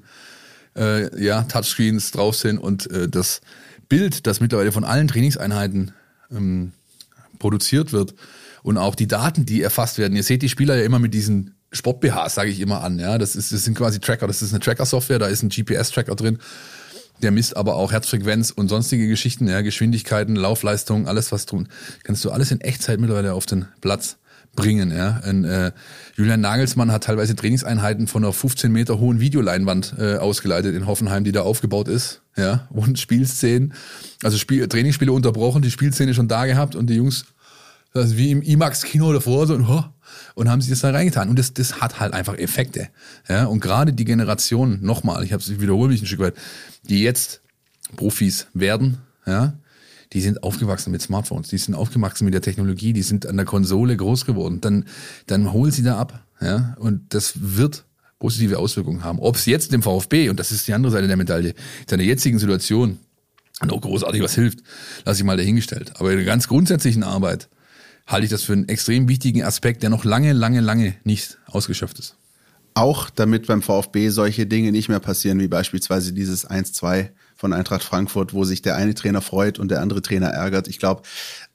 äh, 0.77 1.23
ja, 1.23 1.43
Touchscreens 1.43 2.13
drauf 2.13 2.37
sind 2.37 2.59
und 2.59 2.91
äh, 2.91 3.09
das 3.09 3.41
Bild, 3.89 4.27
das 4.27 4.41
mittlerweile 4.41 4.73
von 4.73 4.85
allen 4.85 5.09
Trainingseinheiten 5.09 5.93
ähm, 6.31 6.73
produziert 7.39 7.93
wird 7.93 8.15
und 8.63 8.79
auch 8.79 8.95
die 8.95 9.09
Daten, 9.09 9.45
die 9.45 9.61
erfasst 9.61 9.99
werden. 9.99 10.17
Ihr 10.17 10.23
seht 10.23 10.43
die 10.43 10.49
Spieler 10.49 10.77
ja 10.77 10.85
immer 10.85 11.01
mit 11.01 11.13
diesen 11.13 11.55
Sport-BHs, 11.73 12.35
sage 12.35 12.51
ich 12.51 12.61
immer 12.61 12.83
an. 12.85 12.99
Ja, 12.99 13.19
das, 13.19 13.35
ist, 13.35 13.53
das 13.53 13.65
sind 13.65 13.77
quasi 13.77 13.99
Tracker. 13.99 14.27
Das 14.27 14.41
ist 14.41 14.53
eine 14.53 14.61
Tracker-Software, 14.61 15.19
da 15.19 15.27
ist 15.27 15.43
ein 15.43 15.49
GPS-Tracker 15.49 16.15
drin. 16.15 16.39
Der 17.23 17.31
misst 17.31 17.57
aber 17.57 17.77
auch 17.77 17.93
Herzfrequenz 17.93 18.51
und 18.51 18.69
sonstige 18.69 19.09
Geschichten, 19.09 19.49
ja, 19.49 19.61
Geschwindigkeiten, 19.61 20.37
Laufleistung, 20.37 21.07
alles 21.07 21.33
was 21.33 21.47
tun. 21.47 21.69
Kannst 22.03 22.25
du 22.25 22.31
alles 22.31 22.51
in 22.51 22.61
Echtzeit 22.61 22.99
mittlerweile 22.99 23.35
auf 23.35 23.47
den 23.47 23.67
Platz 23.81 24.17
bringen. 24.55 24.95
Ja. 24.95 25.21
Ein, 25.25 25.45
äh, 25.45 25.73
Julian 26.17 26.41
Nagelsmann 26.41 26.93
hat 26.93 27.05
teilweise 27.05 27.35
Trainingseinheiten 27.35 28.07
von 28.07 28.25
einer 28.25 28.33
15 28.33 28.71
Meter 28.71 28.99
hohen 28.99 29.21
Videoleinwand 29.21 29.95
äh, 29.99 30.17
ausgeleitet 30.17 30.75
in 30.75 30.87
Hoffenheim, 30.87 31.25
die 31.25 31.33
da 31.33 31.43
aufgebaut 31.43 31.89
ist. 31.89 32.23
Ja. 32.37 32.69
Und 32.71 32.99
Spielszenen, 32.99 33.75
also 34.23 34.37
Spiel, 34.39 34.67
Trainingsspiele 34.69 35.13
unterbrochen, 35.13 35.63
die 35.63 35.71
Spielszene 35.71 36.15
schon 36.15 36.29
da 36.29 36.47
gehabt 36.47 36.75
und 36.75 36.89
die 36.89 36.95
Jungs 36.95 37.27
das 37.93 38.11
ist 38.11 38.17
wie 38.17 38.31
im 38.31 38.43
IMAX-Kino 38.43 39.13
davor 39.13 39.47
so 39.47 39.55
und, 39.55 39.69
oh, 39.69 39.85
und 40.35 40.49
haben 40.49 40.61
sich 40.61 40.71
das 40.71 40.81
da 40.81 40.91
reingetan. 40.91 41.29
Und 41.29 41.39
das, 41.39 41.53
das 41.53 41.81
hat 41.81 42.01
halt 42.01 42.15
einfach 42.15 42.39
Effekte. 42.39 42.89
Ja? 43.29 43.45
Und 43.45 43.61
gerade 43.61 43.93
die 43.93 44.05
Generation, 44.05 44.79
nochmal, 44.83 45.25
ich, 45.25 45.33
ich 45.33 45.61
wiederhole 45.61 45.91
mich 45.91 46.03
ein 46.03 46.07
Stück 46.07 46.21
weit, 46.21 46.35
die 46.85 47.03
jetzt 47.03 47.43
Profis 47.97 48.47
werden, 48.55 48.99
ja, 49.27 49.55
die 50.13 50.21
sind 50.21 50.43
aufgewachsen 50.43 50.91
mit 50.91 51.01
Smartphones, 51.01 51.49
die 51.49 51.59
sind 51.59 51.75
aufgewachsen 51.75 52.25
mit 52.25 52.35
der 52.35 52.43
Technologie, 52.43 52.93
die 52.93 53.03
sind 53.03 53.27
an 53.27 53.37
der 53.37 53.47
Konsole 53.47 53.97
groß 53.97 54.27
geworden. 54.27 54.61
Dann, 54.61 54.85
dann 55.27 55.53
hol 55.53 55.73
sie 55.73 55.83
da 55.83 55.99
ab. 55.99 56.23
Ja? 56.41 56.77
Und 56.79 57.15
das 57.15 57.33
wird 57.37 57.85
positive 58.19 58.59
Auswirkungen 58.59 59.05
haben. 59.05 59.19
Ob 59.19 59.37
es 59.37 59.47
jetzt 59.47 59.73
dem 59.73 59.83
VfB, 59.83 60.29
und 60.29 60.39
das 60.39 60.53
ist 60.53 60.69
die 60.69 60.75
andere 60.75 60.93
Seite 60.93 61.09
der 61.09 61.17
Medaille, 61.17 61.55
seiner 61.89 62.03
jetzigen 62.03 62.39
Situation 62.39 62.99
noch 63.65 63.81
großartig 63.81 64.23
was 64.23 64.35
hilft, 64.35 64.61
lasse 65.05 65.21
ich 65.21 65.25
mal 65.25 65.37
dahingestellt. 65.37 65.93
Aber 65.97 66.11
in 66.11 66.19
der 66.19 66.27
ganz 66.27 66.49
grundsätzlichen 66.49 67.03
Arbeit 67.03 67.49
halte 68.07 68.25
ich 68.25 68.31
das 68.31 68.43
für 68.43 68.53
einen 68.53 68.69
extrem 68.69 69.09
wichtigen 69.09 69.43
Aspekt, 69.43 69.83
der 69.83 69.91
noch 69.91 70.05
lange, 70.05 70.33
lange, 70.33 70.61
lange 70.61 70.95
nicht 71.05 71.39
ausgeschöpft 71.47 71.99
ist. 71.99 72.17
Auch 72.75 73.11
damit 73.11 73.47
beim 73.47 73.63
VfB 73.63 74.09
solche 74.09 74.47
Dinge 74.47 74.73
nicht 74.73 74.89
mehr 74.89 75.01
passieren, 75.01 75.39
wie 75.41 75.49
beispielsweise 75.49 76.13
dieses 76.13 76.49
1-2 76.49 77.11
von 77.37 77.53
Eintracht 77.53 77.83
Frankfurt, 77.83 78.33
wo 78.33 78.45
sich 78.45 78.63
der 78.63 78.77
eine 78.77 78.95
Trainer 78.95 79.21
freut 79.21 79.59
und 79.59 79.71
der 79.71 79.81
andere 79.83 80.01
Trainer 80.01 80.29
ärgert. 80.29 80.69
Ich 80.69 80.79
glaube, 80.79 81.03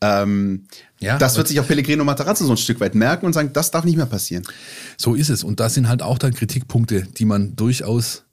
ähm, 0.01 0.67
Ja, 0.99 1.17
das 1.17 1.37
wird 1.37 1.47
sich 1.47 1.59
auch 1.59 1.65
Pellegrino 1.67 2.03
Matarazzo 2.03 2.45
so 2.45 2.51
ein 2.51 2.57
Stück 2.57 2.81
weit 2.81 2.93
merken 2.93 3.25
und 3.25 3.33
sagen, 3.33 3.51
das 3.53 3.71
darf 3.71 3.85
nicht 3.85 3.95
mehr 3.95 4.05
passieren. 4.05 4.43
So 4.97 5.15
ist 5.15 5.29
es. 5.29 5.43
Und 5.45 5.59
das 5.59 5.73
sind 5.73 5.87
halt 5.87 6.01
auch 6.01 6.17
dann 6.17 6.33
Kritikpunkte, 6.33 7.03
die 7.17 7.25
man 7.25 7.55
durchaus 7.55 8.25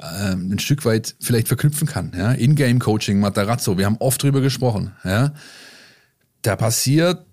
ähm, 0.00 0.52
ein 0.52 0.58
Stück 0.58 0.84
weit 0.84 1.14
vielleicht 1.20 1.48
verknüpfen 1.48 1.86
kann. 1.86 2.12
Ja? 2.16 2.32
In-Game-Coaching, 2.32 3.20
Matarazzo, 3.20 3.76
wir 3.78 3.84
haben 3.84 3.96
oft 3.98 4.22
drüber 4.22 4.40
gesprochen. 4.40 4.92
Ja? 5.04 5.34
Da 6.42 6.56
passiert 6.56 7.26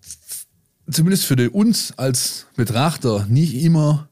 zumindest 0.90 1.26
für 1.26 1.50
uns 1.52 1.94
als 1.98 2.48
Betrachter 2.56 3.26
nicht 3.30 3.56
immer 3.56 4.10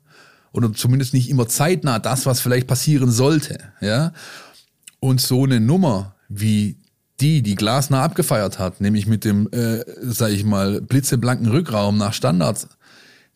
oder 0.52 0.72
zumindest 0.74 1.14
nicht 1.14 1.30
immer 1.30 1.48
zeitnah 1.48 2.00
das, 2.00 2.26
was 2.26 2.40
vielleicht 2.40 2.68
passieren 2.68 3.12
sollte. 3.12 3.60
Ja? 3.82 4.14
Und 5.00 5.20
so 5.20 5.44
eine 5.44 5.60
Nummer 5.60 6.16
wie 6.30 6.78
die, 7.20 7.42
die 7.42 7.56
Glasner 7.56 8.02
abgefeiert 8.02 8.60
hat, 8.60 8.82
nämlich 8.82 9.08
mit 9.08 9.24
dem, 9.24 9.50
äh, 9.52 9.84
sag 10.02 10.32
ich 10.32 10.44
mal, 10.44 10.82
blitzeblanken 10.82 11.48
Rückraum 11.48 11.98
nach 11.98 12.14
Standards, 12.14 12.68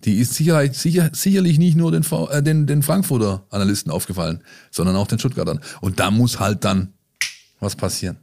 die 0.03 0.19
ist 0.19 0.33
sicherlich, 0.33 0.77
sicher, 0.77 1.09
sicherlich 1.13 1.57
nicht 1.57 1.75
nur 1.75 1.91
den, 1.91 2.03
äh, 2.29 2.43
den, 2.43 2.67
den 2.67 2.83
Frankfurter 2.83 3.45
Analysten 3.49 3.91
aufgefallen, 3.91 4.43
sondern 4.71 4.95
auch 4.95 5.07
den 5.07 5.19
Stuttgartern. 5.19 5.59
Und 5.81 5.99
da 5.99 6.11
muss 6.11 6.39
halt 6.39 6.63
dann 6.63 6.93
was 7.59 7.75
passieren. 7.75 8.17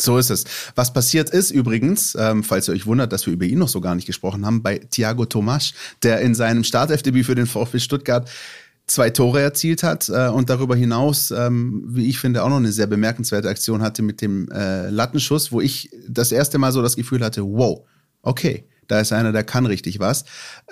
So 0.00 0.18
ist 0.18 0.30
es. 0.30 0.44
Was 0.74 0.92
passiert 0.92 1.30
ist 1.30 1.50
übrigens, 1.50 2.16
ähm, 2.18 2.42
falls 2.42 2.68
ihr 2.68 2.74
euch 2.74 2.86
wundert, 2.86 3.12
dass 3.12 3.26
wir 3.26 3.32
über 3.32 3.44
ihn 3.44 3.58
noch 3.58 3.68
so 3.68 3.80
gar 3.80 3.94
nicht 3.94 4.06
gesprochen 4.06 4.44
haben, 4.44 4.62
bei 4.62 4.78
Thiago 4.78 5.24
Tomasch, 5.24 5.72
der 6.02 6.20
in 6.20 6.34
seinem 6.34 6.64
Startelfdebüt 6.64 7.26
für 7.26 7.34
den 7.34 7.46
VfB 7.46 7.78
Stuttgart 7.78 8.28
zwei 8.86 9.10
Tore 9.10 9.40
erzielt 9.40 9.82
hat 9.82 10.08
äh, 10.08 10.28
und 10.28 10.50
darüber 10.50 10.76
hinaus, 10.76 11.30
ähm, 11.30 11.84
wie 11.86 12.08
ich 12.08 12.18
finde, 12.18 12.42
auch 12.42 12.48
noch 12.48 12.56
eine 12.56 12.72
sehr 12.72 12.86
bemerkenswerte 12.86 13.48
Aktion 13.48 13.82
hatte 13.82 14.02
mit 14.02 14.20
dem 14.20 14.50
äh, 14.50 14.90
Lattenschuss, 14.90 15.52
wo 15.52 15.60
ich 15.60 15.90
das 16.08 16.32
erste 16.32 16.58
Mal 16.58 16.72
so 16.72 16.82
das 16.82 16.96
Gefühl 16.96 17.24
hatte, 17.24 17.42
wow, 17.44 17.86
okay, 18.22 18.64
da 18.88 19.00
ist 19.00 19.12
einer, 19.12 19.32
der 19.32 19.44
kann 19.44 19.64
richtig 19.64 20.00
was. 20.00 20.24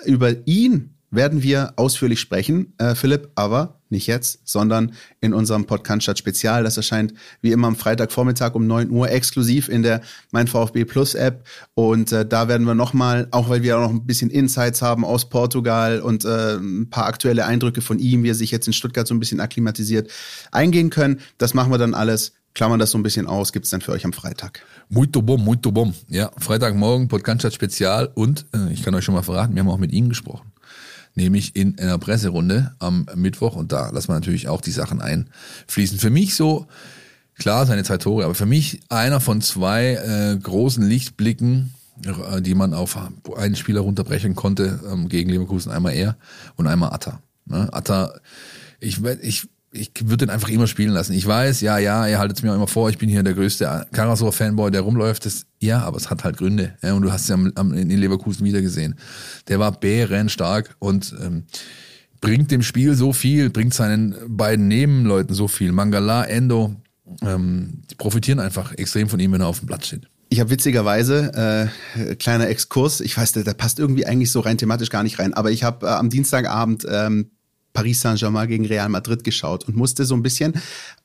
Über 0.05 0.35
ihn 0.45 0.91
werden 1.15 1.43
wir 1.43 1.73
ausführlich 1.75 2.19
sprechen, 2.19 2.73
äh, 2.77 2.95
Philipp, 2.95 3.31
aber 3.35 3.79
nicht 3.93 4.07
jetzt, 4.07 4.39
sondern 4.43 4.93
in 5.21 5.33
unserem 5.33 5.65
Podcast 5.65 6.17
Spezial. 6.17 6.63
Das 6.63 6.75
erscheint 6.75 7.13
wie 7.41 7.51
immer 7.51 7.67
am 7.67 7.75
Freitagvormittag 7.75 8.55
um 8.55 8.67
9 8.67 8.89
Uhr 8.89 9.09
exklusiv 9.09 9.69
in 9.69 9.83
der 9.83 10.01
Mein 10.31 10.47
VfB 10.47 10.83
Plus 10.83 11.15
App. 11.15 11.47
Und 11.75 12.11
äh, 12.11 12.25
da 12.25 12.49
werden 12.49 12.67
wir 12.67 12.75
nochmal, 12.75 13.27
auch 13.31 13.49
weil 13.49 13.63
wir 13.63 13.77
auch 13.77 13.81
noch 13.81 13.91
ein 13.91 14.05
bisschen 14.05 14.29
Insights 14.29 14.81
haben 14.81 15.05
aus 15.05 15.29
Portugal 15.29 16.01
und 16.01 16.25
äh, 16.25 16.55
ein 16.55 16.89
paar 16.89 17.05
aktuelle 17.05 17.45
Eindrücke 17.45 17.81
von 17.81 17.99
ihm, 17.99 18.23
wie 18.23 18.31
er 18.31 18.35
sich 18.35 18.51
jetzt 18.51 18.67
in 18.67 18.73
Stuttgart 18.73 19.07
so 19.07 19.13
ein 19.13 19.19
bisschen 19.19 19.39
akklimatisiert, 19.39 20.11
eingehen 20.51 20.89
können. 20.89 21.21
Das 21.37 21.53
machen 21.53 21.71
wir 21.71 21.77
dann 21.77 21.93
alles. 21.93 22.33
Klammern 22.55 22.79
das 22.79 22.91
so 22.91 22.99
ein 22.99 23.03
bisschen 23.03 23.25
aus, 23.25 23.51
gibt's 23.51 23.71
dann 23.71 23.81
für 23.81 23.93
euch 23.93 24.05
am 24.05 24.13
Freitag. 24.13 24.61
Muito 24.87 25.23
bom, 25.23 25.43
muito 25.43 25.71
bom. 25.71 25.93
Ja, 26.07 26.29
Freitagmorgen, 26.37 27.07
Podcast 27.07 27.51
Spezial 27.51 28.11
und 28.13 28.45
äh, 28.53 28.71
ich 28.71 28.83
kann 28.83 28.93
euch 28.93 29.03
schon 29.03 29.15
mal 29.15 29.23
verraten, 29.23 29.55
wir 29.55 29.61
haben 29.61 29.69
auch 29.69 29.79
mit 29.79 29.91
ihm 29.91 30.09
gesprochen. 30.09 30.52
Nämlich 31.15 31.55
in 31.55 31.77
einer 31.79 31.99
Presserunde 31.99 32.73
am 32.79 33.05
Mittwoch 33.15 33.55
und 33.55 33.71
da 33.71 33.89
lassen 33.91 34.09
wir 34.09 34.15
natürlich 34.15 34.47
auch 34.47 34.61
die 34.61 34.71
Sachen 34.71 35.01
einfließen. 35.01 35.99
Für 35.99 36.09
mich 36.09 36.35
so, 36.35 36.67
klar, 37.37 37.65
seine 37.65 37.83
zwei 37.83 37.97
Tore, 37.97 38.25
aber 38.25 38.35
für 38.35 38.47
mich 38.47 38.81
einer 38.89 39.19
von 39.19 39.41
zwei 39.41 39.93
äh, 39.93 40.37
großen 40.37 40.83
Lichtblicken, 40.83 41.73
äh, 42.05 42.41
die 42.41 42.55
man 42.55 42.73
auf 42.73 42.97
einen 43.37 43.55
Spieler 43.55 43.81
runterbrechen 43.81 44.33
konnte, 44.33 44.79
ähm, 44.91 45.07
gegen 45.07 45.29
Leverkusen, 45.29 45.71
einmal 45.71 45.93
er 45.93 46.17
und 46.55 46.65
einmal 46.65 46.93
Atta. 46.93 47.21
Ne? 47.45 47.71
Atta, 47.71 48.15
ich, 48.79 49.03
ich, 49.21 49.47
ich 49.73 49.91
würde 50.03 50.25
den 50.25 50.29
einfach 50.29 50.49
immer 50.49 50.67
spielen 50.67 50.91
lassen. 50.91 51.13
Ich 51.13 51.25
weiß, 51.25 51.61
ja, 51.61 51.79
ja, 51.79 52.07
ihr 52.07 52.19
haltet 52.19 52.37
es 52.37 52.43
mir 52.43 52.51
auch 52.51 52.55
immer 52.55 52.67
vor, 52.67 52.89
ich 52.89 52.99
bin 52.99 53.09
hier 53.09 53.23
der 53.23 53.33
größte 53.33 53.87
Karasor-Fanboy, 53.91 54.69
der 54.69 54.81
rumläuft. 54.81 55.25
Das, 55.25 55.47
ja, 55.59 55.81
aber 55.81 55.97
es 55.97 56.09
hat 56.09 56.23
halt 56.23 56.37
Gründe. 56.37 56.75
Ja, 56.83 56.93
und 56.93 57.01
du 57.01 57.11
hast 57.11 57.23
es 57.23 57.27
ja 57.29 57.35
am, 57.35 57.51
am, 57.55 57.73
in 57.73 57.89
Leverkusen 57.89 58.45
wieder 58.45 58.61
gesehen. 58.61 58.95
Der 59.47 59.59
war 59.59 59.71
bärenstark 59.71 60.75
und 60.79 61.15
ähm, 61.19 61.45
bringt 62.21 62.51
dem 62.51 62.61
Spiel 62.61 62.93
so 62.93 63.13
viel, 63.13 63.49
bringt 63.49 63.73
seinen 63.73 64.15
beiden 64.27 64.67
Nebenleuten 64.67 65.33
so 65.33 65.47
viel. 65.47 65.71
Mangala, 65.71 66.23
Endo, 66.25 66.75
ähm, 67.23 67.81
die 67.89 67.95
profitieren 67.95 68.39
einfach 68.39 68.73
extrem 68.73 69.09
von 69.09 69.19
ihm, 69.19 69.31
wenn 69.31 69.41
er 69.41 69.47
auf 69.47 69.59
dem 69.59 69.67
Platz 69.67 69.87
steht. 69.87 70.07
Ich 70.29 70.39
habe 70.39 70.51
witzigerweise, 70.51 71.69
äh, 71.95 72.15
kleiner 72.15 72.47
Exkurs, 72.47 73.01
ich 73.01 73.17
weiß, 73.17 73.33
der, 73.33 73.43
der 73.43 73.53
passt 73.53 73.79
irgendwie 73.79 74.05
eigentlich 74.05 74.31
so 74.31 74.39
rein 74.39 74.57
thematisch 74.57 74.89
gar 74.89 75.03
nicht 75.03 75.19
rein, 75.19 75.33
aber 75.33 75.51
ich 75.51 75.63
habe 75.63 75.85
äh, 75.85 75.89
am 75.89 76.09
Dienstagabend 76.09 76.85
ähm, 76.89 77.31
Paris 77.73 78.01
Saint-Germain 78.01 78.47
gegen 78.47 78.65
Real 78.65 78.87
Madrid 78.87 79.23
geschaut 79.23 79.67
und 79.67 79.75
musste 79.75 80.05
so 80.05 80.15
ein 80.15 80.23
bisschen 80.23 80.53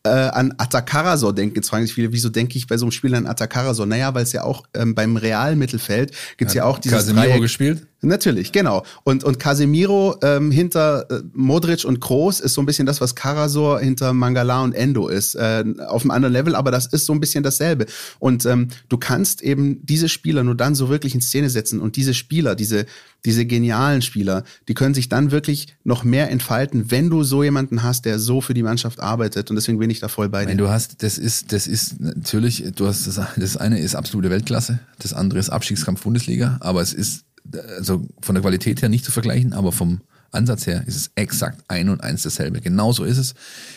äh, 0.04 0.10
an 0.10 0.54
Atacarazor 0.58 1.34
denken. 1.34 1.56
Jetzt 1.56 1.70
fragen 1.70 1.86
sich 1.86 1.94
viele, 1.94 2.12
wieso 2.12 2.28
denke 2.28 2.56
ich 2.58 2.66
bei 2.66 2.76
so 2.76 2.84
einem 2.84 2.92
Spiel 2.92 3.14
an 3.14 3.26
Atacarazor? 3.26 3.86
Naja, 3.86 4.14
weil 4.14 4.22
es 4.22 4.32
ja 4.32 4.44
auch 4.44 4.64
ähm, 4.74 4.94
beim 4.94 5.16
Real-Mittelfeld 5.16 6.12
gibt's 6.36 6.54
ja, 6.54 6.64
ja 6.64 6.68
auch 6.68 6.78
dieses 6.78 6.98
Casemiro 6.98 7.26
Dreieck. 7.26 7.42
gespielt? 7.42 7.86
Natürlich, 8.00 8.52
genau. 8.52 8.84
Und, 9.02 9.24
und 9.24 9.40
Casemiro 9.40 10.16
ähm, 10.22 10.52
hinter 10.52 11.10
äh, 11.10 11.20
Modric 11.32 11.84
und 11.84 12.00
Kroos 12.00 12.38
ist 12.38 12.54
so 12.54 12.62
ein 12.62 12.66
bisschen 12.66 12.86
das, 12.86 13.00
was 13.00 13.16
Karasor 13.16 13.80
hinter 13.80 14.12
Mangala 14.12 14.62
und 14.62 14.72
Endo 14.72 15.08
ist. 15.08 15.34
Äh, 15.34 15.64
auf 15.88 16.02
einem 16.02 16.12
anderen 16.12 16.32
Level, 16.32 16.54
aber 16.54 16.70
das 16.70 16.86
ist 16.86 17.06
so 17.06 17.12
ein 17.12 17.18
bisschen 17.18 17.42
dasselbe. 17.42 17.86
Und 18.20 18.46
ähm, 18.46 18.68
du 18.88 18.98
kannst 18.98 19.42
eben 19.42 19.84
diese 19.84 20.08
Spieler 20.08 20.44
nur 20.44 20.54
dann 20.54 20.76
so 20.76 20.88
wirklich 20.88 21.14
in 21.16 21.20
Szene 21.20 21.50
setzen. 21.50 21.80
Und 21.80 21.96
diese 21.96 22.14
Spieler, 22.14 22.54
diese, 22.54 22.86
diese 23.24 23.46
genialen 23.46 24.00
Spieler, 24.00 24.44
die 24.68 24.74
können 24.74 24.94
sich 24.94 25.08
dann 25.08 25.32
wirklich 25.32 25.74
noch 25.82 26.04
mehr 26.04 26.30
entfalten, 26.30 26.92
wenn 26.92 27.10
du 27.10 27.24
so 27.24 27.42
jemanden 27.42 27.82
hast, 27.82 28.04
der 28.04 28.20
so 28.20 28.40
für 28.40 28.54
die 28.54 28.62
Mannschaft 28.62 29.00
arbeitet. 29.00 29.50
Und 29.50 29.56
deswegen 29.56 29.78
bin 29.78 29.90
ich 29.90 29.98
da 29.98 30.06
voll 30.06 30.28
bei 30.28 30.44
dir. 30.44 30.50
Wenn 30.50 30.58
du 30.58 30.68
hast, 30.68 31.02
das 31.02 31.18
ist, 31.18 31.52
das 31.52 31.66
ist 31.66 32.00
natürlich, 32.00 32.64
du 32.76 32.86
hast 32.86 33.08
das, 33.08 33.20
das 33.36 33.56
eine 33.56 33.80
ist 33.80 33.96
absolute 33.96 34.30
Weltklasse, 34.30 34.78
das 35.00 35.14
andere 35.14 35.40
ist 35.40 35.50
Abstiegskampf 35.50 36.02
Bundesliga, 36.02 36.58
aber 36.60 36.80
es 36.80 36.92
ist 36.92 37.24
also 37.76 38.06
von 38.20 38.34
der 38.34 38.42
Qualität 38.42 38.82
her 38.82 38.88
nicht 38.88 39.04
zu 39.04 39.12
vergleichen, 39.12 39.52
aber 39.52 39.72
vom 39.72 40.00
Ansatz 40.30 40.66
her 40.66 40.84
ist 40.86 40.96
es 40.96 41.10
exakt 41.14 41.62
ein 41.68 41.88
und 41.88 42.02
eins 42.02 42.22
dasselbe. 42.22 42.60
Genauso 42.60 43.04
ist 43.04 43.18
es. 43.18 43.34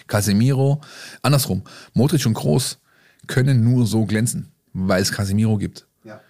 Casemiro, 0.07 0.81
andersrum, 1.21 1.63
Modric 1.93 2.25
und 2.25 2.33
Groß 2.33 2.79
können 3.27 3.63
nur 3.63 3.87
so 3.87 4.05
glänzen, 4.05 4.51
weil 4.73 5.01
es 5.01 5.11
Casemiro 5.11 5.57
gibt. 5.57 5.87
Ja. 6.03 6.21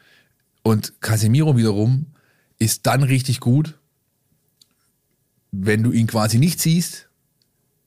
Und 0.62 1.02
Casemiro 1.02 1.58
wiederum 1.58 2.08
ist 2.60 2.86
dann 2.86 3.04
richtig 3.04 3.40
gut, 3.40 3.80
wenn 5.52 5.84
du 5.84 5.92
ihn 5.92 6.08
quasi 6.08 6.38
nicht 6.38 6.60
siehst, 6.60 7.10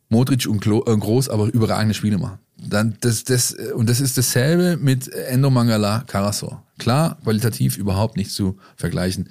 Modric 0.08 0.46
und 0.46 0.66
äh, 0.66 0.96
Groß 0.96 1.28
aber 1.28 1.46
überragende 1.52 1.94
Spiele 1.94 2.18
machen. 2.18 2.38
Dann 2.56 2.96
das, 3.00 3.24
das, 3.24 3.52
und 3.52 3.88
das 3.88 4.00
ist 4.00 4.16
dasselbe 4.16 4.76
mit 4.76 5.08
Endo 5.08 5.50
Mangala 5.50 6.04
Karasor. 6.06 6.62
Klar, 6.78 7.18
qualitativ 7.22 7.76
überhaupt 7.76 8.16
nicht 8.16 8.30
zu 8.30 8.58
vergleichen, 8.76 9.28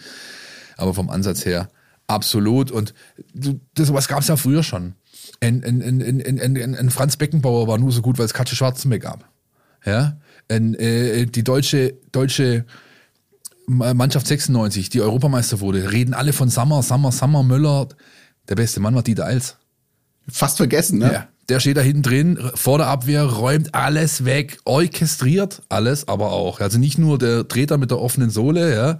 aber 0.78 0.94
vom 0.94 1.10
Ansatz 1.10 1.46
her 1.46 1.70
absolut. 2.08 2.72
Und 2.72 2.94
das, 3.34 3.88
sowas 3.88 4.08
gab 4.08 4.20
es 4.22 4.28
ja 4.28 4.36
früher 4.36 4.64
schon. 4.64 4.96
Ein, 5.40 5.64
ein, 5.64 5.82
ein, 5.82 6.40
ein, 6.40 6.76
ein 6.76 6.90
Franz 6.90 7.18
Beckenbauer 7.18 7.68
war 7.68 7.78
nur 7.78 7.92
so 7.92 8.02
gut, 8.02 8.18
weil 8.18 8.26
es 8.26 8.34
Katze 8.34 8.56
Schwarzenbeck 8.56 9.04
gab. 9.04 9.30
Ja? 9.86 10.18
Äh, 10.48 11.26
die 11.26 11.44
deutsche, 11.44 11.96
deutsche 12.12 12.66
Mannschaft 13.66 14.28
96, 14.28 14.90
die 14.90 15.02
Europameister 15.02 15.62
wurde, 15.62 15.92
reden 15.92 16.14
alle 16.14 16.34
von 16.34 16.50
Sammer, 16.50 16.84
Sammer, 16.84 17.12
Sammer, 17.12 17.44
Möller. 17.44 17.88
Der 18.50 18.56
beste 18.56 18.80
Mann 18.80 18.96
war 18.96 19.04
Dieter 19.04 19.26
Eils. 19.26 19.58
Fast 20.28 20.58
vergessen, 20.58 21.00
ne? 21.00 21.14
Ja. 21.14 21.28
Der 21.49 21.60
steht 21.60 21.75
da 21.75 21.82
hinten 21.82 22.03
drin, 22.03 22.39
vor 22.56 22.77
der 22.77 22.88
Abwehr, 22.88 23.25
räumt 23.25 23.75
alles 23.75 24.23
weg, 24.23 24.60
orchestriert 24.63 25.62
alles, 25.67 26.08
aber 26.08 26.32
auch. 26.32 26.62
Also 26.62 26.77
nicht 26.77 26.97
nur 26.97 27.17
der 27.17 27.47
Treter 27.47 27.77
mit 27.77 27.91
der 27.91 27.99
offenen 27.99 28.29
Sohle, 28.29 28.73
ja, 28.73 28.99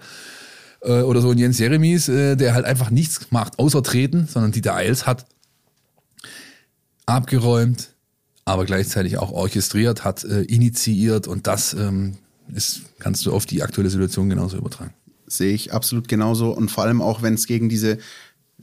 äh, 0.84 1.02
oder 1.02 1.22
so 1.22 1.32
ein 1.32 1.38
Jens 1.38 1.60
Jeremies, 1.60 2.10
äh, 2.10 2.36
der 2.36 2.54
halt 2.54 2.66
einfach 2.66 2.90
nichts 2.90 3.28
macht, 3.32 3.60
außer 3.60 3.82
treten, 3.82 4.28
sondern 4.28 4.52
Dieter 4.52 4.76
Eils 4.76 5.06
hat 5.06 5.26
abgeräumt, 7.06 7.90
aber 8.46 8.66
gleichzeitig 8.66 9.18
auch 9.18 9.32
orchestriert, 9.32 10.04
hat 10.04 10.24
äh, 10.24 10.42
initiiert 10.44 11.28
und 11.28 11.48
das 11.48 11.74
ähm, 11.74 12.18
ist, 12.54 12.82
kannst 13.00 13.26
du 13.26 13.34
auf 13.34 13.46
die 13.46 13.64
aktuelle 13.64 13.90
Situation 13.90 14.30
genauso 14.30 14.58
übertragen. 14.58 14.94
Sehe 15.28 15.54
ich 15.54 15.74
absolut 15.74 16.08
genauso 16.08 16.52
und 16.52 16.70
vor 16.70 16.84
allem 16.84 17.02
auch, 17.02 17.22
wenn 17.22 17.34
es 17.34 17.48
gegen 17.48 17.70
diese 17.70 17.98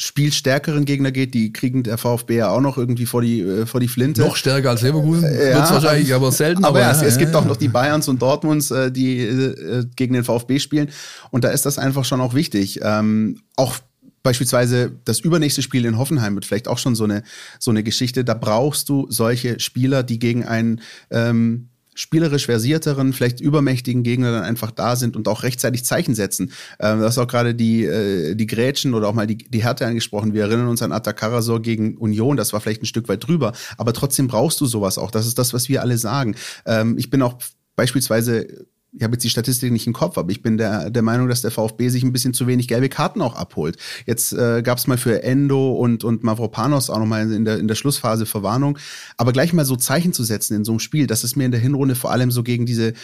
spielstärkeren 0.00 0.86
Gegner 0.86 1.12
geht, 1.12 1.34
die 1.34 1.52
kriegen 1.52 1.82
der 1.82 1.98
VfB 1.98 2.36
ja 2.36 2.48
auch 2.48 2.62
noch 2.62 2.78
irgendwie 2.78 3.04
vor 3.04 3.20
die, 3.20 3.40
äh, 3.40 3.66
vor 3.66 3.80
die 3.80 3.88
Flinte. 3.88 4.22
Noch 4.22 4.34
stärker 4.34 4.70
als 4.70 4.80
Leverkusen, 4.80 5.24
äh, 5.24 5.50
ja, 5.50 5.56
wird's 5.56 5.70
wahrscheinlich, 5.70 6.14
aber 6.14 6.32
selten. 6.32 6.64
Aber, 6.64 6.80
aber 6.80 6.92
ja, 6.92 6.92
es, 6.92 7.02
es 7.02 7.18
gibt 7.18 7.34
auch 7.34 7.44
noch 7.44 7.56
die 7.56 7.68
Bayerns 7.68 8.08
und 8.08 8.20
Dortmunds, 8.22 8.70
äh, 8.70 8.90
die 8.90 9.18
äh, 9.20 9.84
gegen 9.96 10.14
den 10.14 10.24
VfB 10.24 10.58
spielen. 10.58 10.88
Und 11.30 11.44
da 11.44 11.50
ist 11.50 11.66
das 11.66 11.76
einfach 11.76 12.06
schon 12.06 12.20
auch 12.22 12.34
wichtig. 12.34 12.80
Ähm, 12.82 13.42
auch 13.56 13.76
beispielsweise 14.22 14.92
das 15.04 15.20
übernächste 15.20 15.62
Spiel 15.62 15.84
in 15.84 15.98
Hoffenheim 15.98 16.34
wird 16.34 16.46
vielleicht 16.46 16.68
auch 16.68 16.78
schon 16.78 16.94
so 16.94 17.04
eine, 17.04 17.22
so 17.58 17.70
eine 17.70 17.82
Geschichte. 17.82 18.24
Da 18.24 18.34
brauchst 18.34 18.88
du 18.88 19.06
solche 19.10 19.60
Spieler, 19.60 20.02
die 20.02 20.18
gegen 20.18 20.44
einen 20.44 20.80
ähm, 21.10 21.69
spielerisch 22.00 22.46
versierteren, 22.46 23.12
vielleicht 23.12 23.40
übermächtigen 23.40 24.02
Gegner 24.02 24.32
dann 24.32 24.42
einfach 24.42 24.70
da 24.70 24.96
sind 24.96 25.16
und 25.16 25.28
auch 25.28 25.42
rechtzeitig 25.42 25.84
Zeichen 25.84 26.14
setzen. 26.14 26.52
Ähm, 26.78 27.00
du 27.00 27.04
hast 27.04 27.18
auch 27.18 27.26
gerade 27.26 27.54
die, 27.54 27.84
äh, 27.84 28.34
die 28.34 28.46
Grätschen 28.46 28.94
oder 28.94 29.08
auch 29.08 29.12
mal 29.12 29.26
die, 29.26 29.36
die 29.36 29.62
Härte 29.62 29.86
angesprochen. 29.86 30.32
Wir 30.32 30.44
erinnern 30.44 30.68
uns 30.68 30.82
an 30.82 30.92
Atakarasor 30.92 31.60
gegen 31.60 31.98
Union, 31.98 32.36
das 32.38 32.52
war 32.52 32.60
vielleicht 32.60 32.82
ein 32.82 32.86
Stück 32.86 33.08
weit 33.08 33.26
drüber, 33.26 33.52
aber 33.76 33.92
trotzdem 33.92 34.28
brauchst 34.28 34.60
du 34.60 34.66
sowas 34.66 34.96
auch. 34.96 35.10
Das 35.10 35.26
ist 35.26 35.38
das, 35.38 35.52
was 35.52 35.68
wir 35.68 35.82
alle 35.82 35.98
sagen. 35.98 36.36
Ähm, 36.64 36.96
ich 36.96 37.10
bin 37.10 37.20
auch 37.20 37.38
beispielsweise 37.76 38.66
ich 38.92 39.02
habe 39.02 39.14
jetzt 39.14 39.24
die 39.24 39.30
Statistik 39.30 39.72
nicht 39.72 39.86
im 39.86 39.92
Kopf, 39.92 40.18
aber 40.18 40.30
ich 40.30 40.42
bin 40.42 40.58
der, 40.58 40.90
der 40.90 41.02
Meinung, 41.02 41.28
dass 41.28 41.42
der 41.42 41.50
VfB 41.50 41.88
sich 41.88 42.02
ein 42.02 42.12
bisschen 42.12 42.34
zu 42.34 42.46
wenig 42.46 42.66
gelbe 42.66 42.88
Karten 42.88 43.22
auch 43.22 43.36
abholt. 43.36 43.76
Jetzt 44.06 44.32
äh, 44.32 44.62
gab 44.62 44.78
es 44.78 44.86
mal 44.86 44.98
für 44.98 45.22
Endo 45.22 45.72
und, 45.72 46.02
und 46.02 46.24
Mavropanos 46.24 46.90
auch 46.90 46.98
nochmal 46.98 47.30
in 47.30 47.44
der, 47.44 47.58
in 47.58 47.68
der 47.68 47.76
Schlussphase 47.76 48.26
Verwarnung. 48.26 48.78
Aber 49.16 49.32
gleich 49.32 49.52
mal 49.52 49.64
so 49.64 49.76
Zeichen 49.76 50.12
zu 50.12 50.24
setzen 50.24 50.54
in 50.56 50.64
so 50.64 50.72
einem 50.72 50.80
Spiel, 50.80 51.06
das 51.06 51.22
ist 51.22 51.36
mir 51.36 51.44
in 51.44 51.52
der 51.52 51.60
Hinrunde 51.60 51.94
vor 51.94 52.10
allem 52.10 52.30
so 52.30 52.42
gegen 52.42 52.66
diese 52.66 52.94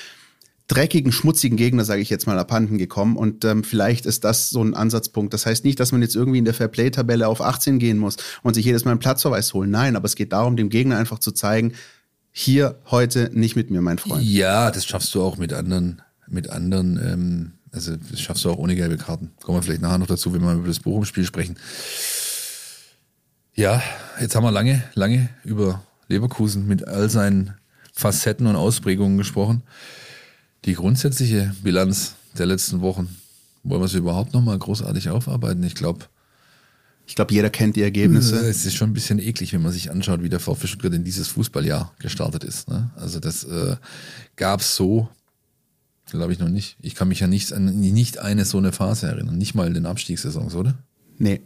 dreckigen, 0.69 1.13
schmutzigen 1.13 1.57
Gegner, 1.57 1.85
sage 1.85 2.03
ich 2.03 2.11
jetzt 2.11 2.27
mal, 2.27 2.39
abhanden 2.39 2.79
gekommen. 2.79 3.17
Und 3.17 3.45
ähm, 3.45 3.63
vielleicht 3.63 4.05
ist 4.07 4.25
das 4.25 4.51
so 4.51 4.63
ein 4.63 4.75
Ansatzpunkt. 4.75 5.33
Das 5.33 5.47
heißt 5.47 5.65
nicht, 5.65 5.79
dass 5.79 5.93
man 5.93 6.03
jetzt 6.03 6.17
irgendwie 6.17 6.39
in 6.39 6.45
der 6.45 6.55
Fairplay-Tabelle 6.55 7.29
auf 7.29 7.41
18 7.41 7.79
gehen 7.79 7.99
muss 7.99 8.17
und 8.43 8.55
sich 8.55 8.65
jedes 8.65 8.85
Mal 8.85 8.91
einen 8.91 9.01
Platzverweis 9.01 9.55
holen. 9.55 9.71
Nein, 9.71 9.95
aber 9.95 10.07
es 10.07 10.17
geht 10.17 10.33
darum, 10.33 10.57
dem 10.57 10.69
Gegner 10.69 10.99
einfach 10.99 11.21
zu 11.21 11.31
zeigen, 11.31 11.75
hier 12.39 12.79
heute 12.91 13.31
nicht 13.33 13.57
mit 13.57 13.71
mir, 13.71 13.81
mein 13.81 13.97
Freund. 13.97 14.23
Ja, 14.23 14.71
das 14.71 14.85
schaffst 14.85 15.15
du 15.15 15.23
auch 15.23 15.39
mit 15.39 15.55
anderen, 15.55 16.03
mit 16.29 16.51
anderen, 16.51 17.01
ähm, 17.03 17.53
also 17.73 17.97
das 17.97 18.21
schaffst 18.21 18.45
du 18.45 18.51
auch 18.51 18.59
ohne 18.59 18.77
gelbe 18.77 18.99
Karten. 18.99 19.33
Kommen 19.41 19.57
wir 19.57 19.63
vielleicht 19.63 19.81
nachher 19.81 19.97
noch 19.97 20.07
dazu, 20.07 20.35
wenn 20.35 20.43
wir 20.43 20.53
über 20.53 20.69
das 20.69 20.81
Bochum-Spiel 20.81 21.25
sprechen. 21.25 21.57
Ja, 23.55 23.83
jetzt 24.21 24.37
haben 24.37 24.45
wir 24.45 24.51
lange, 24.51 24.83
lange 24.93 25.31
über 25.45 25.83
Leverkusen 26.09 26.69
mit 26.69 26.87
all 26.87 27.09
seinen 27.09 27.55
Facetten 27.95 28.47
und 28.47 28.57
Ausprägungen 28.57 29.17
gesprochen. 29.17 29.63
Die 30.67 30.75
grundsätzliche 30.75 31.55
Bilanz 31.63 32.17
der 32.37 32.45
letzten 32.45 32.83
Wochen, 32.83 33.17
wollen 33.63 33.81
wir 33.81 33.89
sie 33.89 33.97
überhaupt 33.97 34.35
nochmal 34.35 34.59
großartig 34.59 35.09
aufarbeiten? 35.09 35.63
Ich 35.63 35.75
glaube, 35.75 36.05
ich 37.07 37.15
glaube, 37.15 37.33
jeder 37.33 37.51
kennt 37.51 37.77
die 37.77 37.83
Ergebnisse. 37.83 38.37
Es 38.37 38.67
ist 38.67 38.75
schon 38.75 38.91
ein 38.91 38.93
bisschen 38.93 39.21
eklig, 39.21 39.53
wenn 39.53 39.63
man 39.63 39.73
sich 39.73 39.91
anschaut, 39.91 40.23
wie 40.23 40.29
der 40.29 40.41
VfB 40.41 40.67
Stuttgart 40.67 40.93
in 40.93 41.05
dieses 41.05 41.29
Fußballjahr 41.29 41.95
gestartet 42.01 42.43
ist. 42.43 42.69
Ne? 42.69 42.91
Also 42.97 43.21
das 43.21 43.45
äh, 43.45 43.77
gab 44.35 44.61
es 44.61 44.75
so, 44.75 45.09
glaube 46.11 46.33
ich 46.33 46.41
noch 46.41 46.49
nicht. 46.49 46.77
Ich 46.81 46.97
kann 46.97 47.09
mich 47.09 47.21
ja 47.21 47.29
nicht 47.29 47.53
an 47.53 47.67
nicht 47.67 48.19
eine 48.19 48.45
so 48.45 48.59
eine 48.59 48.73
Phase 48.73 49.07
erinnern, 49.07 49.39
nicht 49.39 49.55
mal 49.55 49.69
in 49.69 49.75
den 49.75 49.87
Abstiegssaisons, 49.87 50.57
oder? 50.57 50.75
Nee. 51.19 51.43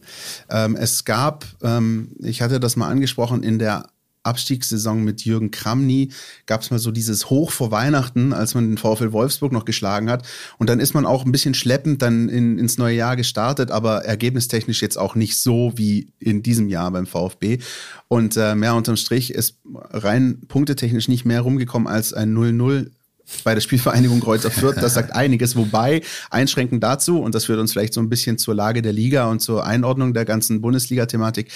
Ähm, 0.49 0.77
es 0.77 1.05
gab, 1.05 1.45
ähm, 1.63 2.17
ich 2.19 2.41
hatte 2.43 2.59
das 2.59 2.77
mal 2.77 2.89
angesprochen, 2.89 3.43
in 3.43 3.59
der 3.59 3.87
Abstiegssaison 4.23 5.03
mit 5.03 5.25
Jürgen 5.25 5.51
Kramny 5.51 6.11
gab 6.47 6.61
es 6.61 6.71
mal 6.71 6.79
so 6.79 6.91
dieses 6.91 7.31
Hoch 7.31 7.51
vor 7.51 7.71
Weihnachten, 7.71 8.33
als 8.33 8.55
man 8.55 8.69
den 8.69 8.79
VfL 8.79 9.13
Wolfsburg 9.13 9.53
noch 9.53 9.65
geschlagen 9.65 10.11
hat. 10.11 10.27
Und 10.59 10.69
dann 10.69 10.81
ist 10.81 10.95
man 10.95 11.07
auch 11.07 11.25
ein 11.25 11.33
bisschen 11.33 11.55
schleppend 11.55 12.03
dann 12.03 12.29
in, 12.29 12.59
ins 12.59 12.77
neue 12.77 12.97
Jahr 12.97 13.17
gestartet, 13.17 13.71
aber 13.71 14.05
ergebnistechnisch 14.05 14.83
jetzt 14.83 14.99
auch 14.99 15.15
nicht 15.15 15.39
so 15.39 15.73
wie 15.77 16.09
in 16.19 16.43
diesem 16.43 16.69
Jahr 16.69 16.91
beim 16.91 17.07
VfB. 17.07 17.59
Und 18.09 18.37
äh, 18.37 18.55
mehr 18.55 18.75
unterm 18.75 18.97
Strich 18.97 19.33
ist 19.33 19.57
rein 19.91 20.41
punktetechnisch 20.49 21.09
nicht 21.09 21.25
mehr 21.25 21.41
rumgekommen 21.41 21.89
als 21.89 22.13
ein 22.13 22.37
0-0 22.37 22.91
bei 23.45 23.55
der 23.55 23.61
Spielvereinigung 23.61 24.21
Kreuzer 24.21 24.51
Fürth. 24.51 24.77
Das 24.81 24.95
sagt 24.95 25.15
einiges. 25.15 25.57
Wobei, 25.57 26.03
einschränkend 26.31 26.83
dazu, 26.83 27.21
und 27.21 27.35
das 27.35 27.47
führt 27.47 27.61
uns 27.61 27.73
vielleicht 27.73 27.95
so 27.95 28.01
ein 28.01 28.09
bisschen 28.09 28.39
zur 28.39 28.55
Lage 28.55 28.83
der 28.83 28.93
Liga 28.93 29.27
und 29.31 29.41
zur 29.41 29.65
Einordnung 29.65 30.15
der 30.15 30.25
ganzen 30.25 30.61
Bundesliga-Thematik, 30.61 31.51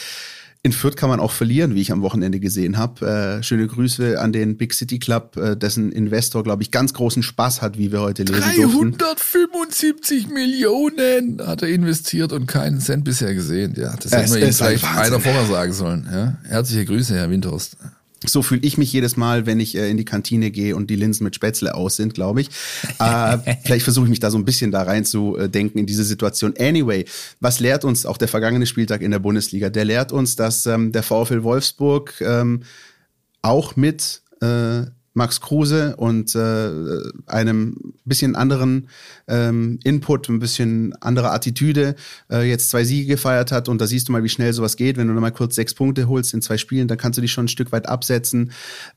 in 0.64 0.72
Fürth 0.72 0.96
kann 0.96 1.10
man 1.10 1.20
auch 1.20 1.30
verlieren, 1.30 1.74
wie 1.74 1.82
ich 1.82 1.92
am 1.92 2.00
Wochenende 2.00 2.40
gesehen 2.40 2.78
habe. 2.78 3.38
Äh, 3.38 3.42
schöne 3.42 3.66
Grüße 3.66 4.18
an 4.18 4.32
den 4.32 4.56
Big 4.56 4.72
City 4.72 4.98
Club, 4.98 5.36
äh, 5.36 5.56
dessen 5.58 5.92
Investor, 5.92 6.42
glaube 6.42 6.62
ich, 6.62 6.70
ganz 6.70 6.94
großen 6.94 7.22
Spaß 7.22 7.60
hat, 7.60 7.76
wie 7.76 7.92
wir 7.92 8.00
heute 8.00 8.22
lesen 8.22 8.40
375 8.40 10.28
Millionen 10.28 11.46
hat 11.46 11.60
er 11.60 11.68
investiert 11.68 12.32
und 12.32 12.46
keinen 12.46 12.80
Cent 12.80 13.04
bisher 13.04 13.34
gesehen. 13.34 13.74
Ja, 13.76 13.94
das 13.94 14.12
hätten 14.12 14.32
wir 14.34 14.46
ihm 14.46 14.52
vielleicht 14.54 14.84
einer 14.84 15.20
vorher 15.20 15.44
sagen 15.44 15.72
sollen. 15.74 16.08
Ja? 16.10 16.38
Herzliche 16.48 16.86
Grüße, 16.86 17.14
Herr 17.14 17.28
Windhorst. 17.28 17.76
So 18.26 18.42
fühle 18.42 18.62
ich 18.62 18.78
mich 18.78 18.92
jedes 18.92 19.16
Mal, 19.16 19.46
wenn 19.46 19.60
ich 19.60 19.76
äh, 19.76 19.90
in 19.90 19.96
die 19.96 20.04
Kantine 20.04 20.50
gehe 20.50 20.76
und 20.76 20.90
die 20.90 20.96
Linsen 20.96 21.24
mit 21.24 21.34
Spätzle 21.34 21.74
aus 21.74 21.96
sind, 21.96 22.14
glaube 22.14 22.40
ich. 22.40 22.50
Äh, 22.98 23.38
vielleicht 23.64 23.84
versuche 23.84 24.06
ich 24.06 24.10
mich 24.10 24.20
da 24.20 24.30
so 24.30 24.38
ein 24.38 24.44
bisschen 24.44 24.70
da 24.70 24.82
rein 24.82 25.04
zu 25.04 25.36
äh, 25.36 25.48
denken 25.48 25.78
in 25.78 25.86
diese 25.86 26.04
Situation. 26.04 26.54
Anyway, 26.58 27.04
was 27.40 27.60
lehrt 27.60 27.84
uns 27.84 28.06
auch 28.06 28.16
der 28.16 28.28
vergangene 28.28 28.66
Spieltag 28.66 29.02
in 29.02 29.10
der 29.10 29.18
Bundesliga? 29.18 29.70
Der 29.70 29.84
lehrt 29.84 30.12
uns, 30.12 30.36
dass 30.36 30.66
ähm, 30.66 30.92
der 30.92 31.02
VfL 31.02 31.42
Wolfsburg 31.42 32.20
ähm, 32.20 32.62
auch 33.42 33.76
mit 33.76 34.22
äh, 34.40 34.84
Max 35.14 35.40
Kruse 35.40 35.94
und 35.96 36.34
äh, 36.34 36.70
einem 37.26 37.76
bisschen 38.04 38.34
anderen 38.34 38.88
ähm, 39.28 39.78
Input, 39.84 40.28
ein 40.28 40.40
bisschen 40.40 40.94
andere 41.00 41.30
Attitüde 41.30 41.94
äh, 42.30 42.48
jetzt 42.48 42.70
zwei 42.70 42.84
Siege 42.84 43.06
gefeiert 43.06 43.52
hat. 43.52 43.68
Und 43.68 43.80
da 43.80 43.86
siehst 43.86 44.08
du 44.08 44.12
mal, 44.12 44.24
wie 44.24 44.28
schnell 44.28 44.52
sowas 44.52 44.76
geht. 44.76 44.96
Wenn 44.96 45.06
du 45.06 45.14
mal 45.14 45.30
kurz 45.30 45.54
sechs 45.54 45.72
Punkte 45.72 46.08
holst 46.08 46.34
in 46.34 46.42
zwei 46.42 46.58
Spielen, 46.58 46.88
dann 46.88 46.98
kannst 46.98 47.16
du 47.16 47.22
dich 47.22 47.32
schon 47.32 47.46
ein 47.46 47.48
Stück 47.48 47.70
weit 47.70 47.88
absetzen. 47.88 48.52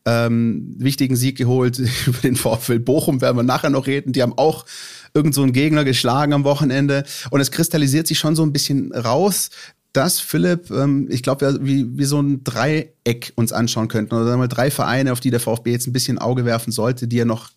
Ähm, 0.06 0.76
wichtigen 0.78 1.16
Sieg 1.16 1.38
geholt 1.38 1.80
über 2.08 2.20
den 2.20 2.36
VfL 2.36 2.80
Bochum, 2.80 3.22
werden 3.22 3.38
wir 3.38 3.44
nachher 3.44 3.70
noch 3.70 3.86
reden. 3.86 4.12
Die 4.12 4.24
haben 4.24 4.38
auch 4.38 4.66
irgend 5.14 5.34
so 5.34 5.42
einen 5.42 5.54
Gegner 5.54 5.84
geschlagen 5.84 6.34
am 6.34 6.44
Wochenende. 6.44 7.04
Und 7.30 7.42
es 7.42 7.52
kristallisiert 7.52 8.08
sich 8.08 8.20
schon 8.20 8.36
so 8.36 8.44
ein 8.44 8.54
bisschen 8.54 8.92
raus, 8.92 9.50
dass 9.98 10.20
Philipp, 10.20 10.70
ähm, 10.70 11.08
ich 11.10 11.24
glaube, 11.24 11.58
wie, 11.62 11.98
wie 11.98 12.06
so 12.06 12.22
ein 12.22 12.44
Dreieck 12.44 13.34
uns 13.36 13.52
anschauen 13.52 13.88
könnten 13.88 14.14
oder 14.14 14.26
sagen 14.26 14.40
wir 14.40 14.48
drei 14.48 14.70
Vereine, 14.70 15.12
auf 15.12 15.20
die 15.20 15.32
der 15.32 15.40
VfB 15.40 15.72
jetzt 15.72 15.88
ein 15.88 15.94
bisschen 15.94 16.20
Auge 16.20 16.46
werfen 16.46 16.72
sollte, 16.72 17.08
die 17.08 17.20
er 17.20 17.26
noch 17.26 17.50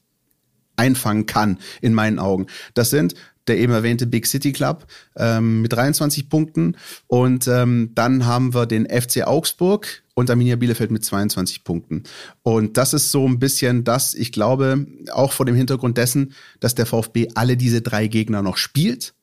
einfangen 0.76 1.26
kann, 1.26 1.58
in 1.82 1.92
meinen 1.92 2.18
Augen. 2.18 2.46
Das 2.72 2.88
sind 2.88 3.14
der 3.46 3.58
eben 3.58 3.72
erwähnte 3.74 4.06
Big 4.06 4.26
City 4.26 4.52
Club 4.52 4.86
ähm, 5.16 5.60
mit 5.60 5.72
23 5.72 6.30
Punkten 6.30 6.76
und 7.08 7.46
ähm, 7.46 7.90
dann 7.94 8.24
haben 8.24 8.54
wir 8.54 8.64
den 8.64 8.86
FC 8.86 9.26
Augsburg 9.26 10.02
und 10.14 10.30
Arminia 10.30 10.56
Bielefeld 10.56 10.90
mit 10.90 11.04
22 11.04 11.64
Punkten. 11.64 12.04
Und 12.42 12.78
das 12.78 12.94
ist 12.94 13.10
so 13.10 13.26
ein 13.26 13.38
bisschen 13.38 13.84
das, 13.84 14.14
ich 14.14 14.32
glaube, 14.32 14.86
auch 15.12 15.32
vor 15.32 15.44
dem 15.46 15.56
Hintergrund 15.56 15.98
dessen, 15.98 16.32
dass 16.60 16.74
der 16.74 16.86
VfB 16.86 17.28
alle 17.34 17.58
diese 17.58 17.82
drei 17.82 18.06
Gegner 18.06 18.40
noch 18.40 18.56
spielt, 18.56 19.14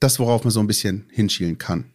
das, 0.00 0.18
worauf 0.18 0.44
man 0.44 0.50
so 0.50 0.60
ein 0.60 0.66
bisschen 0.66 1.06
hinschielen 1.10 1.56
kann 1.56 1.86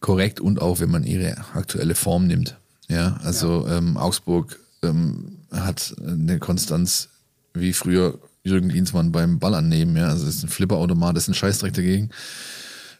korrekt 0.00 0.40
und 0.40 0.60
auch, 0.60 0.80
wenn 0.80 0.90
man 0.90 1.04
ihre 1.04 1.36
aktuelle 1.54 1.94
Form 1.94 2.26
nimmt. 2.26 2.56
Ja, 2.88 3.18
also 3.22 3.66
ja. 3.66 3.78
Ähm, 3.78 3.96
Augsburg 3.96 4.58
ähm, 4.82 5.38
hat 5.50 5.94
eine 6.06 6.38
Konstanz 6.38 7.08
wie 7.54 7.72
früher 7.72 8.18
Jürgen 8.42 8.68
Dienstmann 8.68 9.12
beim 9.12 9.38
Ball 9.38 9.54
annehmen. 9.54 9.96
Ja, 9.96 10.08
also 10.08 10.26
es 10.26 10.36
ist 10.36 10.42
ein 10.44 10.50
Flipperautomat, 10.50 11.16
das 11.16 11.24
ist 11.24 11.28
ein 11.28 11.34
Scheißdreck 11.34 11.72
dagegen. 11.72 12.10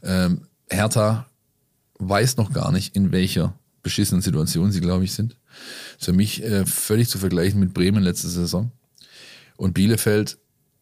Ähm, 0.03 0.43
Hertha 0.71 1.27
weiß 1.99 2.37
noch 2.39 2.53
gar 2.53 2.73
nicht, 2.73 2.97
in 2.97 3.13
welcher 3.13 3.55
beschissenen 3.83 4.23
Situation 4.23 4.73
sie, 4.73 4.81
glaube 4.81 5.05
ich, 5.05 5.13
sind. 5.13 5.37
Für 5.99 6.13
mich 6.13 6.43
äh, 6.43 6.65
völlig 6.65 7.09
zu 7.09 7.19
vergleichen 7.19 7.61
mit 7.61 7.75
Bremen 7.75 8.03
letzte 8.03 8.29
Saison. 8.29 8.73
Und 9.57 9.75
Bielefeld 9.75 10.39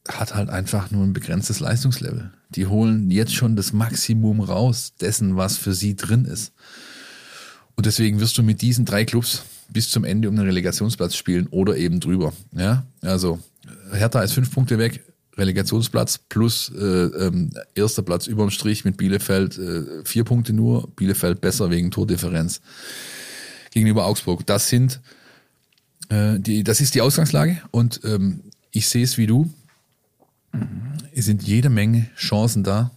hat 0.09 0.35
halt 0.35 0.51
einfach 0.51 0.91
nur 0.91 1.05
ein 1.05 1.13
begrenztes 1.13 1.61
Leistungslevel. 1.61 2.33
Die 2.51 2.67
holen 2.67 3.11
jetzt 3.11 3.35
schon 3.35 3.57
das 3.57 3.73
Maximum 3.73 4.41
raus 4.41 4.93
dessen, 5.01 5.37
was 5.37 5.57
für 5.57 5.75
sie 5.75 5.97
drin 5.97 6.25
ist. 6.25 6.53
Und 7.77 7.87
deswegen 7.87 8.21
wirst 8.21 8.37
du 8.37 8.43
mit 8.43 8.63
diesen 8.63 8.85
drei 8.85 9.05
Clubs 9.05 9.45
bis 9.69 9.91
zum 9.91 10.05
Ende 10.05 10.29
um 10.29 10.37
den 10.37 10.45
Relegationsplatz 10.45 11.17
spielen 11.17 11.47
oder 11.49 11.77
eben 11.77 12.01
drüber. 12.01 12.33
Ja, 12.53 12.85
also 13.01 13.39
Hertha 13.93 14.23
ist 14.23 14.33
fünf 14.33 14.51
Punkte 14.53 14.79
weg, 14.79 15.03
Relegationsplatz 15.37 16.19
plus 16.19 16.71
äh, 16.77 16.83
ähm, 16.85 17.51
erster 17.75 18.03
Platz 18.03 18.27
überm 18.27 18.51
Strich 18.51 18.85
mit 18.85 18.97
Bielefeld 18.97 19.59
äh, 19.59 20.05
vier 20.05 20.25
Punkte 20.25 20.53
nur. 20.53 20.89
Bielefeld 20.95 21.41
besser 21.41 21.71
wegen 21.71 21.91
Tordifferenz 21.91 22.61
gegenüber 23.71 24.05
Augsburg. 24.05 24.47
Das 24.47 24.69
sind 24.69 25.01
äh, 26.11 26.39
die, 26.39 26.63
das 26.65 26.81
ist 26.81 26.95
die 26.95 27.01
Ausgangslage 27.01 27.63
und 27.71 28.01
ähm, 28.05 28.41
ich 28.73 28.89
sehe 28.89 29.05
es 29.05 29.17
wie 29.17 29.27
du. 29.27 29.51
Es 31.13 31.27
sind 31.27 31.43
jede 31.43 31.71
Menge 31.71 32.11
Chancen 32.17 32.65
da, 32.65 32.91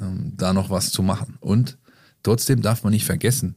ähm, 0.00 0.32
da 0.36 0.52
noch 0.52 0.70
was 0.70 0.90
zu 0.90 1.02
machen. 1.02 1.36
Und 1.40 1.78
trotzdem 2.22 2.62
darf 2.62 2.82
man 2.82 2.92
nicht 2.92 3.04
vergessen, 3.04 3.56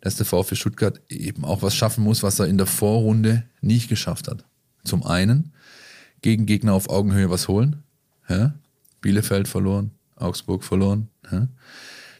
dass 0.00 0.16
der 0.16 0.26
VfB 0.26 0.54
Stuttgart 0.54 1.00
eben 1.08 1.44
auch 1.44 1.62
was 1.62 1.74
schaffen 1.74 2.04
muss, 2.04 2.22
was 2.22 2.38
er 2.38 2.46
in 2.46 2.58
der 2.58 2.66
Vorrunde 2.66 3.44
nicht 3.60 3.88
geschafft 3.88 4.28
hat. 4.28 4.44
Zum 4.84 5.02
einen 5.02 5.52
gegen 6.20 6.46
Gegner 6.46 6.74
auf 6.74 6.90
Augenhöhe 6.90 7.30
was 7.30 7.48
holen. 7.48 7.82
Ja? 8.28 8.54
Bielefeld 9.00 9.48
verloren, 9.48 9.92
Augsburg 10.16 10.64
verloren. 10.64 11.08
Ja? 11.30 11.48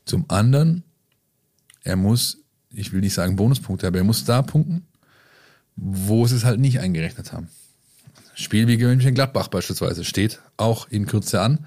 Zum 0.04 0.24
anderen, 0.28 0.82
er 1.82 1.96
muss, 1.96 2.38
ich 2.72 2.92
will 2.92 3.00
nicht 3.00 3.14
sagen 3.14 3.36
Bonuspunkte, 3.36 3.86
aber 3.86 3.98
er 3.98 4.04
muss 4.04 4.24
da 4.24 4.42
punkten, 4.42 4.86
wo 5.76 6.26
sie 6.26 6.36
es 6.36 6.44
halt 6.44 6.60
nicht 6.60 6.80
eingerechnet 6.80 7.32
haben. 7.32 7.48
Spiel 8.34 8.66
wie 8.66 8.76
Mönchengladbach 8.76 9.48
beispielsweise 9.48 10.04
steht 10.04 10.40
auch 10.56 10.88
in 10.90 11.06
Kürze 11.06 11.40
an. 11.40 11.66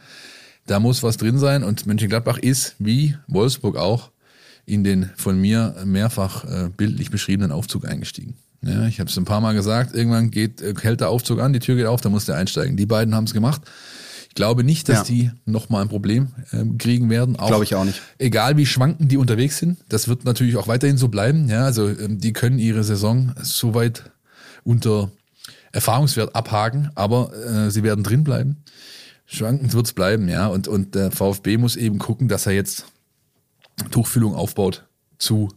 Da 0.66 0.80
muss 0.80 1.02
was 1.02 1.18
drin 1.18 1.38
sein 1.38 1.64
und 1.64 1.86
Mönchengladbach 1.86 2.38
ist, 2.38 2.76
wie 2.80 3.16
Wolfsburg 3.28 3.78
auch, 3.78 4.12
in 4.66 4.84
den 4.84 5.10
von 5.16 5.40
mir 5.40 5.76
mehrfach 5.86 6.44
äh, 6.44 6.70
bildlich 6.76 7.10
beschriebenen 7.10 7.54
Aufzug 7.54 7.88
eingestiegen. 7.88 8.36
Ja, 8.62 8.86
ich 8.86 9.00
habe 9.00 9.10
es 9.10 9.18
ein 9.18 9.26
paar 9.26 9.40
Mal 9.40 9.54
gesagt, 9.54 9.96
irgendwann 9.96 10.30
geht, 10.30 10.62
äh, 10.62 10.74
hält 10.82 11.00
der 11.00 11.10
Aufzug 11.10 11.40
an, 11.40 11.54
die 11.54 11.60
Tür 11.60 11.76
geht 11.76 11.86
auf, 11.86 12.02
da 12.02 12.10
muss 12.10 12.26
der 12.26 12.36
einsteigen. 12.36 12.76
Die 12.76 12.86
beiden 12.86 13.16
haben 13.16 13.24
es 13.24 13.34
gemacht. 13.34 13.62
Ich 14.28 14.36
glaube 14.36 14.64
nicht, 14.64 14.90
dass 14.90 15.08
ja. 15.10 15.16
die 15.16 15.32
nochmal 15.46 15.84
ein 15.84 15.90
Problem 15.90 16.28
äh, 16.52 16.64
kriegen 16.78 17.10
werden. 17.10 17.38
Glaube 17.38 17.64
ich 17.64 17.76
auch 17.76 17.86
nicht. 17.86 18.02
Egal 18.18 18.58
wie 18.58 18.66
schwanken 18.66 19.08
die 19.08 19.18
unterwegs 19.18 19.58
sind, 19.58 19.80
das 19.90 20.08
wird 20.08 20.26
natürlich 20.26 20.58
auch 20.58 20.68
weiterhin 20.68 20.98
so 20.98 21.08
bleiben. 21.08 21.48
Ja, 21.50 21.64
also 21.64 21.88
ähm, 21.88 22.20
die 22.20 22.34
können 22.34 22.60
ihre 22.60 22.84
Saison 22.84 23.34
so 23.42 23.74
weit 23.74 24.12
unter 24.64 25.12
Erfahrungswert 25.72 26.36
abhaken, 26.36 26.92
aber 26.96 27.32
äh, 27.34 27.72
sie 27.72 27.84
werden 27.84 28.04
drin 28.04 28.24
bleiben. 28.24 28.64
Schwankend 29.26 29.74
wird's 29.74 29.94
bleiben, 29.94 30.30
ja. 30.30 30.48
Und, 30.48 30.68
und 30.68 30.96
der 30.96 31.12
VfB 31.12 31.58
muss 31.58 31.76
eben 31.76 32.00
gucken, 32.00 32.28
dass 32.28 32.46
er 32.46 32.54
jetzt 32.54 32.86
Tuchfühlung 33.92 34.36
aufbaut 34.36 34.86
zu 35.18 35.50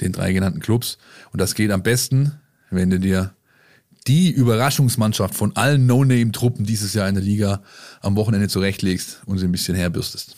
den 0.00 0.12
drei 0.12 0.32
genannten 0.32 0.60
Clubs. 0.60 0.98
Und 1.32 1.40
das 1.40 1.54
geht 1.54 1.70
am 1.70 1.82
besten, 1.82 2.40
wenn 2.70 2.90
du 2.90 2.98
dir 2.98 3.34
die 4.06 4.30
Überraschungsmannschaft 4.30 5.34
von 5.34 5.54
allen 5.56 5.86
No-Name-Truppen 5.86 6.64
dieses 6.64 6.94
Jahr 6.94 7.08
in 7.08 7.14
der 7.14 7.24
Liga 7.24 7.62
am 8.00 8.16
Wochenende 8.16 8.48
zurechtlegst 8.48 9.20
und 9.26 9.38
sie 9.38 9.44
ein 9.44 9.52
bisschen 9.52 9.74
herbürstest. 9.74 10.36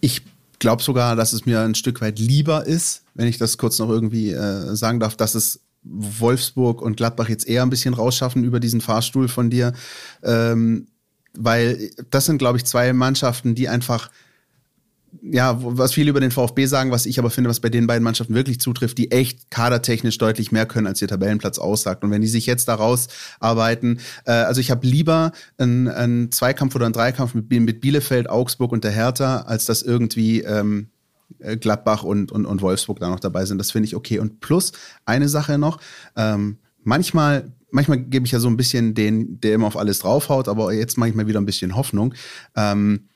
Ich 0.00 0.22
glaube 0.58 0.82
sogar, 0.82 1.14
dass 1.14 1.32
es 1.32 1.46
mir 1.46 1.60
ein 1.60 1.74
Stück 1.74 2.00
weit 2.00 2.18
lieber 2.18 2.66
ist, 2.66 3.02
wenn 3.14 3.28
ich 3.28 3.38
das 3.38 3.58
kurz 3.58 3.78
noch 3.78 3.88
irgendwie 3.88 4.30
äh, 4.30 4.74
sagen 4.74 4.98
darf, 4.98 5.16
dass 5.16 5.34
es 5.34 5.60
Wolfsburg 5.84 6.82
und 6.82 6.96
Gladbach 6.96 7.28
jetzt 7.28 7.46
eher 7.46 7.62
ein 7.62 7.70
bisschen 7.70 7.94
rausschaffen 7.94 8.42
über 8.42 8.58
diesen 8.58 8.80
Fahrstuhl 8.80 9.28
von 9.28 9.50
dir. 9.50 9.72
Ähm, 10.22 10.86
weil 11.36 11.90
das 12.10 12.26
sind, 12.26 12.38
glaube 12.38 12.58
ich, 12.58 12.64
zwei 12.64 12.92
Mannschaften, 12.92 13.54
die 13.54 13.68
einfach, 13.68 14.08
ja, 15.22 15.56
was 15.60 15.92
viele 15.92 16.10
über 16.10 16.20
den 16.20 16.30
VfB 16.30 16.66
sagen, 16.66 16.90
was 16.90 17.06
ich 17.06 17.18
aber 17.18 17.30
finde, 17.30 17.50
was 17.50 17.60
bei 17.60 17.68
den 17.68 17.86
beiden 17.86 18.04
Mannschaften 18.04 18.34
wirklich 18.34 18.60
zutrifft, 18.60 18.98
die 18.98 19.10
echt 19.10 19.50
kadertechnisch 19.50 20.18
deutlich 20.18 20.52
mehr 20.52 20.66
können, 20.66 20.86
als 20.86 21.02
ihr 21.02 21.08
Tabellenplatz 21.08 21.58
aussagt. 21.58 22.04
Und 22.04 22.10
wenn 22.10 22.22
die 22.22 22.28
sich 22.28 22.46
jetzt 22.46 22.68
da 22.68 22.76
rausarbeiten, 22.76 24.00
äh, 24.26 24.32
also 24.32 24.60
ich 24.60 24.70
habe 24.70 24.86
lieber 24.86 25.32
einen, 25.58 25.88
einen 25.88 26.32
Zweikampf 26.32 26.74
oder 26.76 26.86
einen 26.86 26.94
Dreikampf 26.94 27.34
mit, 27.34 27.50
mit 27.50 27.80
Bielefeld, 27.80 28.30
Augsburg 28.30 28.72
und 28.72 28.84
der 28.84 28.92
Hertha, 28.92 29.42
als 29.42 29.64
das 29.64 29.82
irgendwie 29.82 30.42
ähm, 30.42 30.88
äh, 30.88 30.93
Gladbach 31.60 32.04
und, 32.04 32.32
und, 32.32 32.46
und 32.46 32.62
Wolfsburg 32.62 33.00
da 33.00 33.08
noch 33.08 33.20
dabei 33.20 33.44
sind. 33.44 33.58
Das 33.58 33.70
finde 33.70 33.86
ich 33.86 33.96
okay. 33.96 34.18
Und 34.18 34.40
plus 34.40 34.72
eine 35.04 35.28
Sache 35.28 35.58
noch, 35.58 35.78
ähm, 36.16 36.58
manchmal, 36.82 37.52
manchmal 37.70 37.98
gebe 37.98 38.26
ich 38.26 38.32
ja 38.32 38.40
so 38.40 38.48
ein 38.48 38.56
bisschen 38.56 38.94
den, 38.94 39.40
der 39.40 39.54
immer 39.54 39.66
auf 39.66 39.76
alles 39.76 39.98
draufhaut, 40.00 40.48
aber 40.48 40.72
jetzt 40.72 40.96
mache 40.96 41.10
ich 41.10 41.14
mal 41.14 41.26
wieder 41.26 41.40
ein 41.40 41.46
bisschen 41.46 41.76
Hoffnung. 41.76 42.14
Ähm, 42.56 43.08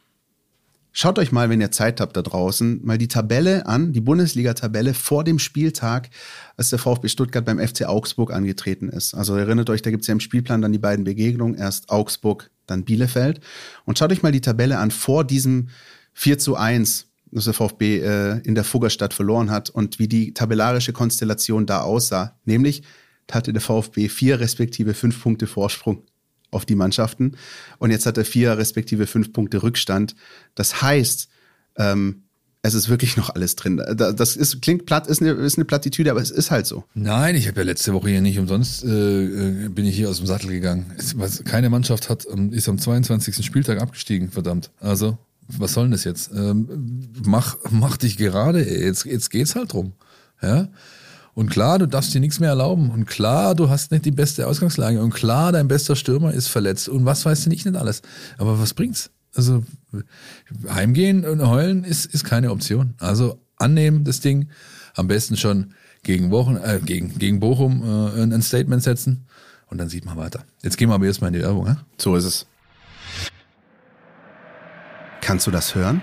Schaut 1.00 1.18
euch 1.20 1.30
mal, 1.30 1.48
wenn 1.48 1.60
ihr 1.60 1.70
Zeit 1.70 2.00
habt 2.00 2.16
da 2.16 2.22
draußen, 2.22 2.80
mal 2.84 2.98
die 2.98 3.06
Tabelle 3.06 3.66
an, 3.66 3.92
die 3.92 4.00
Bundesliga-Tabelle 4.00 4.94
vor 4.94 5.22
dem 5.22 5.38
Spieltag, 5.38 6.10
als 6.56 6.70
der 6.70 6.80
VfB 6.80 7.06
Stuttgart 7.06 7.44
beim 7.44 7.60
FC 7.60 7.84
Augsburg 7.84 8.32
angetreten 8.32 8.88
ist. 8.88 9.14
Also 9.14 9.36
erinnert 9.36 9.70
euch, 9.70 9.82
da 9.82 9.90
gibt 9.90 10.02
es 10.02 10.08
ja 10.08 10.12
im 10.12 10.18
Spielplan 10.18 10.60
dann 10.60 10.72
die 10.72 10.78
beiden 10.78 11.04
Begegnungen, 11.04 11.54
erst 11.54 11.90
Augsburg, 11.90 12.50
dann 12.66 12.84
Bielefeld. 12.84 13.38
Und 13.84 13.96
schaut 13.96 14.10
euch 14.10 14.24
mal 14.24 14.32
die 14.32 14.40
Tabelle 14.40 14.78
an 14.78 14.90
vor 14.90 15.22
diesem 15.24 15.68
4 16.14 16.38
zu 16.38 16.56
1 16.56 17.07
dass 17.32 17.44
der 17.44 17.54
VfB 17.54 17.98
äh, 17.98 18.38
in 18.40 18.54
der 18.54 18.64
Fuggerstadt 18.64 19.14
verloren 19.14 19.50
hat 19.50 19.70
und 19.70 19.98
wie 19.98 20.08
die 20.08 20.34
tabellarische 20.34 20.92
Konstellation 20.92 21.66
da 21.66 21.82
aussah. 21.82 22.38
Nämlich 22.44 22.82
hatte 23.30 23.52
der 23.52 23.62
VfB 23.62 24.08
vier 24.08 24.40
respektive 24.40 24.94
fünf 24.94 25.22
Punkte 25.22 25.46
Vorsprung 25.46 26.04
auf 26.50 26.64
die 26.64 26.76
Mannschaften 26.76 27.36
und 27.78 27.90
jetzt 27.90 28.06
hat 28.06 28.16
er 28.16 28.24
vier 28.24 28.56
respektive 28.56 29.06
fünf 29.06 29.32
Punkte 29.32 29.62
Rückstand. 29.62 30.14
Das 30.54 30.80
heißt, 30.80 31.28
ähm, 31.76 32.22
es 32.62 32.74
ist 32.74 32.88
wirklich 32.88 33.16
noch 33.16 33.30
alles 33.30 33.54
drin. 33.54 33.80
Das 33.96 34.34
ist, 34.34 34.60
klingt 34.62 34.84
platt, 34.86 35.06
ist 35.06 35.22
eine, 35.22 35.32
ist 35.32 35.56
eine 35.58 35.64
Plattitüde, 35.64 36.10
aber 36.10 36.20
es 36.20 36.30
ist 36.30 36.50
halt 36.50 36.66
so. 36.66 36.84
Nein, 36.94 37.36
ich 37.36 37.46
habe 37.46 37.60
ja 37.60 37.66
letzte 37.66 37.92
Woche 37.92 38.08
hier 38.10 38.20
nicht 38.20 38.38
umsonst, 38.38 38.84
äh, 38.84 39.24
äh 39.66 39.68
bin 39.68 39.86
ich 39.86 39.94
hier 39.94 40.10
aus 40.10 40.18
dem 40.18 40.26
Sattel 40.26 40.50
gegangen. 40.50 40.92
Es, 40.96 41.44
keine 41.44 41.70
Mannschaft 41.70 42.08
hat, 42.08 42.24
ist 42.24 42.68
am 42.68 42.78
22. 42.78 43.44
Spieltag 43.44 43.80
abgestiegen, 43.80 44.30
verdammt. 44.30 44.70
Also 44.80 45.18
was 45.48 45.72
soll 45.72 45.84
denn 45.84 45.92
das 45.92 46.04
jetzt? 46.04 46.30
Ähm, 46.34 47.08
mach, 47.24 47.56
mach 47.70 47.96
dich 47.96 48.16
gerade, 48.16 48.62
jetzt, 48.62 49.04
jetzt 49.04 49.30
geht's 49.30 49.54
halt 49.54 49.72
drum. 49.72 49.92
Ja. 50.42 50.68
Und 51.34 51.50
klar, 51.50 51.78
du 51.78 51.86
darfst 51.86 52.12
dir 52.12 52.20
nichts 52.20 52.40
mehr 52.40 52.48
erlauben. 52.50 52.90
Und 52.90 53.06
klar, 53.06 53.54
du 53.54 53.70
hast 53.70 53.92
nicht 53.92 54.04
die 54.04 54.10
beste 54.10 54.46
Ausgangslage. 54.46 55.00
Und 55.00 55.14
klar, 55.14 55.52
dein 55.52 55.68
bester 55.68 55.94
Stürmer 55.94 56.34
ist 56.34 56.48
verletzt. 56.48 56.88
Und 56.88 57.04
was 57.04 57.24
weißt 57.24 57.46
du 57.46 57.50
nicht, 57.50 57.64
nicht 57.64 57.76
alles. 57.76 58.02
Aber 58.38 58.58
was 58.58 58.74
bringt's? 58.74 59.10
Also 59.34 59.62
heimgehen 60.68 61.24
und 61.24 61.46
heulen 61.46 61.84
ist, 61.84 62.06
ist 62.06 62.24
keine 62.24 62.50
Option. 62.50 62.94
Also 62.98 63.38
annehmen 63.56 64.02
das 64.02 64.20
Ding. 64.20 64.48
Am 64.94 65.06
besten 65.06 65.36
schon 65.36 65.74
gegen, 66.02 66.32
Wochen, 66.32 66.56
äh, 66.56 66.80
gegen, 66.84 67.16
gegen 67.18 67.38
Bochum 67.38 67.84
äh, 67.84 68.20
ein 68.20 68.42
Statement 68.42 68.82
setzen. 68.82 69.26
Und 69.68 69.78
dann 69.78 69.88
sieht 69.88 70.06
man 70.06 70.16
weiter. 70.16 70.44
Jetzt 70.62 70.76
gehen 70.76 70.88
wir 70.88 70.94
aber 70.94 71.06
erstmal 71.06 71.28
in 71.28 71.34
die 71.34 71.42
Werbung. 71.42 71.66
Ja? 71.66 71.76
So 71.98 72.16
ist 72.16 72.24
es. 72.24 72.46
Kannst 75.28 75.46
du 75.46 75.50
das 75.50 75.74
hören? 75.74 76.00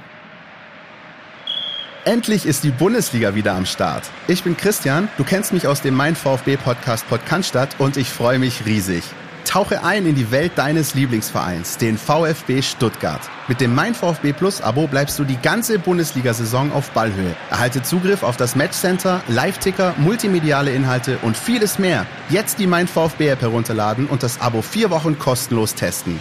Endlich 2.03 2.45
ist 2.45 2.63
die 2.63 2.69
Bundesliga 2.69 3.33
wieder 3.33 3.55
am 3.55 3.65
Start. 3.65 4.03
Ich 4.27 4.43
bin 4.43 4.55
Christian, 4.55 5.07
du 5.17 5.23
kennst 5.23 5.51
mich 5.51 5.65
aus 5.65 5.81
dem 5.81 5.95
Mein 5.95 6.15
VfB 6.15 6.57
Podcast 6.57 7.09
Podcast 7.09 7.57
und 7.79 7.97
ich 7.97 8.11
freue 8.11 8.37
mich 8.37 8.67
riesig. 8.67 9.03
Tauche 9.43 9.83
ein 9.83 10.05
in 10.05 10.13
die 10.13 10.29
Welt 10.29 10.51
deines 10.57 10.93
Lieblingsvereins, 10.93 11.79
den 11.79 11.97
VfB 11.97 12.61
Stuttgart. 12.61 13.21
Mit 13.47 13.61
dem 13.61 13.73
Mein 13.73 13.95
VfB 13.95 14.31
Plus 14.31 14.61
Abo 14.61 14.85
bleibst 14.85 15.17
du 15.17 15.23
die 15.23 15.41
ganze 15.41 15.79
Bundesliga-Saison 15.79 16.71
auf 16.71 16.91
Ballhöhe. 16.91 17.35
Erhalte 17.49 17.81
Zugriff 17.81 18.21
auf 18.21 18.37
das 18.37 18.55
Matchcenter, 18.55 19.23
Live-Ticker, 19.27 19.95
multimediale 19.97 20.71
Inhalte 20.71 21.17
und 21.23 21.35
vieles 21.35 21.79
mehr. 21.79 22.05
Jetzt 22.29 22.59
die 22.59 22.67
Mein 22.67 22.87
VfB 22.87 23.29
App 23.29 23.41
herunterladen 23.41 24.05
und 24.05 24.21
das 24.21 24.39
Abo 24.39 24.61
vier 24.61 24.91
Wochen 24.91 25.17
kostenlos 25.17 25.73
testen. 25.73 26.19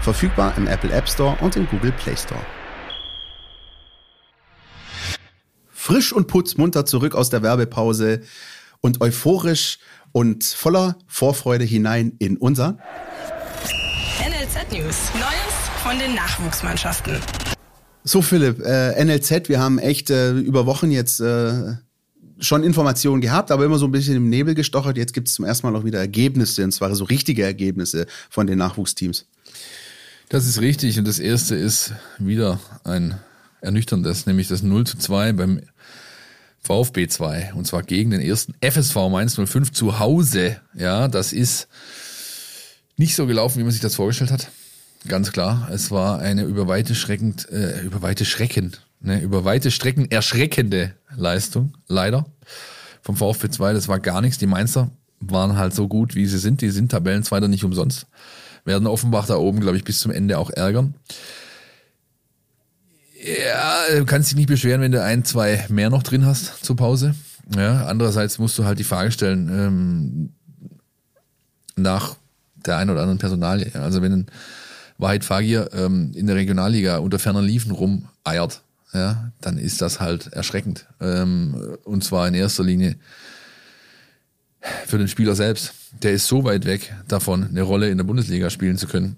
Verfügbar 0.00 0.54
im 0.56 0.66
Apple 0.66 0.90
App 0.92 1.08
Store 1.08 1.36
und 1.40 1.56
im 1.56 1.68
Google 1.68 1.92
Play 1.92 2.16
Store. 2.16 2.40
Frisch 5.70 6.12
und 6.12 6.26
putzmunter 6.26 6.86
zurück 6.86 7.14
aus 7.14 7.30
der 7.30 7.42
Werbepause 7.42 8.22
und 8.80 9.00
euphorisch 9.00 9.78
und 10.12 10.44
voller 10.44 10.96
Vorfreude 11.06 11.64
hinein 11.64 12.12
in 12.18 12.36
unser 12.38 12.78
NLZ 14.20 14.72
News. 14.72 15.10
Neues 15.14 15.60
von 15.82 15.98
den 15.98 16.14
Nachwuchsmannschaften. 16.14 17.16
So 18.04 18.22
Philipp, 18.22 18.60
äh, 18.64 19.04
NLZ, 19.04 19.48
wir 19.48 19.60
haben 19.60 19.78
echt 19.78 20.10
äh, 20.10 20.32
über 20.32 20.64
Wochen 20.64 20.90
jetzt 20.90 21.20
äh, 21.20 21.74
schon 22.38 22.62
Informationen 22.62 23.20
gehabt, 23.20 23.50
aber 23.50 23.64
immer 23.66 23.78
so 23.78 23.86
ein 23.86 23.92
bisschen 23.92 24.16
im 24.16 24.30
Nebel 24.30 24.54
gestochert. 24.54 24.96
Jetzt 24.96 25.12
gibt 25.12 25.28
es 25.28 25.34
zum 25.34 25.44
ersten 25.44 25.66
Mal 25.66 25.76
auch 25.76 25.84
wieder 25.84 25.98
Ergebnisse, 25.98 26.64
und 26.64 26.72
zwar 26.72 26.94
so 26.94 27.04
richtige 27.04 27.42
Ergebnisse 27.42 28.06
von 28.30 28.46
den 28.46 28.58
Nachwuchsteams. 28.58 29.26
Das 30.30 30.46
ist 30.46 30.60
richtig 30.60 30.96
und 30.96 31.08
das 31.08 31.18
erste 31.18 31.56
ist 31.56 31.92
wieder 32.18 32.60
ein 32.84 33.18
ernüchterndes, 33.62 34.26
nämlich 34.26 34.46
das 34.46 34.62
0 34.62 34.86
zu 34.86 34.96
2 34.96 35.32
beim 35.32 35.60
VfB 36.60 37.08
2 37.08 37.54
und 37.54 37.66
zwar 37.66 37.82
gegen 37.82 38.12
den 38.12 38.20
ersten 38.20 38.54
FSV 38.60 38.94
Mainz 39.10 39.34
05 39.34 39.72
zu 39.72 39.98
Hause. 39.98 40.60
Ja, 40.72 41.08
das 41.08 41.32
ist 41.32 41.66
nicht 42.96 43.16
so 43.16 43.26
gelaufen, 43.26 43.58
wie 43.58 43.64
man 43.64 43.72
sich 43.72 43.80
das 43.80 43.96
vorgestellt 43.96 44.30
hat. 44.30 44.52
Ganz 45.08 45.32
klar, 45.32 45.68
es 45.72 45.90
war 45.90 46.20
eine 46.20 46.44
über 46.44 46.68
weite 46.68 46.94
schreckend, 46.94 47.48
äh, 47.50 47.80
über 47.80 48.00
weite 48.00 48.24
Schrecken, 48.24 48.76
ne, 49.00 49.20
über 49.20 49.44
weite 49.44 49.72
Strecken 49.72 50.12
erschreckende 50.12 50.94
Leistung, 51.16 51.76
leider 51.88 52.24
vom 53.02 53.16
VfB 53.16 53.50
2. 53.50 53.72
Das 53.72 53.88
war 53.88 53.98
gar 53.98 54.20
nichts. 54.20 54.38
Die 54.38 54.46
Mainzer 54.46 54.92
waren 55.18 55.56
halt 55.56 55.74
so 55.74 55.88
gut, 55.88 56.14
wie 56.14 56.26
sie 56.26 56.38
sind. 56.38 56.60
Die 56.60 56.70
sind 56.70 56.92
Tabellenzweiter 56.92 57.48
nicht 57.48 57.64
umsonst 57.64 58.06
werden 58.64 58.86
Offenbach 58.86 59.26
da 59.26 59.36
oben, 59.36 59.60
glaube 59.60 59.76
ich, 59.76 59.84
bis 59.84 60.00
zum 60.00 60.12
Ende 60.12 60.38
auch 60.38 60.50
ärgern. 60.50 60.94
Ja, 63.22 63.98
du 63.98 64.04
kannst 64.06 64.30
dich 64.30 64.36
nicht 64.36 64.48
beschweren, 64.48 64.80
wenn 64.80 64.92
du 64.92 65.02
ein, 65.02 65.24
zwei 65.24 65.66
mehr 65.68 65.90
noch 65.90 66.02
drin 66.02 66.24
hast 66.24 66.64
zur 66.64 66.76
Pause. 66.76 67.14
Ja, 67.54 67.86
andererseits 67.86 68.38
musst 68.38 68.58
du 68.58 68.64
halt 68.64 68.78
die 68.78 68.84
Frage 68.84 69.10
stellen, 69.10 69.48
ähm, 69.48 70.32
nach 71.76 72.16
der 72.66 72.76
einen 72.76 72.90
oder 72.90 73.00
anderen 73.00 73.18
Personalie. 73.18 73.74
Also 73.74 74.02
wenn 74.02 74.12
ein 74.12 74.26
Wahid 74.98 75.24
Fagir 75.24 75.70
ähm, 75.72 76.12
in 76.14 76.26
der 76.26 76.36
Regionalliga 76.36 76.98
unter 76.98 77.18
ferner 77.18 77.42
Liefen 77.42 77.72
rumeiert, 77.72 78.62
ja, 78.92 79.32
dann 79.40 79.58
ist 79.58 79.80
das 79.82 80.00
halt 80.00 80.32
erschreckend. 80.32 80.86
Ähm, 81.00 81.76
und 81.84 82.04
zwar 82.04 82.28
in 82.28 82.34
erster 82.34 82.64
Linie 82.64 82.96
für 84.86 84.98
den 84.98 85.08
Spieler 85.08 85.34
selbst. 85.34 85.72
Der 86.02 86.12
ist 86.12 86.26
so 86.26 86.44
weit 86.44 86.64
weg 86.64 86.94
davon, 87.08 87.46
eine 87.48 87.62
Rolle 87.62 87.90
in 87.90 87.98
der 87.98 88.04
Bundesliga 88.04 88.50
spielen 88.50 88.76
zu 88.76 88.86
können, 88.86 89.16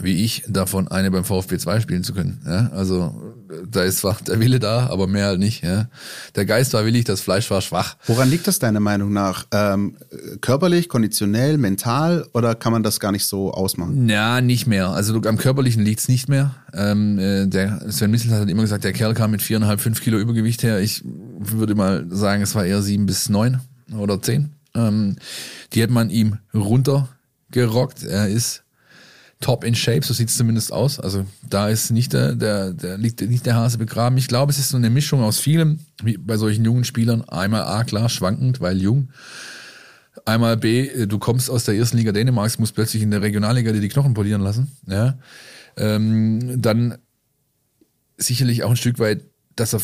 wie 0.00 0.24
ich 0.24 0.44
davon 0.46 0.88
eine 0.88 1.10
beim 1.10 1.24
VfB 1.24 1.58
2 1.58 1.80
spielen 1.80 2.04
zu 2.04 2.12
können. 2.14 2.40
Ja, 2.46 2.68
also 2.72 3.34
da 3.70 3.82
ist 3.82 3.98
zwar 3.98 4.16
der 4.26 4.38
Wille 4.40 4.60
da, 4.60 4.88
aber 4.88 5.06
mehr 5.06 5.26
halt 5.26 5.38
nicht. 5.38 5.62
Ja. 5.64 5.88
Der 6.36 6.44
Geist 6.44 6.74
war 6.74 6.84
willig, 6.84 7.04
das 7.04 7.20
Fleisch 7.20 7.50
war 7.50 7.60
schwach. 7.60 7.96
Woran 8.06 8.30
liegt 8.30 8.46
das 8.46 8.58
deiner 8.58 8.80
Meinung 8.80 9.12
nach? 9.12 9.46
Ähm, 9.52 9.96
körperlich, 10.40 10.88
konditionell, 10.88 11.58
mental 11.58 12.26
oder 12.34 12.54
kann 12.54 12.72
man 12.72 12.82
das 12.82 13.00
gar 13.00 13.12
nicht 13.12 13.26
so 13.26 13.52
ausmachen? 13.52 14.08
Ja, 14.08 14.40
nicht 14.40 14.66
mehr. 14.66 14.90
Also 14.90 15.20
am 15.22 15.38
körperlichen 15.38 15.82
liegt's 15.82 16.08
nicht 16.08 16.28
mehr. 16.28 16.54
Ähm, 16.72 17.18
äh, 17.18 17.46
der 17.46 17.90
Sven 17.90 18.10
Missel 18.10 18.32
hat 18.32 18.48
immer 18.48 18.62
gesagt, 18.62 18.84
der 18.84 18.92
Kerl 18.92 19.14
kam 19.14 19.30
mit 19.30 19.42
viereinhalb, 19.42 19.80
fünf 19.80 20.00
Kilo 20.02 20.18
Übergewicht 20.18 20.62
her. 20.62 20.80
Ich 20.80 21.02
würde 21.04 21.74
mal 21.74 22.06
sagen, 22.10 22.42
es 22.42 22.54
war 22.54 22.64
eher 22.64 22.82
sieben 22.82 23.06
bis 23.06 23.28
neun 23.28 23.60
oder 23.92 24.20
zehn. 24.20 24.52
Ähm, 24.74 25.16
die 25.72 25.82
hat 25.82 25.90
man 25.90 26.10
ihm 26.10 26.38
runtergerockt. 26.52 28.02
Er 28.02 28.28
ist 28.28 28.64
top 29.40 29.64
in 29.64 29.74
shape, 29.74 30.04
so 30.04 30.14
sieht 30.14 30.28
es 30.28 30.36
zumindest 30.36 30.72
aus. 30.72 30.98
Also 30.98 31.26
da 31.48 31.68
ist 31.68 31.90
nicht 31.90 32.12
der, 32.12 32.34
der, 32.34 32.72
der 32.72 32.96
liegt 32.96 33.20
nicht 33.20 33.46
der 33.46 33.56
Hase 33.56 33.78
begraben. 33.78 34.16
Ich 34.16 34.28
glaube, 34.28 34.50
es 34.50 34.58
ist 34.58 34.70
so 34.70 34.76
eine 34.76 34.90
Mischung 34.90 35.22
aus 35.22 35.38
vielem, 35.38 35.80
wie 36.02 36.16
bei 36.16 36.36
solchen 36.36 36.64
jungen 36.64 36.84
Spielern. 36.84 37.22
Einmal 37.28 37.62
A, 37.62 37.84
klar, 37.84 38.08
schwankend, 38.08 38.60
weil 38.60 38.80
jung. 38.80 39.10
Einmal 40.24 40.56
B, 40.56 41.06
du 41.06 41.18
kommst 41.18 41.50
aus 41.50 41.64
der 41.64 41.74
ersten 41.74 41.98
Liga 41.98 42.12
Dänemarks, 42.12 42.58
musst 42.58 42.74
plötzlich 42.74 43.02
in 43.02 43.10
der 43.10 43.20
Regionalliga 43.20 43.72
dir 43.72 43.80
die 43.80 43.88
Knochen 43.88 44.14
polieren 44.14 44.40
lassen. 44.40 44.72
Ja. 44.86 45.18
Ähm, 45.76 46.62
dann 46.62 46.96
sicherlich 48.16 48.62
auch 48.62 48.70
ein 48.70 48.76
Stück 48.76 48.98
weit, 48.98 49.24
dass 49.56 49.74
er 49.74 49.80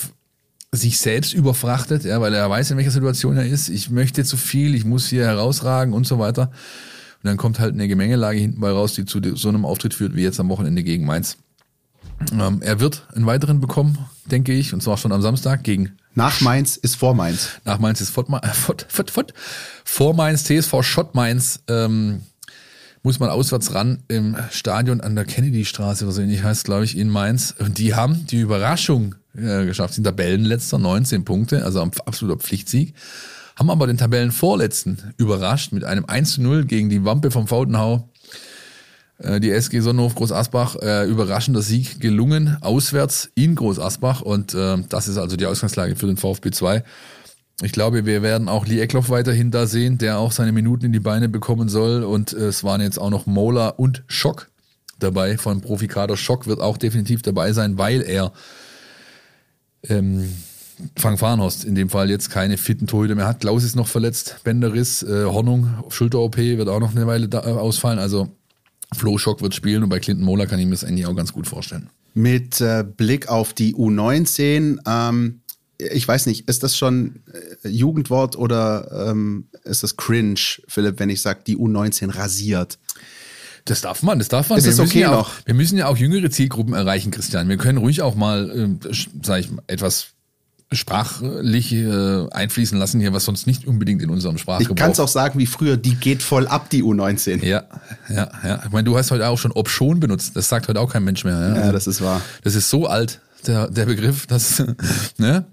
sich 0.73 0.99
selbst 0.99 1.33
überfrachtet, 1.33 2.05
ja, 2.05 2.21
weil 2.21 2.33
er 2.33 2.49
weiß, 2.49 2.71
in 2.71 2.77
welcher 2.77 2.93
Situation 2.93 3.37
er 3.37 3.47
ist. 3.47 3.69
Ich 3.69 3.91
möchte 3.91 4.25
zu 4.25 4.37
viel, 4.37 4.75
ich 4.75 4.85
muss 4.85 5.09
hier 5.09 5.27
herausragen 5.27 5.93
und 5.93 6.07
so 6.07 6.19
weiter. 6.19 6.51
Und 7.23 7.29
dann 7.29 7.37
kommt 7.37 7.59
halt 7.59 7.75
eine 7.75 7.89
Gemengelage 7.89 8.39
hinten 8.39 8.61
bei 8.61 8.71
raus, 8.71 8.95
die 8.95 9.05
zu 9.05 9.21
so 9.35 9.49
einem 9.49 9.65
Auftritt 9.65 9.95
führt, 9.95 10.15
wie 10.15 10.23
jetzt 10.23 10.41
am 10.41 10.49
Wochenende 10.49 10.83
gegen 10.83 11.05
Mainz. 11.05 11.37
Ähm, 12.33 12.61
er 12.63 12.81
wird 12.81 13.07
einen 13.15 13.27
weiteren 13.27 13.61
bekommen, 13.61 13.99
denke 14.27 14.53
ich, 14.53 14.73
und 14.73 14.83
zwar 14.83 14.97
schon 14.97 15.13
am 15.13 15.23
Samstag 15.23 15.65
gegen 15.65 15.93
nach 16.15 16.41
Mainz 16.41 16.77
ist 16.77 16.97
vor 16.97 17.15
Mainz. 17.15 17.51
Nach 17.65 17.79
Mainz 17.79 18.01
ist 18.01 18.11
vor, 18.11 18.27
vor, 18.27 18.77
vor, 18.89 19.05
vor, 19.07 19.25
vor 19.85 20.15
Mainz, 20.15 20.45
TSV 20.45 20.83
Schott 20.83 21.15
Mainz. 21.15 21.61
Ähm, 21.69 22.23
muss 23.03 23.19
man 23.19 23.31
auswärts 23.31 23.73
ran 23.75 24.03
im 24.09 24.37
Stadion 24.51 25.01
an 25.01 25.15
der 25.15 25.25
Kennedy-Straße 25.25 26.05
oder 26.05 26.13
so 26.13 26.21
ähnlich 26.21 26.43
heißt, 26.43 26.65
glaube 26.65 26.85
ich, 26.85 26.99
in 26.99 27.09
Mainz. 27.09 27.55
Und 27.59 27.79
die 27.79 27.95
haben 27.95 28.27
die 28.27 28.41
Überraschung 28.41 29.15
äh, 29.37 29.65
geschafft, 29.65 29.95
sind 29.95 30.05
Tabellenletzter, 30.05 30.79
19 30.79 31.25
Punkte, 31.25 31.65
also 31.65 31.81
ein 31.83 31.91
absoluter 32.05 32.39
Pflichtsieg. 32.39 32.95
Haben 33.57 33.71
aber 33.71 33.87
den 33.87 33.99
Tabellenvorletzten 33.99 35.15
überrascht 35.19 35.73
mit 35.73 35.85
einem 35.85 36.07
1 36.07 36.35
zu 36.35 36.43
0 36.43 36.65
gegen 36.65 36.89
die 36.89 37.05
Wampe 37.05 37.31
vom 37.31 37.47
Faudenhau. 37.47 38.09
Äh, 39.19 39.41
die 39.41 39.51
SG 39.51 39.81
Sonnenhof 39.81 40.15
Groß 40.15 40.33
Asbach, 40.33 40.77
äh, 40.77 41.07
überraschender 41.07 41.63
Sieg 41.63 42.01
gelungen, 42.01 42.57
auswärts 42.61 43.31
in 43.35 43.55
Groß 43.55 43.79
Asbach. 43.79 44.23
Und 44.23 44.55
äh, 44.55 44.79
das 44.89 45.09
ist 45.09 45.19
also 45.19 45.37
die 45.37 45.47
Ausgangslage 45.47 45.97
für 45.97 46.07
den 46.07 46.17
VfB 46.17 46.51
2. 46.51 46.85
Ich 47.63 47.73
glaube, 47.73 48.07
wir 48.07 48.23
werden 48.23 48.49
auch 48.49 48.67
Lee 48.67 48.81
Eckloff 48.81 49.11
weiterhin 49.11 49.51
da 49.51 49.67
sehen, 49.67 49.99
der 49.99 50.19
auch 50.19 50.33
seine 50.33 50.53
Minuten 50.53 50.87
in 50.87 50.93
die 50.93 51.01
Beine 51.01 51.29
bekommen 51.29 51.69
soll. 51.69 52.03
Und 52.03 52.33
äh, 52.33 52.47
es 52.47 52.65
waren 52.65 52.81
jetzt 52.81 52.99
auch 52.99 53.11
noch 53.11 53.27
Mola 53.27 53.69
und 53.69 54.03
Schock 54.07 54.51
dabei 54.99 55.37
von 55.37 55.61
Profikader. 55.61 56.17
Schock 56.17 56.47
wird 56.47 56.61
auch 56.61 56.79
definitiv 56.79 57.23
dabei 57.23 57.53
sein, 57.53 57.77
weil 57.77 58.03
er 58.03 58.33
ähm, 59.89 60.29
Frank 60.97 61.19
Farnhorst 61.19 61.65
in 61.65 61.75
dem 61.75 61.91
Fall 61.91 62.11
jetzt 62.11 62.31
keine 62.31 62.57
fitten 62.57 62.87
Torhüter 62.87 63.15
mehr 63.15 63.27
hat. 63.27 63.41
Klaus 63.41 63.65
ist 63.65 63.77
noch 63.77 63.89
verletzt, 63.89 64.37
Bänderriss, 64.45 65.03
äh, 65.03 65.25
Hornung, 65.25 65.69
Schulter-OP 65.89 66.37
wird 66.37 66.69
auch 66.69 66.81
noch 66.81 66.93
eine 66.93 67.07
Weile 67.07 67.29
da, 67.29 67.41
äh, 67.41 67.53
ausfallen. 67.53 67.99
Also 67.99 68.29
Flo 68.95 69.19
Schock 69.19 69.43
wird 69.43 69.55
spielen 69.55 69.83
und 69.83 69.89
bei 69.89 70.01
Clinton 70.01 70.25
Mola 70.25 70.47
kann 70.47 70.59
ich 70.59 70.67
mir 70.67 70.73
das 70.73 70.85
eigentlich 70.85 71.07
auch 71.07 71.15
ganz 71.15 71.33
gut 71.33 71.47
vorstellen. 71.47 71.91
Mit 72.15 72.61
äh, 72.61 72.85
Blick 72.85 73.29
auf 73.29 73.53
die 73.53 73.75
U19, 73.75 74.79
ähm, 74.87 75.41
ich 75.79 76.07
weiß 76.07 76.27
nicht, 76.27 76.49
ist 76.49 76.63
das 76.63 76.77
schon 76.77 77.21
äh, 77.63 77.69
Jugendwort 77.69 78.37
oder 78.37 79.11
ähm, 79.11 79.47
ist 79.65 79.83
das 79.83 79.97
cringe, 79.97 80.41
Philipp, 80.67 80.99
wenn 80.99 81.09
ich 81.09 81.23
sage, 81.23 81.41
die 81.47 81.57
U19 81.57 82.17
rasiert? 82.17 82.79
Das 83.65 83.81
darf 83.81 84.03
man, 84.03 84.19
das 84.19 84.29
darf 84.29 84.49
man. 84.49 84.59
Ist 84.59 84.65
wir 84.65 84.73
es 84.73 84.81
okay 84.81 85.01
ja 85.01 85.11
noch? 85.11 85.29
Auch, 85.29 85.47
wir 85.47 85.55
müssen 85.55 85.79
ja 85.79 85.87
auch 85.87 85.97
jüngere 85.97 86.31
Zielgruppen 86.31 86.75
erreichen, 86.75 87.11
Christian. 87.11 87.49
Wir 87.49 87.57
können 87.57 87.79
ruhig 87.79 88.03
auch 88.03 88.15
mal, 88.15 88.51
äh, 88.51 88.95
sage 89.23 89.41
ich, 89.41 89.49
etwas 89.67 90.09
sprachlich 90.73 91.73
äh, 91.73 92.29
einfließen 92.31 92.79
lassen 92.79 93.01
hier, 93.01 93.13
was 93.13 93.25
sonst 93.25 93.47
nicht 93.47 93.67
unbedingt 93.67 94.03
in 94.03 94.11
unserem 94.11 94.39
Sprachgebrauch. 94.39 94.77
Ich 94.77 94.81
kann 94.81 94.93
es 94.93 95.01
auch 95.01 95.09
sagen 95.09 95.39
wie 95.39 95.47
früher, 95.47 95.77
die 95.77 95.97
geht 95.97 96.23
voll 96.23 96.47
ab, 96.47 96.71
die 96.71 96.85
U19. 96.85 97.45
Ja, 97.45 97.65
ja, 98.09 98.31
ja. 98.45 98.63
Ich 98.65 98.71
meine, 98.71 98.85
du 98.85 98.97
hast 98.97 99.11
heute 99.11 99.29
auch 99.29 99.39
schon 99.39 99.53
ob 99.53 99.69
schon 99.69 99.99
benutzt. 99.99 100.37
Das 100.37 100.49
sagt 100.49 100.69
heute 100.69 100.81
auch 100.81 100.93
kein 100.93 101.03
Mensch 101.03 101.25
mehr. 101.25 101.35
Ja, 101.35 101.67
ja 101.67 101.73
das 101.73 101.87
ist 101.89 102.01
wahr. 102.01 102.23
Das 102.45 102.55
ist 102.55 102.71
so 102.71 102.87
alt, 102.87 103.21
der, 103.47 103.69
der 103.69 103.87
Begriff, 103.87 104.27
dass, 104.29 104.63
ne? 105.19 105.45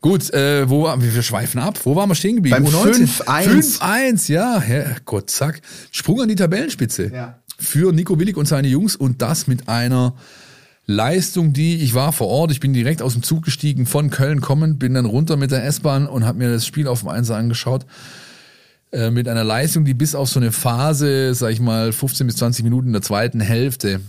Gut, 0.00 0.30
äh, 0.34 0.68
wo 0.68 0.84
waren 0.84 1.02
wir? 1.02 1.14
Wir 1.14 1.22
schweifen 1.22 1.58
ab. 1.60 1.80
Wo 1.84 1.96
waren 1.96 2.10
wir 2.10 2.14
stehen 2.14 2.36
geblieben? 2.36 2.62
Beim 2.62 2.66
U19. 2.66 3.22
5-1. 3.24 3.80
5-1, 3.80 4.32
ja. 4.32 4.62
Gott, 5.06 5.30
zack. 5.30 5.62
Sprung 5.92 6.20
an 6.20 6.28
die 6.28 6.34
Tabellenspitze. 6.34 7.10
Ja. 7.10 7.38
Für 7.58 7.92
Nico 7.92 8.18
Willig 8.18 8.36
und 8.36 8.46
seine 8.46 8.68
Jungs 8.68 8.96
und 8.96 9.22
das 9.22 9.46
mit 9.46 9.68
einer 9.68 10.14
Leistung, 10.86 11.52
die 11.52 11.76
ich 11.76 11.94
war 11.94 12.12
vor 12.12 12.28
Ort. 12.28 12.50
Ich 12.50 12.60
bin 12.60 12.74
direkt 12.74 13.00
aus 13.00 13.14
dem 13.14 13.22
Zug 13.22 13.44
gestiegen, 13.44 13.86
von 13.86 14.10
Köln 14.10 14.40
kommend, 14.40 14.78
bin 14.78 14.94
dann 14.94 15.06
runter 15.06 15.36
mit 15.36 15.50
der 15.50 15.64
S-Bahn 15.64 16.06
und 16.06 16.24
habe 16.24 16.38
mir 16.38 16.50
das 16.50 16.66
Spiel 16.66 16.88
auf 16.88 17.00
dem 17.00 17.08
Einser 17.08 17.36
angeschaut. 17.36 17.86
Äh, 18.94 19.10
mit 19.10 19.28
einer 19.28 19.44
Leistung, 19.44 19.84
die 19.84 19.94
bis 19.94 20.14
auf 20.14 20.28
so 20.28 20.38
eine 20.38 20.52
Phase, 20.52 21.34
sag 21.34 21.50
ich 21.50 21.60
mal, 21.60 21.92
15 21.92 22.26
bis 22.26 22.36
20 22.36 22.64
Minuten 22.64 22.88
in 22.88 22.92
der 22.92 23.02
zweiten 23.02 23.40
Hälfte 23.40 24.00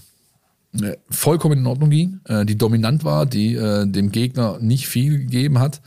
äh, 0.80 0.98
vollkommen 1.10 1.60
in 1.60 1.66
Ordnung 1.66 1.90
ging, 1.90 2.20
äh, 2.26 2.46
die 2.46 2.58
dominant 2.58 3.04
war, 3.04 3.26
die 3.26 3.56
dem 3.56 4.12
Gegner 4.12 4.60
nicht 4.60 4.88
viel 4.88 5.18
gegeben 5.18 5.60
hat. 5.60 5.82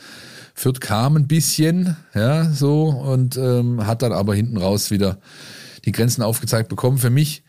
Fürth 0.55 0.81
kam 0.81 1.17
ein 1.17 1.29
bisschen, 1.29 1.97
ja, 2.15 2.51
so, 2.51 2.87
und 2.89 3.37
ähm, 3.37 3.87
hat 3.87 4.03
dann 4.03 4.13
aber 4.13 4.35
hinten 4.35 4.57
raus 4.57 4.91
wieder 4.91 5.19
die 5.89 5.93
Grenzen 5.93 6.23
aufgezeigt 6.23 6.69
bekommen. 6.69 6.99
Für 6.99 7.11
mich 7.11 7.43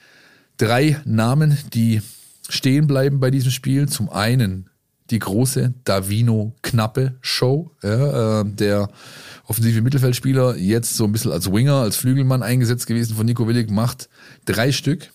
drei 0.57 0.99
Namen, 1.05 1.57
die 1.73 2.01
stehen 2.47 2.87
bleiben 2.87 3.19
bei 3.19 3.31
diesem 3.31 3.51
Spiel. 3.51 3.89
Zum 3.89 4.09
einen 4.09 4.69
die 5.09 5.19
große 5.19 5.73
Davino 5.83 6.55
Knappe 6.61 7.17
Show, 7.21 7.71
ja, 7.83 8.41
äh, 8.41 8.45
der 8.45 8.89
offensive 9.45 9.81
Mittelfeldspieler, 9.81 10.55
jetzt 10.55 10.95
so 10.95 11.03
ein 11.03 11.11
bisschen 11.11 11.31
als 11.31 11.51
Winger, 11.51 11.75
als 11.75 11.97
Flügelmann 11.97 12.43
eingesetzt 12.43 12.87
gewesen 12.87 13.15
von 13.15 13.25
Nico 13.25 13.47
Willig, 13.47 13.69
macht 13.71 14.07
drei 14.45 14.71
Stück 14.71 15.11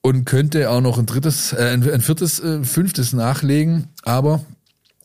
und 0.00 0.24
könnte 0.24 0.70
auch 0.70 0.80
noch 0.80 0.98
ein 0.98 1.06
drittes, 1.06 1.52
äh, 1.52 1.70
ein, 1.72 2.00
viertes, 2.00 2.40
äh, 2.40 2.64
fünftes 2.64 3.12
nachlegen, 3.12 3.88
aber 4.02 4.44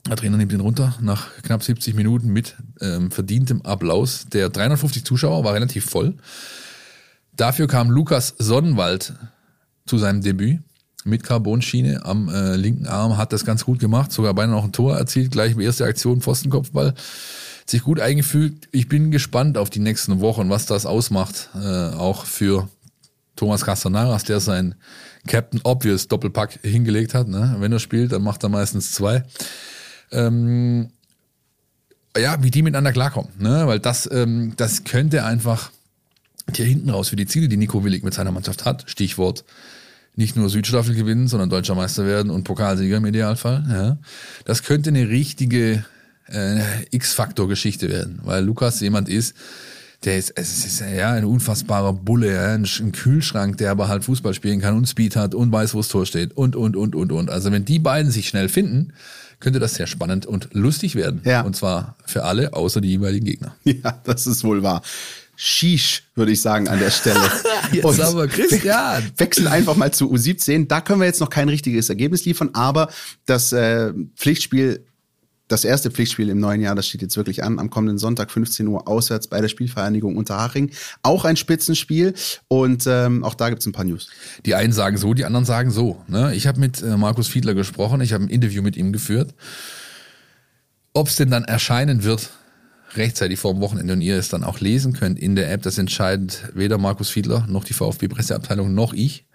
der 0.07 0.17
Trainer 0.17 0.37
nimmt 0.37 0.53
ihn 0.53 0.59
runter 0.59 0.95
nach 1.01 1.27
knapp 1.41 1.63
70 1.63 1.95
Minuten 1.95 2.29
mit 2.29 2.55
ähm, 2.79 3.11
verdientem 3.11 3.61
Applaus. 3.63 4.25
Der 4.31 4.49
350 4.49 5.03
Zuschauer 5.03 5.43
war 5.43 5.53
relativ 5.53 5.85
voll. 5.85 6.15
Dafür 7.35 7.67
kam 7.67 7.89
Lukas 7.89 8.35
Sonnenwald 8.37 9.13
zu 9.85 9.97
seinem 9.97 10.21
Debüt 10.21 10.59
mit 11.05 11.23
Carbonschiene 11.23 12.03
am 12.03 12.29
äh, 12.29 12.55
linken 12.55 12.87
Arm, 12.87 13.17
hat 13.17 13.31
das 13.31 13.45
ganz 13.45 13.63
gut 13.63 13.79
gemacht, 13.79 14.11
sogar 14.11 14.33
beinahe 14.33 14.55
noch 14.55 14.63
ein 14.63 14.71
Tor 14.71 14.97
erzielt, 14.97 15.31
gleich 15.31 15.57
erste 15.57 15.85
Aktion, 15.85 16.21
Pfostenkopfball, 16.21 16.95
sich 17.67 17.83
gut 17.83 17.99
eingefügt. 17.99 18.67
Ich 18.71 18.89
bin 18.89 19.11
gespannt 19.11 19.57
auf 19.57 19.69
die 19.69 19.79
nächsten 19.79 20.19
Wochen, 20.19 20.49
was 20.49 20.65
das 20.65 20.87
ausmacht, 20.87 21.49
äh, 21.53 21.89
auch 21.95 22.25
für 22.25 22.69
Thomas 23.35 23.65
Castanaras, 23.65 24.23
der 24.23 24.39
sein 24.39 24.75
Captain 25.27 25.61
Obvious 25.63 26.07
Doppelpack 26.07 26.59
hingelegt 26.63 27.13
hat. 27.13 27.27
Ne? 27.27 27.55
Wenn 27.59 27.71
er 27.71 27.79
spielt, 27.79 28.11
dann 28.11 28.23
macht 28.23 28.43
er 28.43 28.49
meistens 28.49 28.91
zwei. 28.91 29.23
Ähm, 30.11 30.89
ja, 32.17 32.41
wie 32.41 32.51
die 32.51 32.61
miteinander 32.61 32.93
klarkommen, 32.93 33.31
ne? 33.39 33.67
weil 33.67 33.79
das, 33.79 34.09
ähm, 34.11 34.53
das 34.57 34.83
könnte 34.85 35.25
einfach 35.25 35.71
hier 36.53 36.65
hinten 36.65 36.89
raus 36.89 37.09
für 37.09 37.15
die 37.15 37.25
Ziele, 37.25 37.47
die 37.47 37.57
Nico 37.57 37.83
Willig 37.83 38.03
mit 38.03 38.13
seiner 38.13 38.31
Mannschaft 38.31 38.65
hat, 38.65 38.85
Stichwort 38.87 39.43
nicht 40.15 40.35
nur 40.35 40.49
Südstaffel 40.49 40.95
gewinnen, 40.95 41.27
sondern 41.27 41.49
deutscher 41.49 41.75
Meister 41.75 42.05
werden 42.05 42.31
und 42.31 42.45
Pokalsieger 42.45 42.97
im 42.97 43.05
Idealfall. 43.05 43.65
Ja. 43.69 43.97
Das 44.45 44.63
könnte 44.63 44.89
eine 44.89 45.09
richtige 45.09 45.83
äh, 46.29 46.61
X-Faktor-Geschichte 46.91 47.89
werden, 47.89 48.19
weil 48.23 48.43
Lukas 48.43 48.79
jemand 48.79 49.09
ist, 49.09 49.35
der 50.05 50.17
ist, 50.17 50.33
es 50.35 50.65
ist 50.65 50.81
ja 50.81 51.11
ein 51.11 51.25
unfassbarer 51.25 51.93
Bulle, 51.93 52.33
ja, 52.33 52.53
ein, 52.53 52.65
ein 52.65 52.91
Kühlschrank, 52.91 53.57
der 53.57 53.71
aber 53.71 53.87
halt 53.87 54.03
Fußball 54.03 54.33
spielen 54.33 54.61
kann 54.61 54.77
und 54.77 54.87
Speed 54.87 55.15
hat 55.15 55.33
und 55.33 55.51
weiß, 55.51 55.73
wo 55.73 55.79
das 55.79 55.87
Tor 55.87 56.05
steht 56.05 56.37
und, 56.37 56.55
und, 56.55 56.75
und, 56.75 56.95
und, 56.95 57.11
und. 57.11 57.29
Also 57.29 57.51
wenn 57.51 57.65
die 57.65 57.79
beiden 57.79 58.11
sich 58.11 58.27
schnell 58.27 58.47
finden, 58.47 58.93
könnte 59.45 59.59
das 59.59 59.75
sehr 59.75 59.85
spannend 59.85 60.25
und 60.25 60.49
lustig 60.53 60.95
werden. 60.95 61.21
Ja. 61.23 61.41
Und 61.41 61.55
zwar 61.55 61.95
für 62.05 62.23
alle, 62.23 62.53
außer 62.53 62.81
die 62.81 62.89
jeweiligen 62.89 63.25
Gegner. 63.25 63.55
Ja, 63.63 64.01
das 64.03 64.25
ist 64.25 64.43
wohl 64.43 64.63
wahr. 64.63 64.81
Shish, 65.37 66.03
würde 66.15 66.31
ich 66.31 66.41
sagen, 66.41 66.67
an 66.67 66.79
der 66.79 66.89
Stelle. 66.89 67.19
Jetzt 67.71 67.85
Und 67.85 67.99
aber 68.01 68.27
Christian. 68.29 69.03
we- 69.03 69.11
Wechseln 69.19 69.47
einfach 69.47 69.75
mal 69.75 69.91
zu 69.93 70.11
U17. 70.11 70.67
Da 70.67 70.81
können 70.81 70.99
wir 71.01 71.05
jetzt 71.07 71.19
noch 71.19 71.29
kein 71.29 71.47
richtiges 71.49 71.89
Ergebnis 71.89 72.25
liefern, 72.25 72.49
aber 72.53 72.89
das 73.27 73.51
äh, 73.53 73.93
Pflichtspiel, 74.15 74.83
das 75.47 75.63
erste 75.63 75.91
Pflichtspiel 75.91 76.29
im 76.29 76.39
neuen 76.39 76.61
Jahr, 76.61 76.75
das 76.75 76.87
steht 76.87 77.01
jetzt 77.01 77.17
wirklich 77.17 77.43
an, 77.43 77.59
am 77.59 77.69
kommenden 77.69 77.97
Sonntag 77.97 78.31
15 78.31 78.67
Uhr 78.67 78.87
auswärts 78.87 79.27
bei 79.27 79.41
der 79.41 79.47
Spielvereinigung 79.47 80.15
Unterhaching. 80.17 80.71
Auch 81.03 81.25
ein 81.25 81.35
Spitzenspiel 81.35 82.15
und 82.47 82.85
ähm, 82.87 83.23
auch 83.23 83.35
da 83.35 83.49
gibt's 83.49 83.65
ein 83.65 83.71
paar 83.71 83.85
News. 83.85 84.09
Die 84.45 84.55
einen 84.55 84.73
sagen 84.73 84.97
so, 84.97 85.13
die 85.13 85.25
anderen 85.25 85.45
sagen 85.45 85.69
so. 85.69 86.01
Ne? 86.07 86.33
Ich 86.33 86.47
habe 86.47 86.59
mit 86.59 86.81
äh, 86.81 86.97
Markus 86.97 87.27
Fiedler 87.27 87.53
gesprochen, 87.53 88.01
ich 88.01 88.13
habe 88.13 88.23
ein 88.23 88.29
Interview 88.29 88.63
mit 88.63 88.75
ihm 88.75 88.91
geführt. 88.91 89.35
Ob 90.93 91.09
es 91.09 91.15
denn 91.15 91.29
dann 91.29 91.43
erscheinen 91.43 92.03
wird, 92.03 92.31
rechtzeitig 92.95 93.37
vor 93.37 93.53
dem 93.53 93.61
Wochenende 93.61 93.93
und 93.93 94.01
ihr 94.01 94.17
es 94.17 94.29
dann 94.29 94.43
auch 94.43 94.59
lesen 94.59 94.93
könnt 94.93 95.19
in 95.19 95.35
der 95.35 95.51
App, 95.51 95.61
das 95.61 95.77
entscheidet 95.77 96.49
weder 96.53 96.77
Markus 96.77 97.09
Fiedler 97.09 97.45
noch 97.47 97.65
die 97.65 97.73
VfB-Presseabteilung 97.73 98.73
noch 98.73 98.93
ich. 98.93 99.25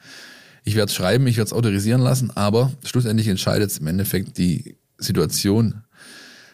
Ich 0.65 0.75
werde 0.75 0.91
es 0.91 0.95
schreiben, 0.95 1.27
ich 1.27 1.37
werde 1.37 1.49
es 1.49 1.53
autorisieren 1.53 2.01
lassen, 2.01 2.31
aber 2.35 2.73
schlussendlich 2.85 3.29
entscheidet 3.29 3.71
es 3.71 3.79
im 3.79 3.87
Endeffekt 3.87 4.39
die 4.39 4.77
Situation 4.99 5.83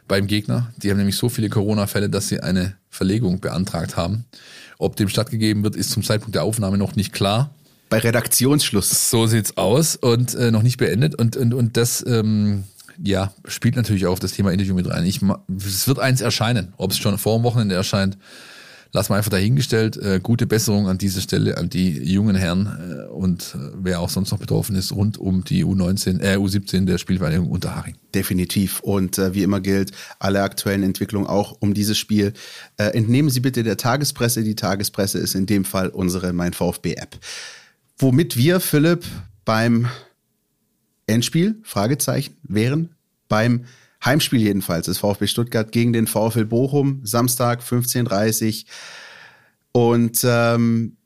beim 0.09 0.27
Gegner. 0.27 0.73
Die 0.77 0.91
haben 0.91 0.99
nämlich 0.99 1.17
so 1.17 1.29
viele 1.29 1.49
Corona-Fälle, 1.49 2.09
dass 2.09 2.29
sie 2.29 2.41
eine 2.41 2.77
Verlegung 2.91 3.41
beantragt 3.41 3.97
haben. 3.97 4.25
Ob 4.79 4.97
dem 4.97 5.09
stattgegeben 5.09 5.63
wird, 5.65 5.77
ist 5.77 5.91
zum 5.91 6.03
Zeitpunkt 6.03 6.35
der 6.35 6.43
Aufnahme 6.43 6.79
noch 6.79 6.97
nicht 6.97 7.13
klar. 7.13 7.51
Bei 7.89 7.99
Redaktionsschluss. 7.99 9.11
So 9.11 9.27
sieht's 9.27 9.57
aus 9.57 9.97
und 9.97 10.35
äh, 10.35 10.51
noch 10.51 10.63
nicht 10.63 10.77
beendet 10.77 11.15
und 11.15 11.37
und 11.37 11.55
und 11.55 11.77
das 11.77 12.05
ähm, 12.07 12.65
ja 13.03 13.33
spielt 13.47 13.77
natürlich 13.77 14.07
auch 14.07 14.13
auf 14.13 14.19
das 14.19 14.33
Thema 14.33 14.53
Interview 14.53 14.75
mit 14.75 14.91
rein. 14.91 15.05
Ich 15.07 15.21
es 15.57 15.87
wird 15.87 16.01
eins 16.01 16.21
erscheinen, 16.21 16.73
ob 16.79 16.91
es 16.91 16.99
schon 16.99 17.17
vor 17.17 17.39
dem 17.39 17.45
Wochenende 17.45 17.77
erscheint, 17.77 18.19
lass 18.97 19.11
mal 19.11 19.19
einfach 19.19 19.31
dahingestellt. 19.31 19.99
Äh, 19.99 20.21
gute 20.23 20.47
Besserung 20.47 20.89
an 20.89 20.97
dieser 20.97 21.21
Stelle 21.21 21.59
an 21.59 21.69
die 21.69 22.03
jungen 22.03 22.35
Herren 22.35 22.67
äh, 22.67 23.13
und 23.13 23.55
äh, 23.55 23.59
wer 23.75 24.01
auch 24.01 24.09
sonst 24.09 24.31
noch 24.33 24.39
betroffen 24.39 24.75
ist 24.75 24.91
rund 24.91 25.19
um 25.19 25.45
die 25.45 25.65
U19 25.67 26.21
äh, 26.23 26.37
U17 26.37 26.87
der 26.87 26.97
Spielvereinigung 26.97 27.51
Unterhaching. 27.51 27.97
Definitiv. 28.15 28.81
Und 28.81 29.19
äh, 29.19 29.35
wie 29.35 29.43
immer 29.43 29.61
gilt, 29.61 29.93
alle 30.19 30.43
aktuellen 30.43 30.83
Entwicklungen 30.83 31.27
auch 31.27 31.59
um 31.61 31.75
dieses 31.75 31.99
Spiel 31.99 32.33
äh, 32.79 32.85
entnehmen 32.85 33.29
Sie 33.29 33.41
bitte 33.41 33.63
der 33.63 33.77
Tagespresse. 33.77 34.43
Die 34.43 34.55
Tagespresse 34.57 35.19
ist 35.19 35.35
in 35.35 35.45
dem 35.45 35.67
Fall 35.67 35.91
unsere 35.91 36.33
Mein 36.33 36.55
VfB-App. 36.55 37.19
Womit 37.99 38.39
wir, 38.39 38.61
Philipp, 38.61 39.05
beim 39.45 39.89
Endspiel, 41.07 41.57
Fragezeichen, 41.63 42.35
wären 42.45 42.95
beim 43.29 43.67
Heimspiel 44.05 44.41
jedenfalls 44.41 44.87
des 44.87 44.99
VfB 44.99 45.27
Stuttgart 45.27 45.73
gegen 45.73 45.93
den 45.93 46.07
VfL 46.07 46.45
Bochum, 46.45 47.01
Samstag 47.05 47.63
15.30 47.63 48.67
Und 49.73 50.21
ähm, 50.25 50.97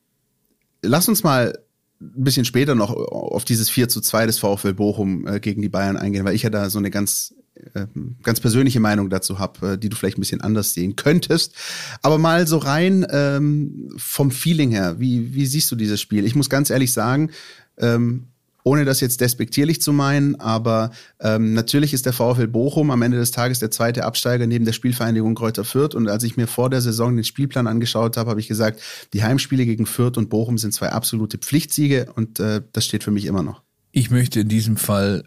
lass 0.82 1.08
uns 1.08 1.22
mal 1.22 1.58
ein 2.00 2.24
bisschen 2.24 2.44
später 2.44 2.74
noch 2.74 2.90
auf 2.94 3.44
dieses 3.44 3.68
4 3.68 3.88
zu 3.88 4.00
2 4.00 4.26
des 4.26 4.38
VfL 4.38 4.72
Bochum 4.72 5.26
äh, 5.26 5.40
gegen 5.40 5.60
die 5.60 5.68
Bayern 5.68 5.96
eingehen, 5.96 6.24
weil 6.24 6.34
ich 6.34 6.42
ja 6.42 6.50
da 6.50 6.70
so 6.70 6.78
eine 6.78 6.90
ganz, 6.90 7.34
äh, 7.74 7.86
ganz 8.22 8.40
persönliche 8.40 8.80
Meinung 8.80 9.10
dazu 9.10 9.38
habe, 9.38 9.72
äh, 9.72 9.78
die 9.78 9.90
du 9.90 9.96
vielleicht 9.96 10.16
ein 10.16 10.22
bisschen 10.22 10.40
anders 10.40 10.72
sehen 10.72 10.96
könntest. 10.96 11.54
Aber 12.00 12.16
mal 12.16 12.46
so 12.46 12.56
rein 12.56 13.06
ähm, 13.10 13.90
vom 13.98 14.30
Feeling 14.30 14.70
her, 14.70 14.98
wie, 14.98 15.34
wie 15.34 15.44
siehst 15.44 15.70
du 15.70 15.76
dieses 15.76 16.00
Spiel? 16.00 16.24
Ich 16.24 16.34
muss 16.34 16.48
ganz 16.48 16.70
ehrlich 16.70 16.92
sagen, 16.92 17.30
ähm, 17.76 18.28
ohne 18.64 18.84
das 18.84 19.00
jetzt 19.00 19.20
despektierlich 19.20 19.80
zu 19.80 19.92
meinen, 19.92 20.36
aber 20.36 20.90
ähm, 21.20 21.54
natürlich 21.54 21.92
ist 21.92 22.06
der 22.06 22.12
VfL 22.12 22.46
Bochum 22.46 22.90
am 22.90 23.02
Ende 23.02 23.18
des 23.18 23.30
Tages 23.30 23.58
der 23.58 23.70
zweite 23.70 24.04
Absteiger 24.04 24.46
neben 24.46 24.64
der 24.64 24.72
Spielvereinigung 24.72 25.34
Kräuter 25.34 25.64
Fürth. 25.64 25.94
Und 25.94 26.08
als 26.08 26.22
ich 26.22 26.36
mir 26.36 26.46
vor 26.46 26.70
der 26.70 26.80
Saison 26.80 27.16
den 27.16 27.24
Spielplan 27.24 27.66
angeschaut 27.66 28.16
habe, 28.16 28.30
habe 28.30 28.40
ich 28.40 28.48
gesagt, 28.48 28.80
die 29.12 29.22
Heimspiele 29.22 29.64
gegen 29.64 29.86
Fürth 29.86 30.16
und 30.16 30.28
Bochum 30.28 30.58
sind 30.58 30.72
zwei 30.72 30.90
absolute 30.90 31.38
Pflichtsiege 31.38 32.12
und 32.14 32.40
äh, 32.40 32.62
das 32.72 32.84
steht 32.84 33.04
für 33.04 33.10
mich 33.10 33.24
immer 33.24 33.42
noch. 33.42 33.62
Ich 33.92 34.10
möchte 34.10 34.40
in 34.40 34.48
diesem 34.48 34.76
Fall 34.76 35.24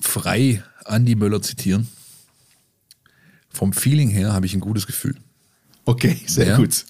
frei 0.00 0.62
Andi 0.84 1.14
Möller 1.14 1.42
zitieren. 1.42 1.88
Vom 3.48 3.72
Feeling 3.72 4.10
her 4.10 4.32
habe 4.32 4.46
ich 4.46 4.54
ein 4.54 4.60
gutes 4.60 4.86
Gefühl. 4.86 5.16
Okay, 5.84 6.18
sehr 6.26 6.46
Ja. 6.48 6.56
gut. 6.56 6.84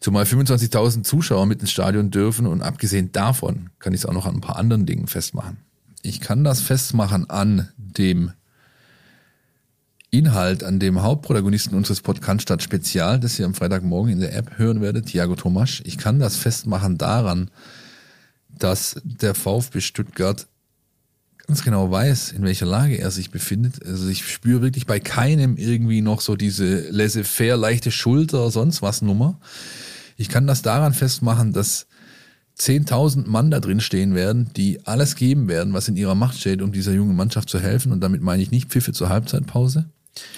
Zumal 0.00 0.24
25.000 0.24 1.04
Zuschauer 1.04 1.44
mit 1.46 1.60
ins 1.60 1.70
Stadion 1.70 2.10
dürfen 2.10 2.46
und 2.46 2.62
abgesehen 2.62 3.12
davon 3.12 3.68
kann 3.78 3.92
ich 3.92 4.00
es 4.00 4.06
auch 4.06 4.14
noch 4.14 4.26
an 4.26 4.36
ein 4.36 4.40
paar 4.40 4.56
anderen 4.56 4.86
Dingen 4.86 5.06
festmachen. 5.06 5.58
Ich 6.02 6.20
kann 6.20 6.42
das 6.42 6.60
festmachen 6.62 7.28
an 7.28 7.68
dem 7.76 8.32
Inhalt, 10.10 10.64
an 10.64 10.80
dem 10.80 11.02
Hauptprotagonisten 11.02 11.76
unseres 11.76 12.00
Podcast 12.00 12.42
statt 12.42 12.62
Spezial, 12.62 13.20
das 13.20 13.38
ihr 13.38 13.44
am 13.46 13.54
Freitagmorgen 13.54 14.12
in 14.12 14.20
der 14.20 14.34
App 14.34 14.58
hören 14.58 14.80
werdet, 14.80 15.06
Thiago 15.06 15.36
Tomasch. 15.36 15.82
Ich 15.84 15.98
kann 15.98 16.18
das 16.18 16.36
festmachen 16.36 16.98
daran, 16.98 17.50
dass 18.48 19.00
der 19.04 19.34
VfB 19.34 19.80
Stuttgart 19.80 20.48
ganz 21.46 21.62
genau 21.62 21.90
weiß, 21.90 22.32
in 22.32 22.42
welcher 22.42 22.66
Lage 22.66 22.98
er 22.98 23.10
sich 23.10 23.30
befindet. 23.30 23.84
Also 23.84 24.08
ich 24.08 24.26
spüre 24.26 24.62
wirklich 24.62 24.86
bei 24.86 25.00
keinem 25.00 25.56
irgendwie 25.56 26.00
noch 26.00 26.20
so 26.20 26.36
diese 26.36 26.88
laissez-faire, 26.90 27.56
leichte 27.56 27.90
Schulter, 27.90 28.50
sonst 28.50 28.82
was 28.82 29.02
Nummer. 29.02 29.40
Ich 30.16 30.28
kann 30.28 30.46
das 30.46 30.62
daran 30.62 30.92
festmachen, 30.92 31.52
dass 31.52 31.86
10.000 32.58 33.26
Mann 33.26 33.50
da 33.50 33.58
drin 33.58 33.80
stehen 33.80 34.14
werden, 34.14 34.50
die 34.54 34.86
alles 34.86 35.16
geben 35.16 35.48
werden, 35.48 35.72
was 35.72 35.88
in 35.88 35.96
ihrer 35.96 36.14
Macht 36.14 36.38
steht, 36.38 36.60
um 36.60 36.72
dieser 36.72 36.92
jungen 36.92 37.16
Mannschaft 37.16 37.48
zu 37.48 37.58
helfen. 37.58 37.90
Und 37.90 38.00
damit 38.00 38.20
meine 38.20 38.42
ich 38.42 38.50
nicht 38.50 38.68
Pfiffe 38.68 38.92
zur 38.92 39.08
Halbzeitpause. 39.08 39.86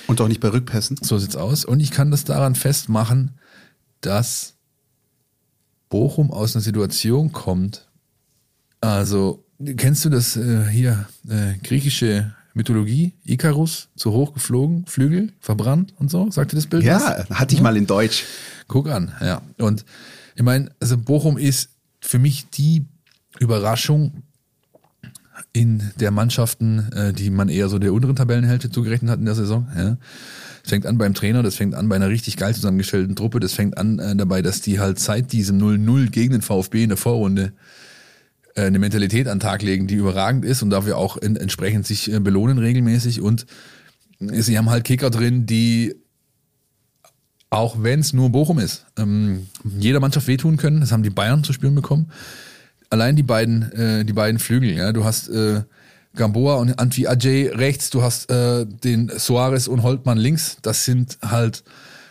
Und 0.06 0.20
auch 0.20 0.28
nicht 0.28 0.40
bei 0.40 0.48
Rückpässen. 0.48 0.98
So 1.00 1.18
sieht's 1.18 1.36
aus. 1.36 1.64
Und 1.64 1.80
ich 1.80 1.90
kann 1.90 2.10
das 2.10 2.24
daran 2.24 2.54
festmachen, 2.54 3.32
dass 4.00 4.54
Bochum 5.88 6.30
aus 6.30 6.54
einer 6.54 6.62
Situation 6.62 7.32
kommt. 7.32 7.88
Also, 8.80 9.44
kennst 9.76 10.04
du 10.04 10.10
das 10.10 10.36
äh, 10.36 10.64
hier, 10.70 11.06
äh, 11.28 11.58
griechische 11.62 12.34
Mythologie, 12.54 13.14
Icarus, 13.24 13.88
zu 13.96 14.12
hoch 14.12 14.34
geflogen, 14.34 14.84
Flügel, 14.86 15.32
verbrannt 15.40 15.94
und 15.98 16.10
so? 16.10 16.30
Sagte 16.30 16.56
das 16.56 16.66
Bild? 16.66 16.84
Ja, 16.84 17.24
was? 17.28 17.38
hatte 17.38 17.54
ich 17.54 17.60
mal 17.60 17.76
in 17.76 17.86
Deutsch. 17.86 18.24
Guck 18.68 18.88
an, 18.88 19.12
ja. 19.20 19.42
Und 19.58 19.84
ich 20.34 20.42
meine, 20.42 20.70
also 20.80 20.98
Bochum 20.98 21.38
ist 21.38 21.70
für 22.00 22.18
mich 22.18 22.48
die 22.50 22.84
Überraschung 23.38 24.22
in 25.52 25.90
der 25.98 26.10
Mannschaften, 26.10 26.90
äh, 26.92 27.12
die 27.12 27.30
man 27.30 27.48
eher 27.48 27.68
so 27.68 27.78
der 27.78 27.92
unteren 27.92 28.16
Tabellenhälfte 28.16 28.70
zugerechnet 28.70 29.10
hat 29.10 29.18
in 29.18 29.26
der 29.26 29.34
Saison. 29.34 29.68
Ja. 29.76 29.96
Das 30.62 30.70
fängt 30.70 30.86
an 30.86 30.98
beim 30.98 31.14
Trainer, 31.14 31.42
das 31.42 31.56
fängt 31.56 31.74
an 31.74 31.88
bei 31.88 31.96
einer 31.96 32.08
richtig 32.08 32.36
geil 32.36 32.54
zusammengestellten 32.54 33.16
Truppe, 33.16 33.40
das 33.40 33.52
fängt 33.52 33.76
an 33.78 33.98
äh, 33.98 34.14
dabei, 34.14 34.42
dass 34.42 34.60
die 34.60 34.78
halt 34.78 34.98
seit 34.98 35.32
diesem 35.32 35.58
0-0 35.58 36.10
gegen 36.10 36.32
den 36.32 36.42
VfB 36.42 36.84
in 36.84 36.90
der 36.90 36.98
Vorrunde 36.98 37.52
eine 38.54 38.78
Mentalität 38.78 39.28
an 39.28 39.38
den 39.38 39.40
Tag 39.40 39.62
legen, 39.62 39.86
die 39.86 39.94
überragend 39.94 40.44
ist 40.44 40.62
und 40.62 40.70
dafür 40.70 40.98
auch 40.98 41.16
in, 41.16 41.36
entsprechend 41.36 41.86
sich 41.86 42.12
äh, 42.12 42.20
belohnen 42.20 42.58
regelmäßig 42.58 43.20
und 43.20 43.46
sie 44.18 44.56
haben 44.56 44.70
halt 44.70 44.84
Kicker 44.84 45.10
drin, 45.10 45.46
die 45.46 45.94
auch 47.52 47.76
wenn 47.82 48.00
es 48.00 48.14
nur 48.14 48.30
Bochum 48.30 48.58
ist, 48.58 48.86
ähm, 48.96 49.46
jeder 49.78 50.00
Mannschaft 50.00 50.26
wehtun 50.26 50.56
können. 50.56 50.80
Das 50.80 50.90
haben 50.90 51.02
die 51.02 51.10
Bayern 51.10 51.44
zu 51.44 51.52
spüren 51.52 51.74
bekommen. 51.74 52.10
Allein 52.88 53.14
die 53.14 53.22
beiden, 53.22 53.70
äh, 53.72 54.04
die 54.06 54.14
beiden 54.14 54.38
Flügel, 54.38 54.70
ja, 54.70 54.92
du 54.92 55.04
hast 55.04 55.28
äh, 55.28 55.62
Gamboa 56.14 56.56
und 56.56 56.78
Antwi 56.78 57.06
Ajay 57.06 57.48
rechts, 57.48 57.90
du 57.90 58.02
hast 58.02 58.30
äh, 58.30 58.64
den 58.66 59.10
Soares 59.14 59.68
und 59.68 59.82
Holtmann 59.82 60.16
links. 60.16 60.56
Das 60.62 60.86
sind 60.86 61.18
halt 61.22 61.62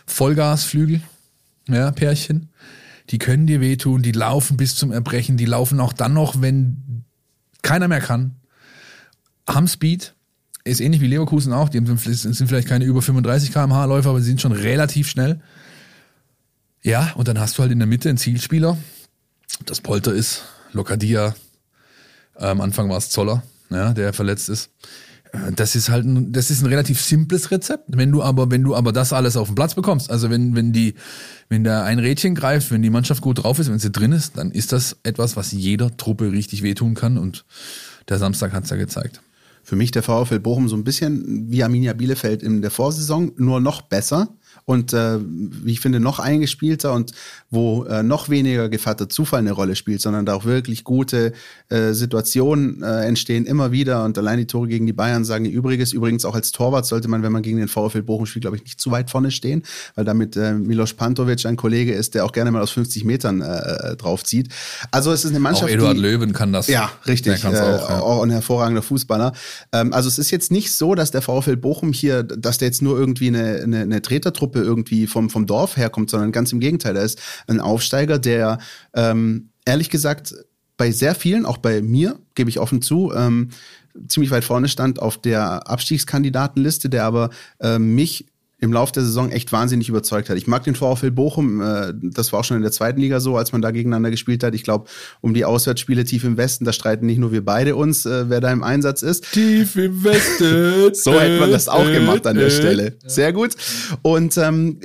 Vollgasflügel, 0.06 1.00
ja, 1.68 1.90
Pärchen. 1.90 2.48
Die 3.10 3.18
können 3.18 3.46
dir 3.46 3.60
wehtun, 3.60 4.02
die 4.02 4.12
laufen 4.12 4.56
bis 4.56 4.76
zum 4.76 4.92
Erbrechen, 4.92 5.36
die 5.36 5.44
laufen 5.44 5.80
auch 5.80 5.92
dann 5.92 6.14
noch, 6.14 6.40
wenn 6.40 7.04
keiner 7.62 7.88
mehr 7.88 8.00
kann. 8.00 8.36
Haben 9.48 9.68
Speed, 9.68 10.14
ist 10.64 10.80
ähnlich 10.80 11.00
wie 11.00 11.08
Leverkusen 11.08 11.52
auch. 11.52 11.68
Die 11.68 11.84
sind 11.84 12.48
vielleicht 12.48 12.68
keine 12.68 12.84
über 12.84 13.02
35 13.02 13.52
km/h 13.52 13.84
Läufer, 13.86 14.10
aber 14.10 14.20
sie 14.20 14.28
sind 14.28 14.40
schon 14.40 14.52
relativ 14.52 15.08
schnell. 15.08 15.40
Ja, 16.82 17.12
und 17.16 17.28
dann 17.28 17.38
hast 17.38 17.58
du 17.58 17.62
halt 17.62 17.72
in 17.72 17.78
der 17.78 17.88
Mitte 17.88 18.08
einen 18.08 18.18
Zielspieler. 18.18 18.78
Das 19.66 19.80
Polter 19.80 20.12
ist 20.12 20.44
Lokadia. 20.72 21.34
Am 22.34 22.60
Anfang 22.60 22.88
war 22.88 22.98
es 22.98 23.10
Zoller, 23.10 23.42
ja, 23.70 23.92
der 23.92 24.12
verletzt 24.12 24.48
ist. 24.48 24.70
Das 25.56 25.74
ist 25.74 25.88
halt 25.88 26.04
ein, 26.04 26.32
das 26.32 26.50
ist 26.50 26.62
ein 26.62 26.66
relativ 26.66 27.00
simples 27.00 27.50
Rezept. 27.50 27.84
Wenn 27.88 28.12
du 28.12 28.22
aber, 28.22 28.50
wenn 28.50 28.62
du 28.62 28.74
aber 28.74 28.92
das 28.92 29.14
alles 29.14 29.36
auf 29.36 29.48
den 29.48 29.54
Platz 29.54 29.74
bekommst, 29.74 30.10
also 30.10 30.28
wenn, 30.28 30.54
wenn 30.54 30.72
die, 30.72 30.94
wenn 31.48 31.64
da 31.64 31.84
ein 31.84 31.98
Rädchen 31.98 32.34
greift, 32.34 32.70
wenn 32.70 32.82
die 32.82 32.90
Mannschaft 32.90 33.22
gut 33.22 33.42
drauf 33.42 33.58
ist, 33.58 33.70
wenn 33.70 33.78
sie 33.78 33.90
drin 33.90 34.12
ist, 34.12 34.36
dann 34.36 34.50
ist 34.50 34.72
das 34.72 34.98
etwas, 35.04 35.34
was 35.34 35.52
jeder 35.52 35.96
Truppe 35.96 36.32
richtig 36.32 36.62
wehtun 36.62 36.94
kann 36.94 37.16
und 37.16 37.46
der 38.08 38.18
Samstag 38.18 38.52
hat's 38.52 38.70
ja 38.70 38.76
gezeigt 38.76 39.22
für 39.62 39.76
mich 39.76 39.90
der 39.92 40.02
VfL 40.02 40.40
Bochum 40.40 40.68
so 40.68 40.76
ein 40.76 40.84
bisschen 40.84 41.50
wie 41.50 41.62
Arminia 41.62 41.92
Bielefeld 41.92 42.42
in 42.42 42.62
der 42.62 42.70
Vorsaison, 42.70 43.32
nur 43.36 43.60
noch 43.60 43.82
besser 43.82 44.28
und 44.64 44.92
äh, 44.92 45.18
wie 45.20 45.72
ich 45.72 45.80
finde 45.80 46.00
noch 46.00 46.18
eingespielter 46.18 46.92
und 46.92 47.12
wo 47.50 47.84
äh, 47.84 48.02
noch 48.02 48.28
weniger 48.28 48.68
Gevatter 48.68 49.08
Zufall 49.08 49.40
eine 49.40 49.52
Rolle 49.52 49.76
spielt, 49.76 50.00
sondern 50.00 50.24
da 50.24 50.34
auch 50.34 50.44
wirklich 50.44 50.84
gute 50.84 51.32
äh, 51.68 51.92
Situationen 51.92 52.82
äh, 52.82 53.04
entstehen 53.06 53.44
immer 53.44 53.72
wieder 53.72 54.04
und 54.04 54.16
allein 54.18 54.38
die 54.38 54.46
Tore 54.46 54.68
gegen 54.68 54.86
die 54.86 54.92
Bayern 54.92 55.24
sagen 55.24 55.44
Übriges. 55.44 55.92
Übrigens 55.92 56.24
auch 56.24 56.34
als 56.34 56.52
Torwart 56.52 56.86
sollte 56.86 57.08
man, 57.08 57.22
wenn 57.22 57.32
man 57.32 57.42
gegen 57.42 57.58
den 57.58 57.68
VfL 57.68 58.02
Bochum 58.02 58.26
spielt, 58.26 58.42
glaube 58.42 58.56
ich, 58.56 58.64
nicht 58.64 58.80
zu 58.80 58.90
weit 58.90 59.10
vorne 59.10 59.30
stehen, 59.30 59.62
weil 59.94 60.04
damit 60.04 60.36
äh, 60.36 60.54
Milos 60.54 60.94
Pantovic 60.94 61.44
ein 61.46 61.56
Kollege 61.56 61.92
ist, 61.92 62.14
der 62.14 62.24
auch 62.24 62.32
gerne 62.32 62.50
mal 62.50 62.62
aus 62.62 62.70
50 62.70 63.04
Metern 63.04 63.40
äh, 63.40 63.92
äh, 63.92 63.96
draufzieht. 63.96 64.48
Also 64.90 65.12
es 65.12 65.24
ist 65.24 65.30
eine 65.30 65.40
Mannschaft, 65.40 65.70
auch 65.70 65.74
Eduard 65.74 65.96
die, 65.96 66.00
Löwen 66.00 66.32
kann 66.32 66.52
das. 66.52 66.68
Ja, 66.68 66.90
richtig. 67.06 67.44
Äh, 67.44 67.48
auch, 67.48 67.90
ja. 67.90 68.00
auch 68.00 68.22
ein 68.22 68.30
hervorragender 68.30 68.82
Fußballer. 68.82 69.32
Ähm, 69.72 69.92
also 69.92 70.08
es 70.08 70.18
ist 70.18 70.30
jetzt 70.30 70.50
nicht 70.50 70.72
so, 70.72 70.94
dass 70.94 71.10
der 71.10 71.22
VfL 71.22 71.56
Bochum 71.56 71.92
hier, 71.92 72.22
dass 72.22 72.58
der 72.58 72.68
jetzt 72.68 72.82
nur 72.82 72.98
irgendwie 72.98 73.28
eine, 73.28 73.60
eine, 73.62 73.80
eine 73.80 74.02
Tretertruppe 74.02 74.51
Truppe 74.52 74.64
irgendwie 74.64 75.06
vom, 75.06 75.30
vom 75.30 75.46
Dorf 75.46 75.76
herkommt, 75.76 76.10
sondern 76.10 76.32
ganz 76.32 76.52
im 76.52 76.60
Gegenteil. 76.60 76.96
Er 76.96 77.04
ist 77.04 77.20
ein 77.46 77.60
Aufsteiger, 77.60 78.18
der 78.18 78.58
ähm, 78.94 79.50
ehrlich 79.64 79.90
gesagt 79.90 80.34
bei 80.76 80.90
sehr 80.90 81.14
vielen, 81.14 81.46
auch 81.46 81.58
bei 81.58 81.82
mir, 81.82 82.18
gebe 82.34 82.50
ich 82.50 82.58
offen 82.58 82.82
zu, 82.82 83.12
ähm, 83.14 83.50
ziemlich 84.08 84.30
weit 84.30 84.44
vorne 84.44 84.68
stand 84.68 85.00
auf 85.00 85.20
der 85.20 85.68
Abstiegskandidatenliste, 85.68 86.88
der 86.88 87.04
aber 87.04 87.30
äh, 87.60 87.78
mich 87.78 88.26
im 88.62 88.72
Laufe 88.72 88.92
der 88.92 89.02
Saison 89.02 89.30
echt 89.32 89.50
wahnsinnig 89.50 89.88
überzeugt 89.88 90.30
hat. 90.30 90.36
Ich 90.36 90.46
mag 90.46 90.62
den 90.62 90.76
VfL 90.76 91.10
Bochum, 91.10 91.60
äh, 91.60 91.92
das 92.00 92.32
war 92.32 92.40
auch 92.40 92.44
schon 92.44 92.56
in 92.56 92.62
der 92.62 92.70
zweiten 92.70 93.00
Liga 93.00 93.18
so, 93.18 93.36
als 93.36 93.50
man 93.50 93.60
da 93.60 93.72
gegeneinander 93.72 94.12
gespielt 94.12 94.44
hat. 94.44 94.54
Ich 94.54 94.62
glaube, 94.62 94.88
um 95.20 95.34
die 95.34 95.44
Auswärtsspiele 95.44 96.04
tief 96.04 96.22
im 96.22 96.36
Westen, 96.36 96.64
da 96.64 96.72
streiten 96.72 97.04
nicht 97.04 97.18
nur 97.18 97.32
wir 97.32 97.44
beide 97.44 97.74
uns, 97.74 98.06
äh, 98.06 98.30
wer 98.30 98.40
da 98.40 98.52
im 98.52 98.62
Einsatz 98.62 99.02
ist. 99.02 99.32
Tief 99.32 99.74
im 99.74 100.04
Westen. 100.04 100.94
so 100.94 101.20
hätte 101.20 101.40
man 101.40 101.50
das 101.50 101.68
auch 101.68 101.84
gemacht 101.84 102.24
an 102.24 102.36
der 102.36 102.50
Stelle. 102.50 102.94
Sehr 103.04 103.32
gut. 103.32 103.56
Und, 104.02 104.38
ähm, 104.38 104.78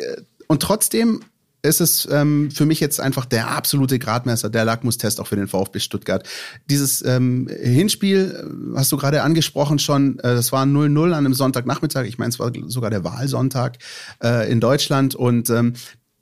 und 0.48 0.64
trotzdem 0.64 1.22
ist 1.62 1.82
es 1.82 2.08
ähm, 2.12 2.52
für 2.52 2.66
mich 2.66 2.80
jetzt 2.80 3.00
einfach 3.00 3.26
der 3.26 3.50
absolute 3.50 4.00
Gradmesser, 4.00 4.50
der 4.50 4.66
Lackmustest 4.66 5.20
auch 5.20 5.28
für 5.28 5.36
den 5.36 5.48
VfB 5.48 5.80
Stuttgart. 5.80 6.28
Dieses 6.70 7.04
ähm, 7.04 7.48
Hinspiel 7.48 8.72
äh, 8.74 8.78
hast 8.78 8.92
du 8.92 8.98
gerade 8.98 9.24
angesprochen 9.24 9.80
schon, 9.80 10.20
äh, 10.20 10.36
das 10.36 10.52
war 10.52 10.64
0-0 10.64 11.06
an 11.06 11.14
einem 11.14 11.34
Sonntagnachmittag, 11.34 12.06
ich 12.06 12.18
meine, 12.18 12.30
es 12.30 12.40
war 12.40 12.52
sogar 12.68 12.90
der 12.90 13.04
Wahlsonntag 13.04 13.78
äh, 14.24 14.52
in 14.52 14.60
Deutschland 14.60 15.16
und 15.16 15.50
ähm, 15.50 15.74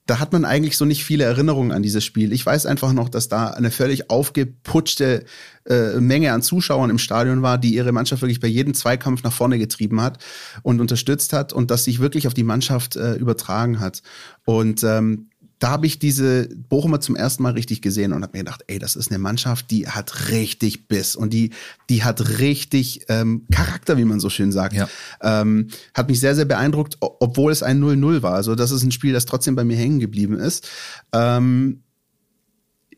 da 0.06 0.20
hat 0.20 0.34
man 0.34 0.46
eigentlich 0.46 0.78
so 0.78 0.86
nicht 0.86 1.04
viele 1.04 1.24
Erinnerungen 1.24 1.72
an 1.72 1.82
dieses 1.82 2.04
Spiel. 2.04 2.32
Ich 2.32 2.46
weiß 2.46 2.68
einfach 2.68 2.94
noch, 2.94 3.10
dass 3.10 3.28
da 3.28 3.48
eine 3.48 3.72
völlig 3.72 4.10
aufgeputschte 4.12 5.26
äh, 5.68 6.00
Menge 6.00 6.32
an 6.32 6.44
Zuschauern 6.44 6.92
im 6.92 7.00
Stadion 7.00 7.42
war, 7.42 7.58
die 7.58 7.74
ihre 7.74 7.92
Mannschaft 7.92 8.22
wirklich 8.22 8.40
bei 8.40 8.48
jedem 8.48 8.76
Zweikampf 8.76 9.24
nach 9.24 9.34
vorne 9.34 9.58
getrieben 9.58 10.02
hat 10.02 10.24
und 10.62 10.80
unterstützt 10.80 11.34
hat 11.34 11.54
und 11.54 11.72
das 11.72 11.86
sich 11.86 12.00
wirklich 12.00 12.28
auf 12.28 12.36
die 12.36 12.44
Mannschaft 12.44 12.96
äh, 12.96 13.16
übertragen 13.16 13.80
hat. 13.80 14.04
Und 14.46 14.84
ähm, 14.84 15.30
da 15.60 15.70
habe 15.70 15.88
ich 15.88 16.00
diese 16.00 16.50
Bochumer 16.70 17.00
zum 17.00 17.16
ersten 17.16 17.44
Mal 17.44 17.54
richtig 17.54 17.82
gesehen 17.82 18.14
und 18.14 18.24
habe 18.24 18.38
mir 18.38 18.44
gedacht, 18.44 18.64
ey, 18.68 18.78
das 18.78 18.96
ist 18.96 19.10
eine 19.10 19.20
Mannschaft, 19.20 19.72
die 19.72 19.88
hat 19.88 20.30
richtig 20.30 20.88
Biss 20.88 21.16
und 21.16 21.32
die, 21.32 21.52
die 21.90 22.04
hat 22.04 22.40
richtig 22.40 23.06
ähm, 23.08 23.46
Charakter, 23.52 23.98
wie 23.98 24.06
man 24.06 24.20
so 24.20 24.30
schön 24.30 24.52
sagt. 24.52 24.74
Ja. 24.74 24.90
Ähm, 25.22 25.70
hat 25.94 26.10
mich 26.10 26.20
sehr, 26.20 26.36
sehr 26.36 26.46
beeindruckt, 26.46 26.98
obwohl 27.00 27.52
es 27.52 27.64
ein 27.64 27.82
0-0 27.82 28.22
war. 28.22 28.34
Also 28.34 28.56
das 28.56 28.72
ist 28.72 28.84
ein 28.84 28.92
Spiel, 28.92 29.14
das 29.14 29.26
trotzdem 29.26 29.56
bei 29.56 29.64
mir 29.64 29.78
hängen 29.78 30.00
geblieben 30.00 30.38
ist. 30.38 30.68
Ähm, 31.14 31.82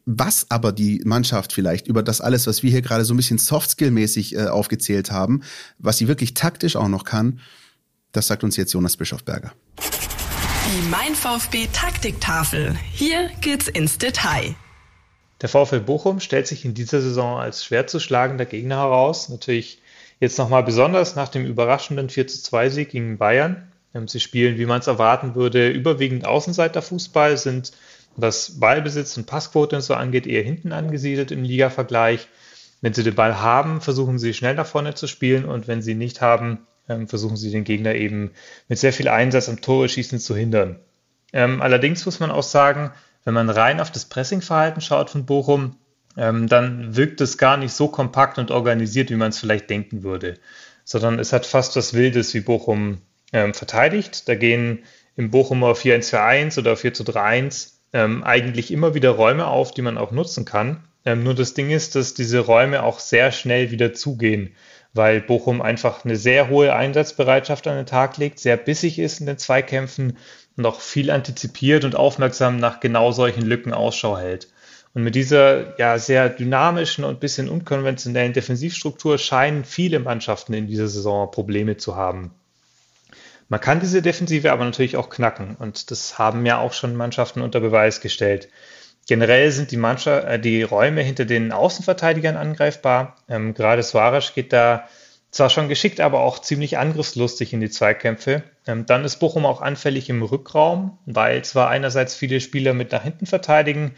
was 0.05 0.45
aber 0.49 0.72
die 0.72 1.01
Mannschaft 1.03 1.51
vielleicht 1.51 1.88
über 1.88 2.01
das 2.01 2.22
alles, 2.22 2.47
was 2.47 2.64
wir 2.64 2.72
hier 2.72 2.82
gerade 2.82 3.03
so 3.03 3.14
ein 3.14 3.18
bisschen 3.18 3.39
Softskill-mäßig 3.39 4.36
äh, 4.36 4.47
aufgezählt 4.47 5.12
haben, 5.12 5.41
was 5.80 5.97
sie 5.97 6.08
wirklich 6.08 6.34
taktisch 6.34 6.78
auch 6.78 6.88
noch 6.88 7.03
kann, 7.03 7.39
das 8.14 8.28
sagt 8.28 8.43
uns 8.43 8.55
jetzt 8.55 8.74
Jonas 8.74 8.95
Bischofberger. 8.95 9.51
Die 10.68 10.89
Mein 10.89 11.15
VfB 11.15 11.68
Taktiktafel. 11.72 12.76
Hier 12.91 13.30
geht's 13.39 13.70
ins 13.70 13.99
Detail. 13.99 14.53
Der 15.41 15.47
VfL 15.47 15.80
Bochum 15.80 16.20
stellt 16.20 16.45
sich 16.45 16.65
in 16.65 16.74
dieser 16.74 16.99
Saison 16.99 17.39
als 17.39 17.63
schwer 17.63 17.88
zu 17.88 18.01
schlagender 18.01 18.43
Gegner 18.43 18.76
heraus. 18.76 19.30
Natürlich 19.30 19.82
jetzt 20.20 20.38
nochmal 20.38 20.63
besonders 20.63 21.15
nach 21.15 21.30
dem 21.30 21.45
überraschenden 21.45 22.09
42 22.09 22.74
Sieg 22.74 22.89
gegen 22.89 23.18
Bayern. 23.18 23.72
Ähm, 23.93 24.09
sie 24.09 24.20
spielen, 24.20 24.57
wie 24.57 24.65
man 24.65 24.82
es 24.82 24.88
erwarten 24.88 25.36
würde, 25.36 25.70
überwiegend 25.70 26.26
Außenseiterfußball, 26.26 27.38
sind 27.38 27.72
was 28.18 28.59
Ballbesitz 28.59 29.15
und 29.15 29.26
Passquote 29.26 29.78
und 29.78 29.84
so 29.84 29.93
angeht, 29.93 30.28
eher 30.28 30.43
hinten 30.43 30.74
angesiedelt 30.74 31.32
im 31.32 31.43
Liga-Vergleich. 31.43 32.28
Wenn 32.82 32.93
sie 32.93 33.03
den 33.03 33.15
Ball 33.15 33.39
haben, 33.39 33.80
versuchen 33.80 34.20
sie 34.20 34.34
schnell 34.34 34.55
nach 34.55 34.68
vorne 34.68 34.95
zu 34.95 35.07
spielen 35.07 35.45
und 35.45 35.70
wenn 35.70 35.82
sie 35.82 35.95
nicht 35.95 36.20
haben, 36.20 36.68
ähm, 36.89 37.07
versuchen 37.07 37.38
sie 37.38 37.51
den 37.51 37.63
Gegner 37.63 37.95
eben 37.95 38.31
mit 38.67 38.79
sehr 38.79 38.93
viel 38.93 39.07
Einsatz 39.07 39.49
am 39.49 39.61
Tore-Schießen 39.61 40.19
zu 40.19 40.35
hindern. 40.35 40.79
Ähm, 41.33 41.61
allerdings 41.61 42.05
muss 42.05 42.19
man 42.19 42.31
auch 42.31 42.43
sagen, 42.43 42.91
wenn 43.25 43.33
man 43.33 43.49
rein 43.49 43.81
auf 43.81 43.91
das 43.91 44.05
Pressingverhalten 44.05 44.81
schaut 44.81 45.09
von 45.09 45.25
Bochum, 45.25 45.75
ähm, 46.15 46.47
dann 46.47 46.95
wirkt 46.95 47.21
es 47.21 47.38
gar 47.38 47.57
nicht 47.57 47.73
so 47.73 47.88
kompakt 47.88 48.38
und 48.38 48.51
organisiert, 48.51 49.09
wie 49.09 49.15
man 49.15 49.29
es 49.29 49.39
vielleicht 49.39 49.69
denken 49.69 50.03
würde, 50.03 50.35
sondern 50.83 51.19
es 51.19 51.33
hat 51.33 51.45
fast 51.45 51.75
was 51.75 51.93
Wildes, 51.93 52.33
wie 52.33 52.39
Bochum 52.39 52.99
ähm, 53.33 53.53
verteidigt. 53.53 54.27
Da 54.27 54.35
gehen 54.35 54.83
im 55.15 55.29
Bochumer 55.29 55.73
4-1-4-1 55.73 56.59
oder 56.59 56.73
4-3-1 56.73 57.73
ähm, 57.93 58.23
eigentlich 58.23 58.71
immer 58.71 58.93
wieder 58.93 59.11
Räume 59.11 59.47
auf, 59.47 59.71
die 59.71 59.81
man 59.81 59.97
auch 59.97 60.11
nutzen 60.11 60.45
kann. 60.45 60.86
Ähm, 61.08 61.24
nur 61.24 61.34
das 61.34 61.55
Ding 61.55 61.72
ist, 61.72 61.95
dass 61.95 62.14
diese 62.14 62.39
Räume 62.39 62.84
auch 62.84 62.99
sehr 62.99 63.32
schnell 63.32 63.72
wieder 63.72 63.93
zugehen 63.93 64.55
weil 64.97 65.22
Bochum 65.22 65.62
einfach 65.62 66.03
eine 66.03 66.18
sehr 66.18 66.49
hohe 66.49 66.76
Einsatzbereitschaft 66.76 67.68
an 67.68 67.78
den 67.78 67.86
Tag 67.86 68.18
legt, 68.18 68.39
sehr 68.39 68.58
bissig 68.58 68.99
ist 68.99 69.22
in 69.22 69.28
den 69.28 69.38
Zweikämpfen 69.38 70.18
und 70.58 70.66
auch 70.66 70.82
viel 70.82 71.12
antizipiert 71.12 71.86
und 71.86 71.95
aufmerksam 71.95 72.58
nach 72.58 72.82
genau 72.82 73.12
solchen 73.12 73.43
Lücken 73.43 73.74
Ausschau 73.74 74.18
hält. 74.18 74.49
Und 74.93 75.03
mit 75.03 75.16
dieser 75.16 75.80
ja 75.80 75.99
sehr 75.99 76.30
dynamischen 76.30 77.03
und 77.03 77.20
bisschen 77.20 77.47
unkonventionellen 77.47 78.34
Defensivstruktur 78.34 79.18
scheinen 79.20 79.64
viele 79.64 79.99
Mannschaften 79.99 80.53
in 80.53 80.68
dieser 80.68 80.88
Saison 80.88 81.30
Probleme 81.30 81.78
zu 81.78 81.95
haben. 81.95 82.32
Man 83.49 83.62
kann 83.62 83.80
diese 83.80 84.01
Defensive 84.01 84.51
aber 84.51 84.66
natürlich 84.66 84.97
auch 84.97 85.10
knacken 85.10 85.55
und 85.58 85.91
das 85.91 86.18
haben 86.18 86.45
ja 86.45 86.60
auch 86.60 86.74
schon 86.74 86.95
Mannschaften 86.95 87.41
unter 87.41 87.60
Beweis 87.60 88.01
gestellt. 88.01 88.49
Generell 89.08 89.51
sind 89.51 89.72
die, 89.72 89.78
Mannschaft, 89.78 90.28
äh, 90.28 90.39
die 90.39 90.64
Räume 90.64 91.01
hinter 91.01 91.26
den 91.26 91.51
Außenverteidigern 91.51 92.36
angreifbar. 92.36 93.16
Ähm, 93.30 93.53
gerade 93.53 93.82
Suarez 93.82 94.34
geht 94.36 94.51
da 94.53 94.88
zwar 95.32 95.49
schon 95.49 95.70
geschickt, 95.70 96.01
aber 96.01 96.20
auch 96.22 96.39
ziemlich 96.39 96.78
angriffslustig 96.78 97.53
in 97.53 97.62
die 97.62 97.70
Zweikämpfe. 97.70 98.43
Ähm, 98.66 98.86
dann 98.86 99.05
ist 99.05 99.18
Bochum 99.18 99.45
auch 99.45 99.62
anfällig 99.62 100.10
im 100.10 100.22
Rückraum, 100.24 100.97
weil 101.05 101.43
zwar 101.43 101.70
einerseits 101.70 102.16
viele 102.16 102.41
Spieler 102.41 102.74
mit 102.74 102.91
nach 102.91 103.03
hinten 103.03 103.26
verteidigen, 103.26 103.95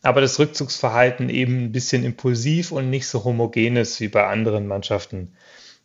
aber 0.00 0.20
das 0.20 0.38
Rückzugsverhalten 0.38 1.28
eben 1.28 1.64
ein 1.64 1.72
bisschen 1.72 2.04
impulsiv 2.04 2.70
und 2.72 2.88
nicht 2.88 3.08
so 3.08 3.24
homogen 3.24 3.76
ist 3.76 4.00
wie 4.00 4.08
bei 4.08 4.26
anderen 4.26 4.66
Mannschaften. 4.66 5.32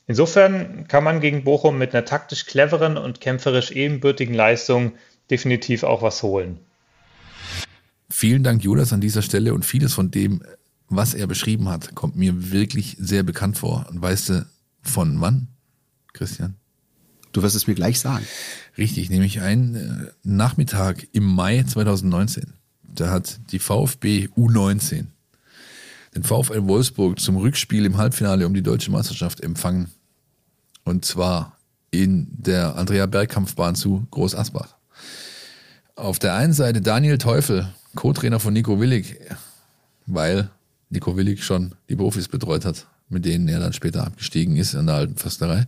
Insofern 0.08 0.88
kann 0.88 1.04
man 1.04 1.20
gegen 1.20 1.44
Bochum 1.44 1.78
mit 1.78 1.94
einer 1.94 2.06
taktisch 2.06 2.46
cleveren 2.46 2.98
und 2.98 3.22
kämpferisch 3.22 3.72
ebenbürtigen 3.72 4.34
Leistung 4.34 4.94
definitiv 5.30 5.84
auch 5.84 6.02
was 6.02 6.24
holen. 6.24 6.60
Vielen 8.10 8.44
Dank, 8.44 8.64
Judas, 8.64 8.94
an 8.94 9.02
dieser 9.02 9.22
Stelle 9.22 9.54
und 9.54 9.66
vieles 9.66 9.94
von 9.94 10.12
dem, 10.12 10.42
was 10.90 11.14
er 11.14 11.28
beschrieben 11.28 11.68
hat, 11.68 11.96
kommt 11.96 12.16
mir 12.16 12.52
wirklich 12.52 12.96
sehr 13.00 13.24
bekannt 13.24 13.58
vor. 13.58 13.86
Und 13.90 14.02
weißt 14.02 14.30
du, 14.30 14.46
von 14.82 15.20
wann, 15.20 15.48
Christian? 16.14 16.56
Du 17.34 17.44
wirst 17.44 17.56
es 17.56 17.68
mir 17.68 17.76
gleich 17.76 18.00
sagen. 18.00 18.26
Richtig, 18.78 19.10
nämlich 19.10 19.42
ein 19.42 19.76
äh, 19.76 20.12
Nachmittag 20.24 21.08
im 21.12 21.24
Mai 21.24 21.64
2019. 21.64 22.54
Da 22.84 23.12
hat 23.12 23.40
die 23.52 23.60
VfB 23.60 24.30
U19 24.38 25.08
den 26.16 26.24
VfL 26.24 26.68
Wolfsburg 26.68 27.20
zum 27.20 27.38
Rückspiel 27.38 27.86
im 27.86 27.98
Halbfinale 27.98 28.48
um 28.48 28.54
die 28.54 28.64
deutsche 28.64 28.90
Meisterschaft 28.92 29.42
empfangen. 29.42 29.92
Und 30.84 31.06
zwar 31.06 31.58
in 31.92 32.28
der 32.32 32.76
Andrea 32.76 33.06
Bergkampfbahn 33.06 33.76
zu 33.76 34.08
Groß 34.10 34.34
Asbach. 34.34 34.76
Auf 35.96 36.18
der 36.18 36.36
einen 36.36 36.54
Seite 36.54 36.82
Daniel 36.82 37.18
Teufel, 37.18 37.74
Co-Trainer 37.96 38.40
von 38.40 38.54
Nico 38.54 38.80
Willig, 38.80 39.18
weil 40.06 40.50
Nico 40.90 41.16
Willig 41.18 41.44
schon 41.44 41.76
die 41.90 41.96
Profis 41.96 42.28
betreut 42.28 42.66
hat, 42.66 42.88
mit 43.10 43.26
denen 43.26 43.48
er 43.48 43.60
dann 43.60 43.74
später 43.74 44.06
abgestiegen 44.06 44.56
ist 44.56 44.74
in 44.74 44.88
der 44.88 44.96
alten 44.96 45.16
Försterei. 45.16 45.68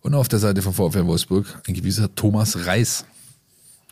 Und 0.00 0.14
auf 0.14 0.28
der 0.28 0.40
Seite 0.40 0.62
von 0.62 0.74
VfL 0.74 1.06
Wolfsburg 1.06 1.60
ein 1.66 1.74
gewisser 1.74 2.12
Thomas 2.14 2.66
Reis. 2.66 3.04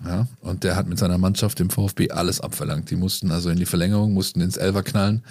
Ja, 0.05 0.27
und 0.41 0.65
der 0.65 0.77
hat 0.77 0.89
mit 0.89 0.99
seiner 0.99 1.19
Mannschaft 1.19 1.61
im 1.61 1.71
VfB 1.71 2.11
alles 2.11 2.41
abverlangt. 2.41 2.91
Die 2.91 2.97
mussten 2.97 3.31
also 3.31 3.51
in 3.51 3.59
die 3.59 3.67
Verlängerung, 3.67 4.13
mussten 4.13 4.41
ins 4.41 4.57
Elfer 4.57 4.83
knallen. 4.83 5.23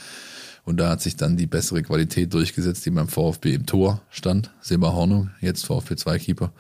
Und 0.63 0.77
da 0.77 0.89
hat 0.89 1.01
sich 1.01 1.15
dann 1.15 1.37
die 1.37 1.47
bessere 1.47 1.81
Qualität 1.81 2.33
durchgesetzt, 2.33 2.85
die 2.85 2.91
beim 2.91 3.07
VfB 3.07 3.55
im 3.55 3.65
Tor 3.65 4.01
stand. 4.11 4.51
Seba 4.61 4.93
Hornung, 4.93 5.31
jetzt 5.41 5.65
VfB 5.65 5.95
2 5.95 6.19
Keeper. 6.19 6.53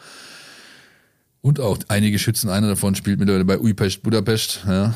Und 1.41 1.59
auch 1.59 1.77
einige 1.87 2.19
Schützen, 2.19 2.49
einer 2.49 2.67
davon 2.67 2.95
spielt 2.95 3.19
mittlerweile 3.19 3.45
bei 3.45 3.59
Uipest 3.59 4.03
Budapest, 4.03 4.61
ja, 4.67 4.93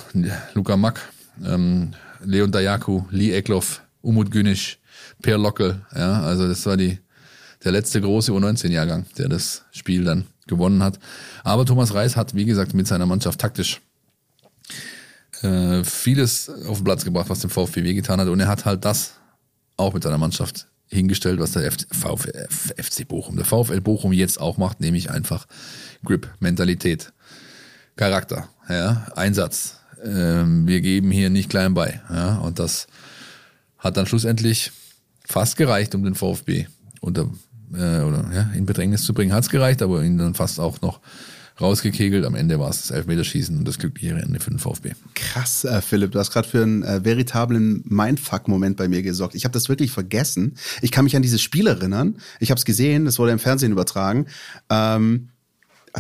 Luca 0.54 0.76
Mack, 0.76 1.00
ähm, 1.44 1.92
Leon 2.24 2.52
Dayaku, 2.52 3.04
Lee 3.12 3.34
Eckloff, 3.34 3.82
Umut 4.02 4.30
Günisch, 4.30 4.80
Per 5.22 5.38
Lockel, 5.38 5.82
ja, 5.96 6.22
also 6.22 6.48
das 6.48 6.66
war 6.66 6.76
die, 6.76 7.00
der 7.64 7.72
letzte 7.72 8.02
große 8.02 8.32
U19-Jahrgang, 8.32 9.06
der 9.18 9.30
das 9.30 9.64
Spiel 9.72 10.04
dann 10.04 10.26
gewonnen 10.48 10.84
hat. 10.84 11.00
Aber 11.44 11.66
Thomas 11.66 11.94
Reis 11.94 12.18
hat, 12.18 12.36
wie 12.36 12.46
gesagt, 12.46 12.74
mit 12.74 12.88
seiner 12.88 13.06
Mannschaft 13.06 13.40
taktisch 13.40 13.80
äh, 15.42 15.84
vieles 15.84 16.50
auf 16.68 16.80
den 16.80 16.84
Platz 16.84 17.06
gebracht, 17.06 17.30
was 17.30 17.40
dem 17.40 17.50
VfB 17.50 17.84
wehgetan 17.84 18.20
hat. 18.20 18.28
Und 18.28 18.40
er 18.42 18.48
hat 18.48 18.66
halt 18.66 18.84
das 18.84 19.14
auch 19.78 19.94
mit 19.94 20.04
seiner 20.04 20.18
Mannschaft 20.18 20.68
hingestellt, 20.94 21.40
was 21.40 21.52
der 21.52 21.72
VfL, 21.72 22.48
FC 22.50 23.08
Bochum, 23.08 23.36
der 23.36 23.46
VfL 23.46 23.82
Bochum 23.82 24.14
jetzt 24.14 24.40
auch 24.40 24.58
macht, 24.58 24.80
nämlich 24.80 25.10
einfach 25.10 25.48
Grip, 26.06 26.30
Mentalität, 26.40 27.14
Charakter, 27.96 28.50
ja, 28.70 29.08
Einsatz. 29.16 29.80
Ähm, 30.04 30.68
wir 30.68 30.82
geben 30.82 31.12
hier 31.12 31.30
nicht 31.30 31.50
klein 31.50 31.74
bei. 31.74 32.02
Ja, 32.10 32.38
und 32.38 32.60
das 32.60 32.88
hat 33.78 33.98
dann 33.98 34.06
schlussendlich 34.06 34.72
fast 35.26 35.58
gereicht, 35.58 35.96
um 35.96 36.04
den 36.04 36.16
VfB 36.16 36.68
unter 37.02 37.30
äh, 37.74 38.02
oder 38.02 38.30
ja, 38.34 38.52
in 38.56 38.66
Bedrängnis 38.66 39.04
zu 39.04 39.14
bringen. 39.14 39.34
Hat 39.34 39.44
es 39.44 39.50
gereicht, 39.50 39.82
aber 39.82 40.04
ihn 40.04 40.18
dann 40.18 40.34
fast 40.34 40.60
auch 40.60 40.82
noch 40.82 41.00
rausgekegelt. 41.60 42.26
Am 42.26 42.36
Ende 42.36 42.60
war 42.60 42.70
es 42.70 42.82
das 42.82 42.92
Elfmeterschießen 42.92 43.58
und 43.58 43.68
das 43.68 43.78
glückliche 43.78 44.16
Ende 44.16 44.40
für 44.40 44.50
den 44.50 44.60
VfB. 44.60 44.94
Krass, 45.14 45.66
äh, 45.66 45.82
Philipp, 45.82 46.12
du 46.12 46.20
hast 46.20 46.32
gerade 46.32 46.48
für 46.48 46.64
einen 46.64 46.84
äh, 46.84 47.04
veritablen 47.04 47.84
Mindfuck-Moment 47.86 48.78
bei 48.78 48.88
mir 48.88 49.02
gesorgt. 49.02 49.36
Ich 49.36 49.46
habe 49.46 49.54
das 49.54 49.70
wirklich 49.70 49.92
vergessen. 49.92 50.56
Ich 50.82 50.92
kann 50.92 51.04
mich 51.04 51.16
an 51.16 51.22
dieses 51.22 51.42
Spiel 51.42 51.68
erinnern. 51.68 52.18
Ich 52.40 52.50
habe 52.50 52.58
es 52.58 52.66
gesehen, 52.66 53.06
das 53.06 53.20
wurde 53.20 53.32
im 53.32 53.40
Fernsehen 53.40 53.72
übertragen. 53.72 54.28
Ähm, 54.70 55.30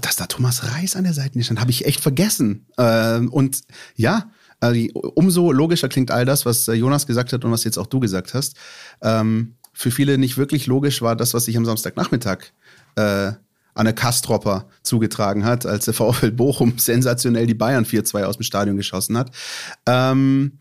dass 0.01 0.15
da 0.15 0.25
Thomas 0.25 0.63
Reis 0.73 0.95
an 0.95 1.03
der 1.03 1.13
Seite 1.13 1.41
stand, 1.43 1.59
habe 1.59 1.69
ich 1.69 1.85
echt 1.85 2.01
vergessen. 2.01 2.65
Ähm, 2.77 3.29
und 3.31 3.61
ja, 3.95 4.31
also 4.59 4.79
umso 5.15 5.51
logischer 5.51 5.89
klingt 5.89 6.09
all 6.09 6.25
das, 6.25 6.45
was 6.45 6.67
äh, 6.67 6.73
Jonas 6.73 7.05
gesagt 7.05 7.31
hat 7.33 7.45
und 7.45 7.51
was 7.51 7.63
jetzt 7.63 7.77
auch 7.77 7.85
du 7.85 7.99
gesagt 7.99 8.33
hast. 8.33 8.55
Ähm, 9.01 9.55
für 9.73 9.91
viele 9.91 10.17
nicht 10.17 10.37
wirklich 10.37 10.67
logisch 10.67 11.01
war 11.01 11.15
das, 11.15 11.33
was 11.33 11.45
sich 11.45 11.57
am 11.57 11.65
Samstagnachmittag 11.65 12.39
äh, 12.95 13.33
Anne 13.73 13.93
Kastropper 13.93 14.67
zugetragen 14.83 15.45
hat, 15.45 15.65
als 15.65 15.85
der 15.85 15.93
VfL 15.93 16.31
Bochum 16.31 16.73
sensationell 16.77 17.47
die 17.47 17.53
Bayern 17.53 17.85
4-2 17.85 18.23
aus 18.23 18.37
dem 18.37 18.43
Stadion 18.43 18.77
geschossen 18.77 19.17
hat. 19.17 19.31
Ähm, 19.85 20.59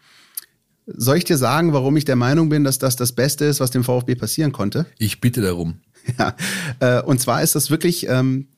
soll 0.86 1.16
ich 1.16 1.24
dir 1.24 1.38
sagen, 1.38 1.72
warum 1.72 1.96
ich 1.96 2.04
der 2.04 2.16
Meinung 2.16 2.48
bin, 2.48 2.64
dass 2.64 2.78
das 2.78 2.96
das 2.96 3.12
Beste 3.12 3.44
ist, 3.44 3.60
was 3.60 3.70
dem 3.70 3.84
VfB 3.84 4.14
passieren 4.14 4.52
konnte? 4.52 4.86
Ich 4.98 5.20
bitte 5.20 5.40
darum. 5.40 5.80
Ja, 6.18 6.34
äh, 6.80 7.00
und 7.00 7.20
zwar 7.20 7.44
ist 7.44 7.54
das 7.54 7.70
wirklich 7.70 8.08
ähm, 8.08 8.48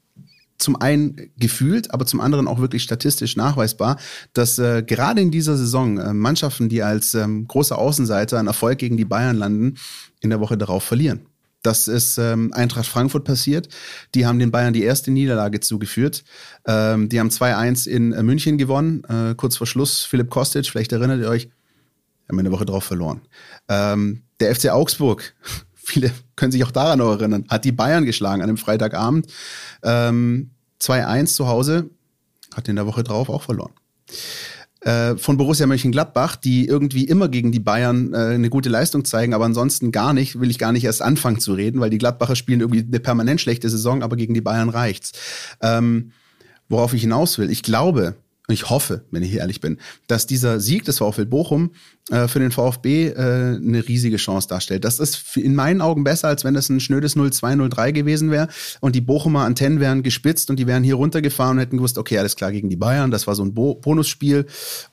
zum 0.56 0.80
einen 0.80 1.30
gefühlt, 1.36 1.92
aber 1.92 2.06
zum 2.06 2.20
anderen 2.20 2.48
auch 2.48 2.58
wirklich 2.58 2.82
statistisch 2.82 3.36
nachweisbar, 3.36 3.98
dass 4.32 4.58
äh, 4.58 4.82
gerade 4.82 5.20
in 5.20 5.30
dieser 5.30 5.56
Saison 5.56 5.98
äh, 5.98 6.14
Mannschaften, 6.14 6.70
die 6.70 6.82
als 6.82 7.12
ähm, 7.12 7.46
große 7.46 7.76
Außenseiter 7.76 8.38
einen 8.38 8.48
Erfolg 8.48 8.78
gegen 8.78 8.96
die 8.96 9.04
Bayern 9.04 9.36
landen, 9.36 9.74
in 10.20 10.30
der 10.30 10.40
Woche 10.40 10.56
darauf 10.56 10.84
verlieren. 10.84 11.26
Das 11.64 11.88
ist 11.88 12.18
ähm, 12.18 12.52
Eintracht 12.52 12.86
Frankfurt 12.86 13.24
passiert. 13.24 13.68
Die 14.14 14.26
haben 14.26 14.38
den 14.38 14.50
Bayern 14.50 14.74
die 14.74 14.82
erste 14.82 15.10
Niederlage 15.10 15.60
zugeführt. 15.60 16.22
Ähm, 16.66 17.08
die 17.08 17.18
haben 17.18 17.30
2-1 17.30 17.88
in 17.88 18.12
äh, 18.12 18.22
München 18.22 18.58
gewonnen, 18.58 19.02
äh, 19.04 19.34
kurz 19.34 19.56
vor 19.56 19.66
Schluss. 19.66 20.02
Philipp 20.02 20.28
Kostic, 20.28 20.66
vielleicht 20.66 20.92
erinnert 20.92 21.20
ihr 21.20 21.28
euch, 21.30 21.48
haben 22.28 22.38
eine 22.38 22.52
Woche 22.52 22.66
drauf 22.66 22.84
verloren. 22.84 23.22
Ähm, 23.68 24.24
der 24.40 24.54
FC 24.54 24.68
Augsburg, 24.68 25.34
viele 25.74 26.12
können 26.36 26.52
sich 26.52 26.62
auch 26.64 26.70
daran 26.70 26.98
noch 26.98 27.12
erinnern, 27.12 27.46
hat 27.48 27.64
die 27.64 27.72
Bayern 27.72 28.04
geschlagen 28.04 28.42
an 28.42 28.50
einem 28.50 28.58
Freitagabend. 28.58 29.32
Ähm, 29.82 30.50
2-1 30.82 31.34
zu 31.34 31.48
Hause, 31.48 31.88
hat 32.54 32.68
in 32.68 32.76
der 32.76 32.86
Woche 32.86 33.04
drauf 33.04 33.30
auch 33.30 33.42
verloren 33.42 33.72
äh, 34.84 35.16
von 35.16 35.36
Borussia 35.36 35.66
Mönchengladbach, 35.66 36.36
die 36.36 36.66
irgendwie 36.66 37.04
immer 37.04 37.28
gegen 37.28 37.52
die 37.52 37.60
Bayern 37.60 38.12
äh, 38.12 38.34
eine 38.34 38.50
gute 38.50 38.68
Leistung 38.68 39.04
zeigen, 39.04 39.32
aber 39.32 39.46
ansonsten 39.46 39.92
gar 39.92 40.12
nicht, 40.12 40.40
will 40.40 40.50
ich 40.50 40.58
gar 40.58 40.72
nicht 40.72 40.84
erst 40.84 41.02
anfangen 41.02 41.40
zu 41.40 41.54
reden, 41.54 41.80
weil 41.80 41.90
die 41.90 41.98
Gladbacher 41.98 42.36
spielen 42.36 42.60
irgendwie 42.60 42.84
eine 42.86 43.00
permanent 43.00 43.40
schlechte 43.40 43.68
Saison, 43.70 44.02
aber 44.02 44.16
gegen 44.16 44.34
die 44.34 44.42
Bayern 44.42 44.68
reicht's. 44.68 45.12
Ähm, 45.62 46.12
worauf 46.68 46.92
ich 46.92 47.00
hinaus 47.00 47.38
will, 47.38 47.50
ich 47.50 47.62
glaube, 47.62 48.16
ich 48.48 48.68
hoffe, 48.68 49.04
wenn 49.10 49.22
ich 49.22 49.34
ehrlich 49.34 49.60
bin, 49.60 49.78
dass 50.06 50.26
dieser 50.26 50.60
Sieg 50.60 50.84
des 50.84 50.98
VfL 50.98 51.24
Bochum 51.24 51.70
für 52.28 52.38
den 52.38 52.50
VfB 52.50 53.08
äh, 53.08 53.12
eine 53.16 53.88
riesige 53.88 54.18
Chance 54.18 54.46
darstellt. 54.46 54.84
Das 54.84 54.98
ist 54.98 55.36
in 55.38 55.54
meinen 55.54 55.80
Augen 55.80 56.04
besser, 56.04 56.28
als 56.28 56.44
wenn 56.44 56.52
das 56.52 56.68
ein 56.68 56.80
schnödes 56.80 57.16
0-2, 57.16 57.56
0-3 57.56 57.92
gewesen 57.92 58.30
wäre 58.30 58.48
und 58.80 58.94
die 58.94 59.00
Bochumer 59.00 59.44
Antennen 59.44 59.80
wären 59.80 60.02
gespitzt 60.02 60.50
und 60.50 60.58
die 60.58 60.66
wären 60.66 60.84
hier 60.84 60.96
runtergefahren 60.96 61.56
und 61.56 61.62
hätten 61.62 61.78
gewusst, 61.78 61.96
okay, 61.96 62.18
alles 62.18 62.36
klar 62.36 62.52
gegen 62.52 62.68
die 62.68 62.76
Bayern, 62.76 63.10
das 63.10 63.26
war 63.26 63.34
so 63.34 63.42
ein 63.42 63.54
Bo 63.54 63.76
Bonusspiel 63.76 64.44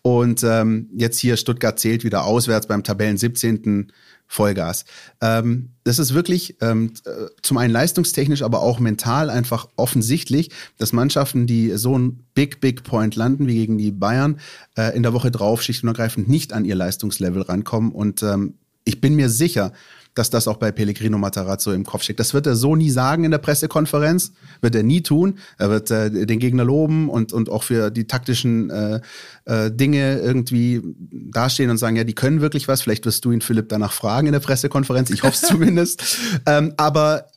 und 0.01 0.43
ähm, 0.43 0.89
jetzt 0.95 1.19
hier 1.19 1.35
Stuttgart 1.35 1.77
zählt 1.79 2.05
wieder 2.05 2.23
auswärts 2.23 2.67
beim 2.67 2.83
Tabellen 2.83 3.17
17. 3.17 3.91
Vollgas. 4.31 4.85
Ähm, 5.19 5.71
das 5.83 5.99
ist 5.99 6.13
wirklich 6.13 6.55
ähm, 6.61 6.93
äh, 7.05 7.27
zum 7.41 7.57
einen 7.57 7.73
leistungstechnisch, 7.73 8.43
aber 8.43 8.61
auch 8.61 8.79
mental 8.79 9.29
einfach 9.29 9.67
offensichtlich, 9.75 10.51
dass 10.77 10.93
Mannschaften, 10.93 11.47
die 11.47 11.71
so 11.75 11.99
ein 11.99 12.23
Big, 12.33 12.61
Big 12.61 12.83
Point 12.83 13.17
landen 13.17 13.47
wie 13.47 13.55
gegen 13.55 13.77
die 13.77 13.91
Bayern, 13.91 14.39
äh, 14.77 14.95
in 14.95 15.03
der 15.03 15.11
Woche 15.11 15.31
drauf 15.31 15.61
schlicht 15.61 15.83
und 15.83 15.89
ergreifend 15.89 16.29
nicht 16.29 16.53
an 16.53 16.63
ihr 16.63 16.75
Leistungslevel 16.75 17.41
rankommen. 17.41 17.91
Und 17.91 18.23
ähm, 18.23 18.53
ich 18.85 19.01
bin 19.01 19.15
mir 19.15 19.29
sicher, 19.29 19.73
dass 20.13 20.29
das 20.29 20.47
auch 20.47 20.57
bei 20.57 20.71
Pellegrino 20.71 21.17
Matarazzo 21.17 21.71
im 21.71 21.85
Kopf 21.85 22.03
steckt. 22.03 22.19
Das 22.19 22.33
wird 22.33 22.45
er 22.45 22.55
so 22.55 22.75
nie 22.75 22.89
sagen 22.89 23.23
in 23.23 23.31
der 23.31 23.37
Pressekonferenz, 23.37 24.33
wird 24.61 24.75
er 24.75 24.83
nie 24.83 25.01
tun. 25.01 25.39
Er 25.57 25.69
wird 25.69 25.89
äh, 25.89 26.25
den 26.25 26.39
Gegner 26.39 26.65
loben 26.65 27.09
und, 27.09 27.31
und 27.31 27.49
auch 27.49 27.63
für 27.63 27.91
die 27.91 28.07
taktischen 28.07 28.69
äh, 28.69 29.01
äh, 29.45 29.71
Dinge 29.71 30.19
irgendwie 30.19 30.81
dastehen 31.11 31.69
und 31.69 31.77
sagen, 31.77 31.95
ja, 31.95 32.03
die 32.03 32.15
können 32.15 32.41
wirklich 32.41 32.67
was. 32.67 32.81
Vielleicht 32.81 33.05
wirst 33.05 33.23
du 33.23 33.31
ihn, 33.31 33.41
Philipp, 33.41 33.69
danach 33.69 33.93
fragen 33.93 34.27
in 34.27 34.33
der 34.33 34.41
Pressekonferenz. 34.41 35.09
Ich 35.11 35.23
hoffe 35.23 35.35
es 35.35 35.41
zumindest. 35.47 36.17
Ähm, 36.45 36.73
aber 36.75 37.27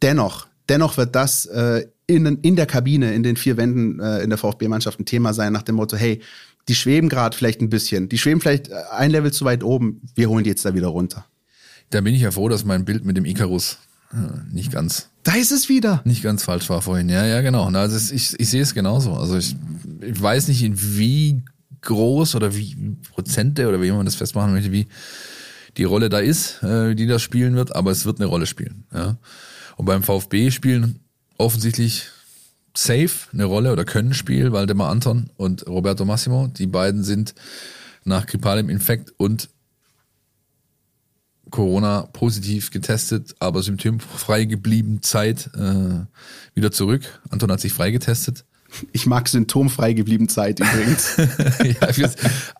dennoch, 0.00 0.46
dennoch 0.68 0.96
wird 0.96 1.14
das 1.14 1.44
äh, 1.46 1.86
in, 2.06 2.24
in 2.24 2.56
der 2.56 2.66
Kabine, 2.66 3.14
in 3.14 3.22
den 3.22 3.36
vier 3.36 3.58
Wänden 3.58 4.00
äh, 4.00 4.22
in 4.22 4.30
der 4.30 4.38
VfB-Mannschaft 4.38 5.00
ein 5.00 5.06
Thema 5.06 5.34
sein, 5.34 5.52
nach 5.52 5.62
dem 5.62 5.74
Motto, 5.74 5.96
hey, 5.96 6.22
die 6.68 6.74
schweben 6.74 7.08
gerade 7.08 7.36
vielleicht 7.36 7.60
ein 7.60 7.68
bisschen. 7.68 8.08
Die 8.08 8.18
schweben 8.18 8.40
vielleicht 8.40 8.72
ein 8.72 9.10
Level 9.10 9.32
zu 9.32 9.44
weit 9.44 9.62
oben. 9.62 10.00
Wir 10.14 10.28
holen 10.28 10.44
die 10.44 10.50
jetzt 10.50 10.64
da 10.64 10.74
wieder 10.74 10.88
runter. 10.88 11.26
Da 11.90 12.00
bin 12.00 12.14
ich 12.14 12.22
ja 12.22 12.30
froh, 12.30 12.48
dass 12.48 12.64
mein 12.64 12.84
Bild 12.84 13.04
mit 13.04 13.16
dem 13.16 13.24
Icarus 13.24 13.78
äh, 14.12 14.16
nicht 14.52 14.72
ganz. 14.72 15.08
Da 15.22 15.34
ist 15.34 15.52
es 15.52 15.68
wieder. 15.68 16.02
Nicht 16.04 16.22
ganz 16.22 16.44
falsch 16.44 16.68
war 16.68 16.82
vorhin. 16.82 17.08
Ja, 17.08 17.26
ja, 17.26 17.40
genau. 17.40 17.66
Also 17.66 18.14
ich, 18.14 18.38
ich 18.38 18.48
sehe 18.48 18.62
es 18.62 18.74
genauso. 18.74 19.14
Also 19.14 19.36
ich, 19.36 19.56
ich 20.00 20.20
weiß 20.20 20.48
nicht, 20.48 20.62
in 20.62 20.74
wie 20.78 21.42
groß 21.82 22.34
oder 22.34 22.54
wie 22.54 22.96
Prozente 23.12 23.68
oder 23.68 23.80
wie 23.80 23.90
man 23.90 24.04
das 24.04 24.16
festmachen 24.16 24.52
möchte, 24.52 24.72
wie 24.72 24.86
die 25.76 25.84
Rolle 25.84 26.08
da 26.08 26.18
ist, 26.18 26.62
äh, 26.62 26.94
die 26.94 27.06
das 27.06 27.22
spielen 27.22 27.54
wird, 27.54 27.74
aber 27.74 27.90
es 27.90 28.04
wird 28.04 28.18
eine 28.18 28.26
Rolle 28.26 28.46
spielen. 28.46 28.84
Ja. 28.92 29.16
Und 29.76 29.84
beim 29.84 30.02
VfB 30.02 30.50
spielen 30.50 31.00
offensichtlich 31.38 32.08
safe 32.74 33.28
eine 33.32 33.44
Rolle 33.44 33.72
oder 33.72 33.84
können 33.84 34.14
spielen 34.14 34.52
Waldemar 34.52 34.90
Anton 34.90 35.30
und 35.36 35.66
Roberto 35.66 36.04
Massimo. 36.04 36.48
Die 36.48 36.66
beiden 36.66 37.04
sind 37.04 37.34
nach 38.04 38.26
grippalem 38.26 38.68
Infekt 38.68 39.12
und 39.16 39.48
Corona 41.50 42.02
positiv 42.12 42.70
getestet, 42.70 43.34
aber 43.38 43.62
symptomfrei 43.62 44.44
geblieben 44.44 45.02
Zeit 45.02 45.50
äh, 45.54 46.04
wieder 46.54 46.72
zurück. 46.72 47.20
Anton 47.30 47.52
hat 47.52 47.60
sich 47.60 47.72
freigetestet. 47.72 48.44
Ich 48.92 49.06
mag 49.06 49.28
symptomfrei 49.28 49.92
geblieben 49.92 50.28
Zeit 50.28 50.60
übrigens. 50.60 51.16
ja, 51.96 52.10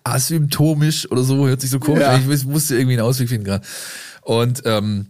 asymptomisch 0.04 1.10
oder 1.10 1.22
so, 1.22 1.46
hört 1.46 1.60
sich 1.60 1.70
so 1.70 1.80
komisch 1.80 2.04
an. 2.04 2.30
Ich 2.30 2.44
musste 2.44 2.76
irgendwie 2.76 2.94
einen 2.94 3.06
Ausweg 3.06 3.28
finden 3.28 3.44
gerade. 3.44 3.66
Und 4.22 4.62
ähm, 4.64 5.06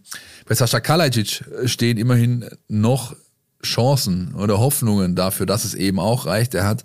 bei 0.46 0.54
Sascha 0.54 0.80
Kalajic 0.80 1.44
stehen 1.66 1.98
immerhin 1.98 2.48
noch 2.68 3.14
Chancen 3.66 4.34
oder 4.34 4.58
Hoffnungen 4.58 5.14
dafür, 5.14 5.46
dass 5.46 5.64
es 5.64 5.74
eben 5.74 5.98
auch 5.98 6.26
reicht. 6.26 6.54
Er 6.54 6.66
hat 6.66 6.84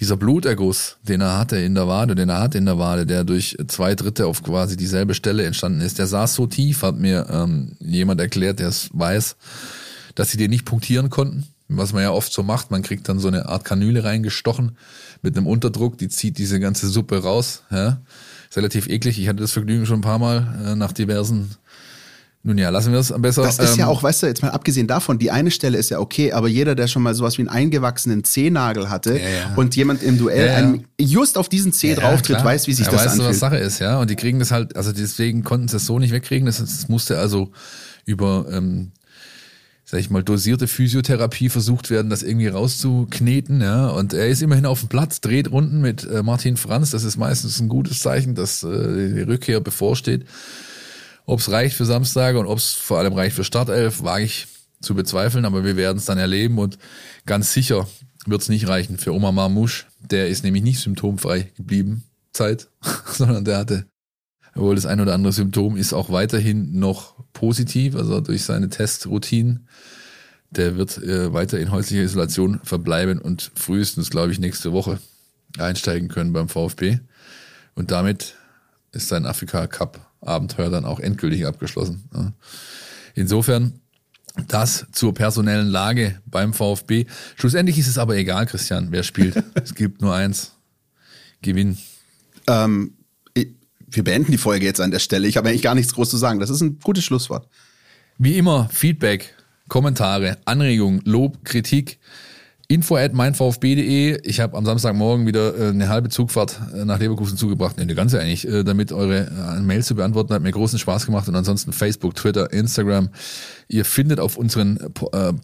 dieser 0.00 0.16
Bluterguss, 0.16 0.96
den 1.02 1.20
er 1.20 1.38
hatte 1.38 1.56
in 1.56 1.74
der 1.74 1.88
Wade, 1.88 2.14
den 2.14 2.28
er 2.28 2.40
hatte 2.40 2.58
in 2.58 2.66
der 2.66 2.78
Wade, 2.78 3.06
der 3.06 3.24
durch 3.24 3.56
zwei 3.68 3.94
Dritte 3.94 4.26
auf 4.26 4.42
quasi 4.42 4.76
dieselbe 4.76 5.14
Stelle 5.14 5.44
entstanden 5.44 5.80
ist, 5.80 5.98
der 5.98 6.06
saß 6.06 6.34
so 6.34 6.46
tief, 6.46 6.82
hat 6.82 6.96
mir 6.96 7.26
ähm, 7.30 7.76
jemand 7.80 8.20
erklärt, 8.20 8.58
der 8.58 8.68
es 8.68 8.90
weiß, 8.92 9.36
dass 10.14 10.30
sie 10.30 10.36
den 10.36 10.50
nicht 10.50 10.64
punktieren 10.64 11.10
konnten. 11.10 11.46
Was 11.68 11.92
man 11.92 12.02
ja 12.02 12.12
oft 12.12 12.32
so 12.32 12.42
macht, 12.42 12.70
man 12.70 12.82
kriegt 12.82 13.08
dann 13.08 13.18
so 13.18 13.28
eine 13.28 13.48
Art 13.48 13.64
Kanüle 13.64 14.04
reingestochen 14.04 14.76
mit 15.22 15.36
einem 15.36 15.46
Unterdruck, 15.46 15.98
die 15.98 16.08
zieht 16.08 16.38
diese 16.38 16.60
ganze 16.60 16.88
Suppe 16.88 17.22
raus. 17.22 17.64
Ja. 17.70 18.00
Ist 18.48 18.56
relativ 18.56 18.88
eklig. 18.88 19.18
Ich 19.18 19.28
hatte 19.28 19.40
das 19.40 19.52
Vergnügen 19.52 19.86
schon 19.86 19.98
ein 19.98 20.02
paar 20.02 20.20
Mal 20.20 20.54
äh, 20.64 20.76
nach 20.76 20.92
diversen 20.92 21.56
nun 22.46 22.58
ja, 22.58 22.70
lassen 22.70 22.92
wir 22.92 23.00
es 23.00 23.12
besser. 23.18 23.42
Das 23.42 23.58
ist 23.58 23.72
ähm, 23.72 23.80
ja 23.80 23.86
auch, 23.88 24.04
weißt 24.04 24.22
du, 24.22 24.28
jetzt 24.28 24.40
mal 24.40 24.50
abgesehen 24.50 24.86
davon, 24.86 25.18
die 25.18 25.32
eine 25.32 25.50
Stelle 25.50 25.78
ist 25.78 25.90
ja 25.90 25.98
okay, 25.98 26.32
aber 26.32 26.46
jeder, 26.46 26.76
der 26.76 26.86
schon 26.86 27.02
mal 27.02 27.12
sowas 27.12 27.38
wie 27.38 27.42
einen 27.42 27.48
eingewachsenen 27.48 28.22
Zehnagel 28.22 28.88
hatte 28.88 29.18
ja, 29.18 29.28
ja. 29.28 29.54
und 29.56 29.74
jemand 29.74 30.04
im 30.04 30.16
Duell 30.16 30.46
ja, 30.46 30.54
einen, 30.54 30.84
just 30.96 31.38
auf 31.38 31.48
diesen 31.48 31.72
Zeh 31.72 31.96
drauftritt, 31.96 32.44
weiß, 32.44 32.68
wie 32.68 32.72
sich 32.72 32.86
das 32.86 32.94
weißt 32.94 33.06
anfühlt. 33.06 33.26
Du, 33.26 33.30
was 33.30 33.40
Sache 33.40 33.56
ist, 33.56 33.80
ja. 33.80 33.98
Und 33.98 34.10
die 34.10 34.14
kriegen 34.14 34.38
das 34.38 34.52
halt, 34.52 34.76
also 34.76 34.92
deswegen 34.92 35.42
konnten 35.42 35.66
sie 35.66 35.78
es 35.78 35.86
so 35.86 35.98
nicht 35.98 36.12
wegkriegen. 36.12 36.46
Das, 36.46 36.58
das 36.58 36.88
musste 36.88 37.18
also 37.18 37.50
über, 38.04 38.46
ähm, 38.48 38.92
sag 39.84 39.98
ich 39.98 40.10
mal, 40.10 40.22
dosierte 40.22 40.68
Physiotherapie 40.68 41.48
versucht 41.48 41.90
werden, 41.90 42.10
das 42.10 42.22
irgendwie 42.22 42.46
rauszukneten, 42.46 43.60
ja. 43.60 43.88
Und 43.88 44.14
er 44.14 44.28
ist 44.28 44.40
immerhin 44.40 44.66
auf 44.66 44.78
dem 44.78 44.88
Platz, 44.88 45.20
dreht 45.20 45.50
Runden 45.50 45.80
mit 45.80 46.04
äh, 46.04 46.22
Martin 46.22 46.56
Franz. 46.56 46.92
Das 46.92 47.02
ist 47.02 47.16
meistens 47.16 47.58
ein 47.58 47.68
gutes 47.68 47.98
Zeichen, 47.98 48.36
dass 48.36 48.62
äh, 48.62 49.14
die 49.14 49.22
Rückkehr 49.22 49.58
bevorsteht. 49.58 50.26
Ob 51.26 51.40
es 51.40 51.50
reicht 51.50 51.76
für 51.76 51.84
Samstag 51.84 52.36
und 52.36 52.46
ob 52.46 52.58
es 52.58 52.72
vor 52.72 52.98
allem 52.98 53.12
reicht 53.12 53.36
für 53.36 53.44
Startelf, 53.44 54.02
wage 54.02 54.24
ich 54.24 54.46
zu 54.80 54.94
bezweifeln, 54.94 55.44
aber 55.44 55.64
wir 55.64 55.76
werden 55.76 55.98
es 55.98 56.04
dann 56.04 56.18
erleben 56.18 56.58
und 56.58 56.78
ganz 57.26 57.52
sicher 57.52 57.86
wird 58.26 58.42
es 58.42 58.48
nicht 58.48 58.68
reichen 58.68 58.98
für 58.98 59.12
Omar 59.12 59.32
Marmouche. 59.32 59.84
Der 60.00 60.28
ist 60.28 60.44
nämlich 60.44 60.62
nicht 60.62 60.80
symptomfrei 60.80 61.50
geblieben, 61.56 62.04
Zeit, 62.32 62.68
sondern 63.06 63.44
der 63.44 63.58
hatte 63.58 63.86
wohl 64.54 64.74
das 64.74 64.86
ein 64.86 65.00
oder 65.00 65.14
andere 65.14 65.32
Symptom 65.32 65.76
ist 65.76 65.92
auch 65.92 66.10
weiterhin 66.10 66.78
noch 66.78 67.14
positiv, 67.32 67.94
also 67.94 68.20
durch 68.20 68.44
seine 68.44 68.68
Testroutinen. 68.68 69.68
Der 70.50 70.76
wird 70.76 70.96
äh, 70.98 71.32
weiter 71.32 71.58
in 71.58 71.70
häuslicher 71.70 72.02
Isolation 72.02 72.60
verbleiben 72.62 73.18
und 73.18 73.50
frühestens, 73.54 74.10
glaube 74.10 74.32
ich, 74.32 74.38
nächste 74.38 74.72
Woche 74.72 74.98
einsteigen 75.58 76.08
können 76.08 76.32
beim 76.32 76.48
VfB. 76.48 77.00
Und 77.74 77.90
damit 77.90 78.34
ist 78.92 79.08
sein 79.08 79.26
Afrika 79.26 79.66
Cup 79.66 80.12
Abenteuer 80.26 80.70
dann 80.70 80.84
auch 80.84 81.00
endgültig 81.00 81.46
abgeschlossen. 81.46 82.04
Insofern 83.14 83.80
das 84.48 84.86
zur 84.92 85.14
personellen 85.14 85.68
Lage 85.68 86.20
beim 86.26 86.52
VfB. 86.52 87.06
Schlussendlich 87.36 87.78
ist 87.78 87.88
es 87.88 87.98
aber 87.98 88.16
egal, 88.16 88.46
Christian, 88.46 88.88
wer 88.90 89.02
spielt. 89.02 89.42
es 89.54 89.74
gibt 89.74 90.02
nur 90.02 90.14
eins. 90.14 90.52
Gewinn. 91.42 91.78
Ähm, 92.46 92.96
wir 93.88 94.04
beenden 94.04 94.32
die 94.32 94.38
Folge 94.38 94.66
jetzt 94.66 94.80
an 94.80 94.90
der 94.90 94.98
Stelle. 94.98 95.26
Ich 95.26 95.36
habe 95.36 95.48
eigentlich 95.48 95.62
gar 95.62 95.74
nichts 95.74 95.94
groß 95.94 96.10
zu 96.10 96.16
sagen. 96.16 96.40
Das 96.40 96.50
ist 96.50 96.60
ein 96.60 96.78
gutes 96.80 97.04
Schlusswort. 97.04 97.48
Wie 98.18 98.36
immer, 98.36 98.68
Feedback, 98.70 99.34
Kommentare, 99.68 100.38
Anregungen, 100.44 101.00
Lob, 101.04 101.44
Kritik 101.44 101.98
info 102.68 102.96
at 102.96 103.12
meinvfb.de. 103.12 104.20
Ich 104.22 104.40
habe 104.40 104.56
am 104.56 104.64
Samstagmorgen 104.64 105.26
wieder 105.26 105.56
äh, 105.56 105.68
eine 105.68 105.88
halbe 105.88 106.08
Zugfahrt 106.08 106.60
äh, 106.74 106.84
nach 106.84 106.98
Leverkusen 106.98 107.36
zugebracht, 107.36 107.76
nee, 107.76 107.82
eine 107.82 107.94
ganze 107.94 108.20
eigentlich, 108.20 108.46
äh, 108.46 108.64
damit 108.64 108.92
eure 108.92 109.60
Mails 109.62 109.86
zu 109.86 109.94
beantworten. 109.94 110.34
Hat 110.34 110.42
mir 110.42 110.50
großen 110.50 110.78
Spaß 110.78 111.06
gemacht. 111.06 111.28
Und 111.28 111.36
ansonsten 111.36 111.72
Facebook, 111.72 112.14
Twitter, 112.14 112.52
Instagram. 112.52 113.10
Ihr 113.68 113.84
findet 113.84 114.20
auf 114.20 114.36
unseren 114.36 114.78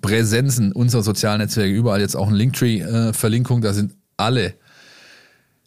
Präsenzen 0.01 0.73
unserer 0.73 1.03
sozialen 1.03 1.41
Netzwerke 1.41 1.73
überall 1.73 2.01
jetzt 2.01 2.16
auch 2.16 2.29
ein 2.29 2.35
Linktree-Verlinkung. 2.35 3.62
Da 3.62 3.73
sind 3.73 3.95
alle 4.16 4.55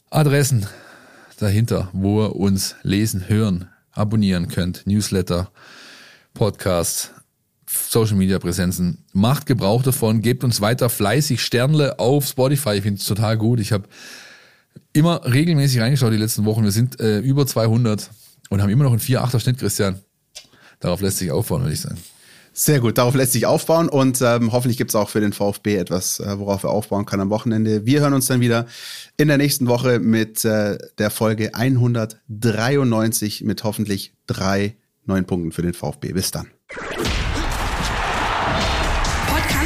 Adressen 0.09 0.65
dahinter, 1.37 1.89
wo 1.93 2.23
ihr 2.23 2.35
uns 2.35 2.75
lesen, 2.83 3.27
hören, 3.27 3.69
abonnieren 3.91 4.47
könnt. 4.47 4.87
Newsletter, 4.87 5.51
Podcast, 6.33 7.14
Social 7.89 8.15
Media 8.15 8.39
Präsenzen. 8.39 9.05
Macht 9.13 9.45
Gebrauch 9.45 9.83
davon, 9.83 10.21
gebt 10.21 10.43
uns 10.43 10.61
weiter 10.61 10.89
fleißig 10.89 11.41
Sternle 11.41 11.99
auf 11.99 12.25
Spotify. 12.25 12.75
Ich 12.75 12.83
finde 12.83 12.99
es 12.99 13.05
total 13.05 13.37
gut. 13.37 13.59
Ich 13.59 13.71
habe 13.71 13.85
immer 14.93 15.21
regelmäßig 15.25 15.79
reingeschaut 15.79 16.13
die 16.13 16.17
letzten 16.17 16.45
Wochen. 16.45 16.63
Wir 16.63 16.71
sind 16.71 16.99
äh, 16.99 17.19
über 17.19 17.45
200 17.45 18.09
und 18.49 18.61
haben 18.61 18.69
immer 18.69 18.83
noch 18.83 18.91
einen 18.91 19.01
4-8er 19.01 19.39
Schnitt, 19.39 19.59
Christian. 19.59 19.99
Darauf 20.79 21.01
lässt 21.01 21.17
sich 21.17 21.31
aufbauen, 21.31 21.61
würde 21.61 21.73
ich 21.73 21.81
sagen. 21.81 21.97
Sehr 22.57 22.79
gut, 22.79 22.97
darauf 22.97 23.15
lässt 23.15 23.33
sich 23.33 23.45
aufbauen 23.45 23.89
und 23.89 24.21
ähm, 24.21 24.53
hoffentlich 24.53 24.77
gibt 24.77 24.91
es 24.91 24.95
auch 24.95 25.09
für 25.09 25.19
den 25.19 25.33
VfB 25.33 25.75
etwas, 25.75 26.21
äh, 26.21 26.39
worauf 26.39 26.63
er 26.63 26.69
aufbauen 26.69 27.05
kann 27.05 27.19
am 27.19 27.29
Wochenende. 27.29 27.85
Wir 27.85 27.99
hören 27.99 28.13
uns 28.13 28.27
dann 28.27 28.39
wieder 28.39 28.65
in 29.17 29.27
der 29.27 29.37
nächsten 29.37 29.67
Woche 29.67 29.99
mit 29.99 30.45
äh, 30.45 30.77
der 30.97 31.09
Folge 31.09 31.53
193 31.53 33.43
mit 33.43 33.65
hoffentlich 33.65 34.13
drei 34.25 34.77
neuen 35.05 35.25
Punkten 35.25 35.51
für 35.51 35.63
den 35.63 35.73
VfB. 35.73 36.13
Bis 36.13 36.31
dann. 36.31 36.47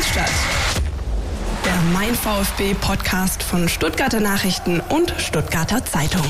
Stadt. 0.04 0.32
Der 1.66 1.76
Mein 1.93 2.16
VfB 2.16 2.74
Podcast 2.74 3.43
von 3.43 3.68
Stuttgarter 3.68 4.20
Nachrichten 4.20 4.80
und 4.80 5.14
Stuttgarter 5.18 5.84
Zeitung. 5.84 6.26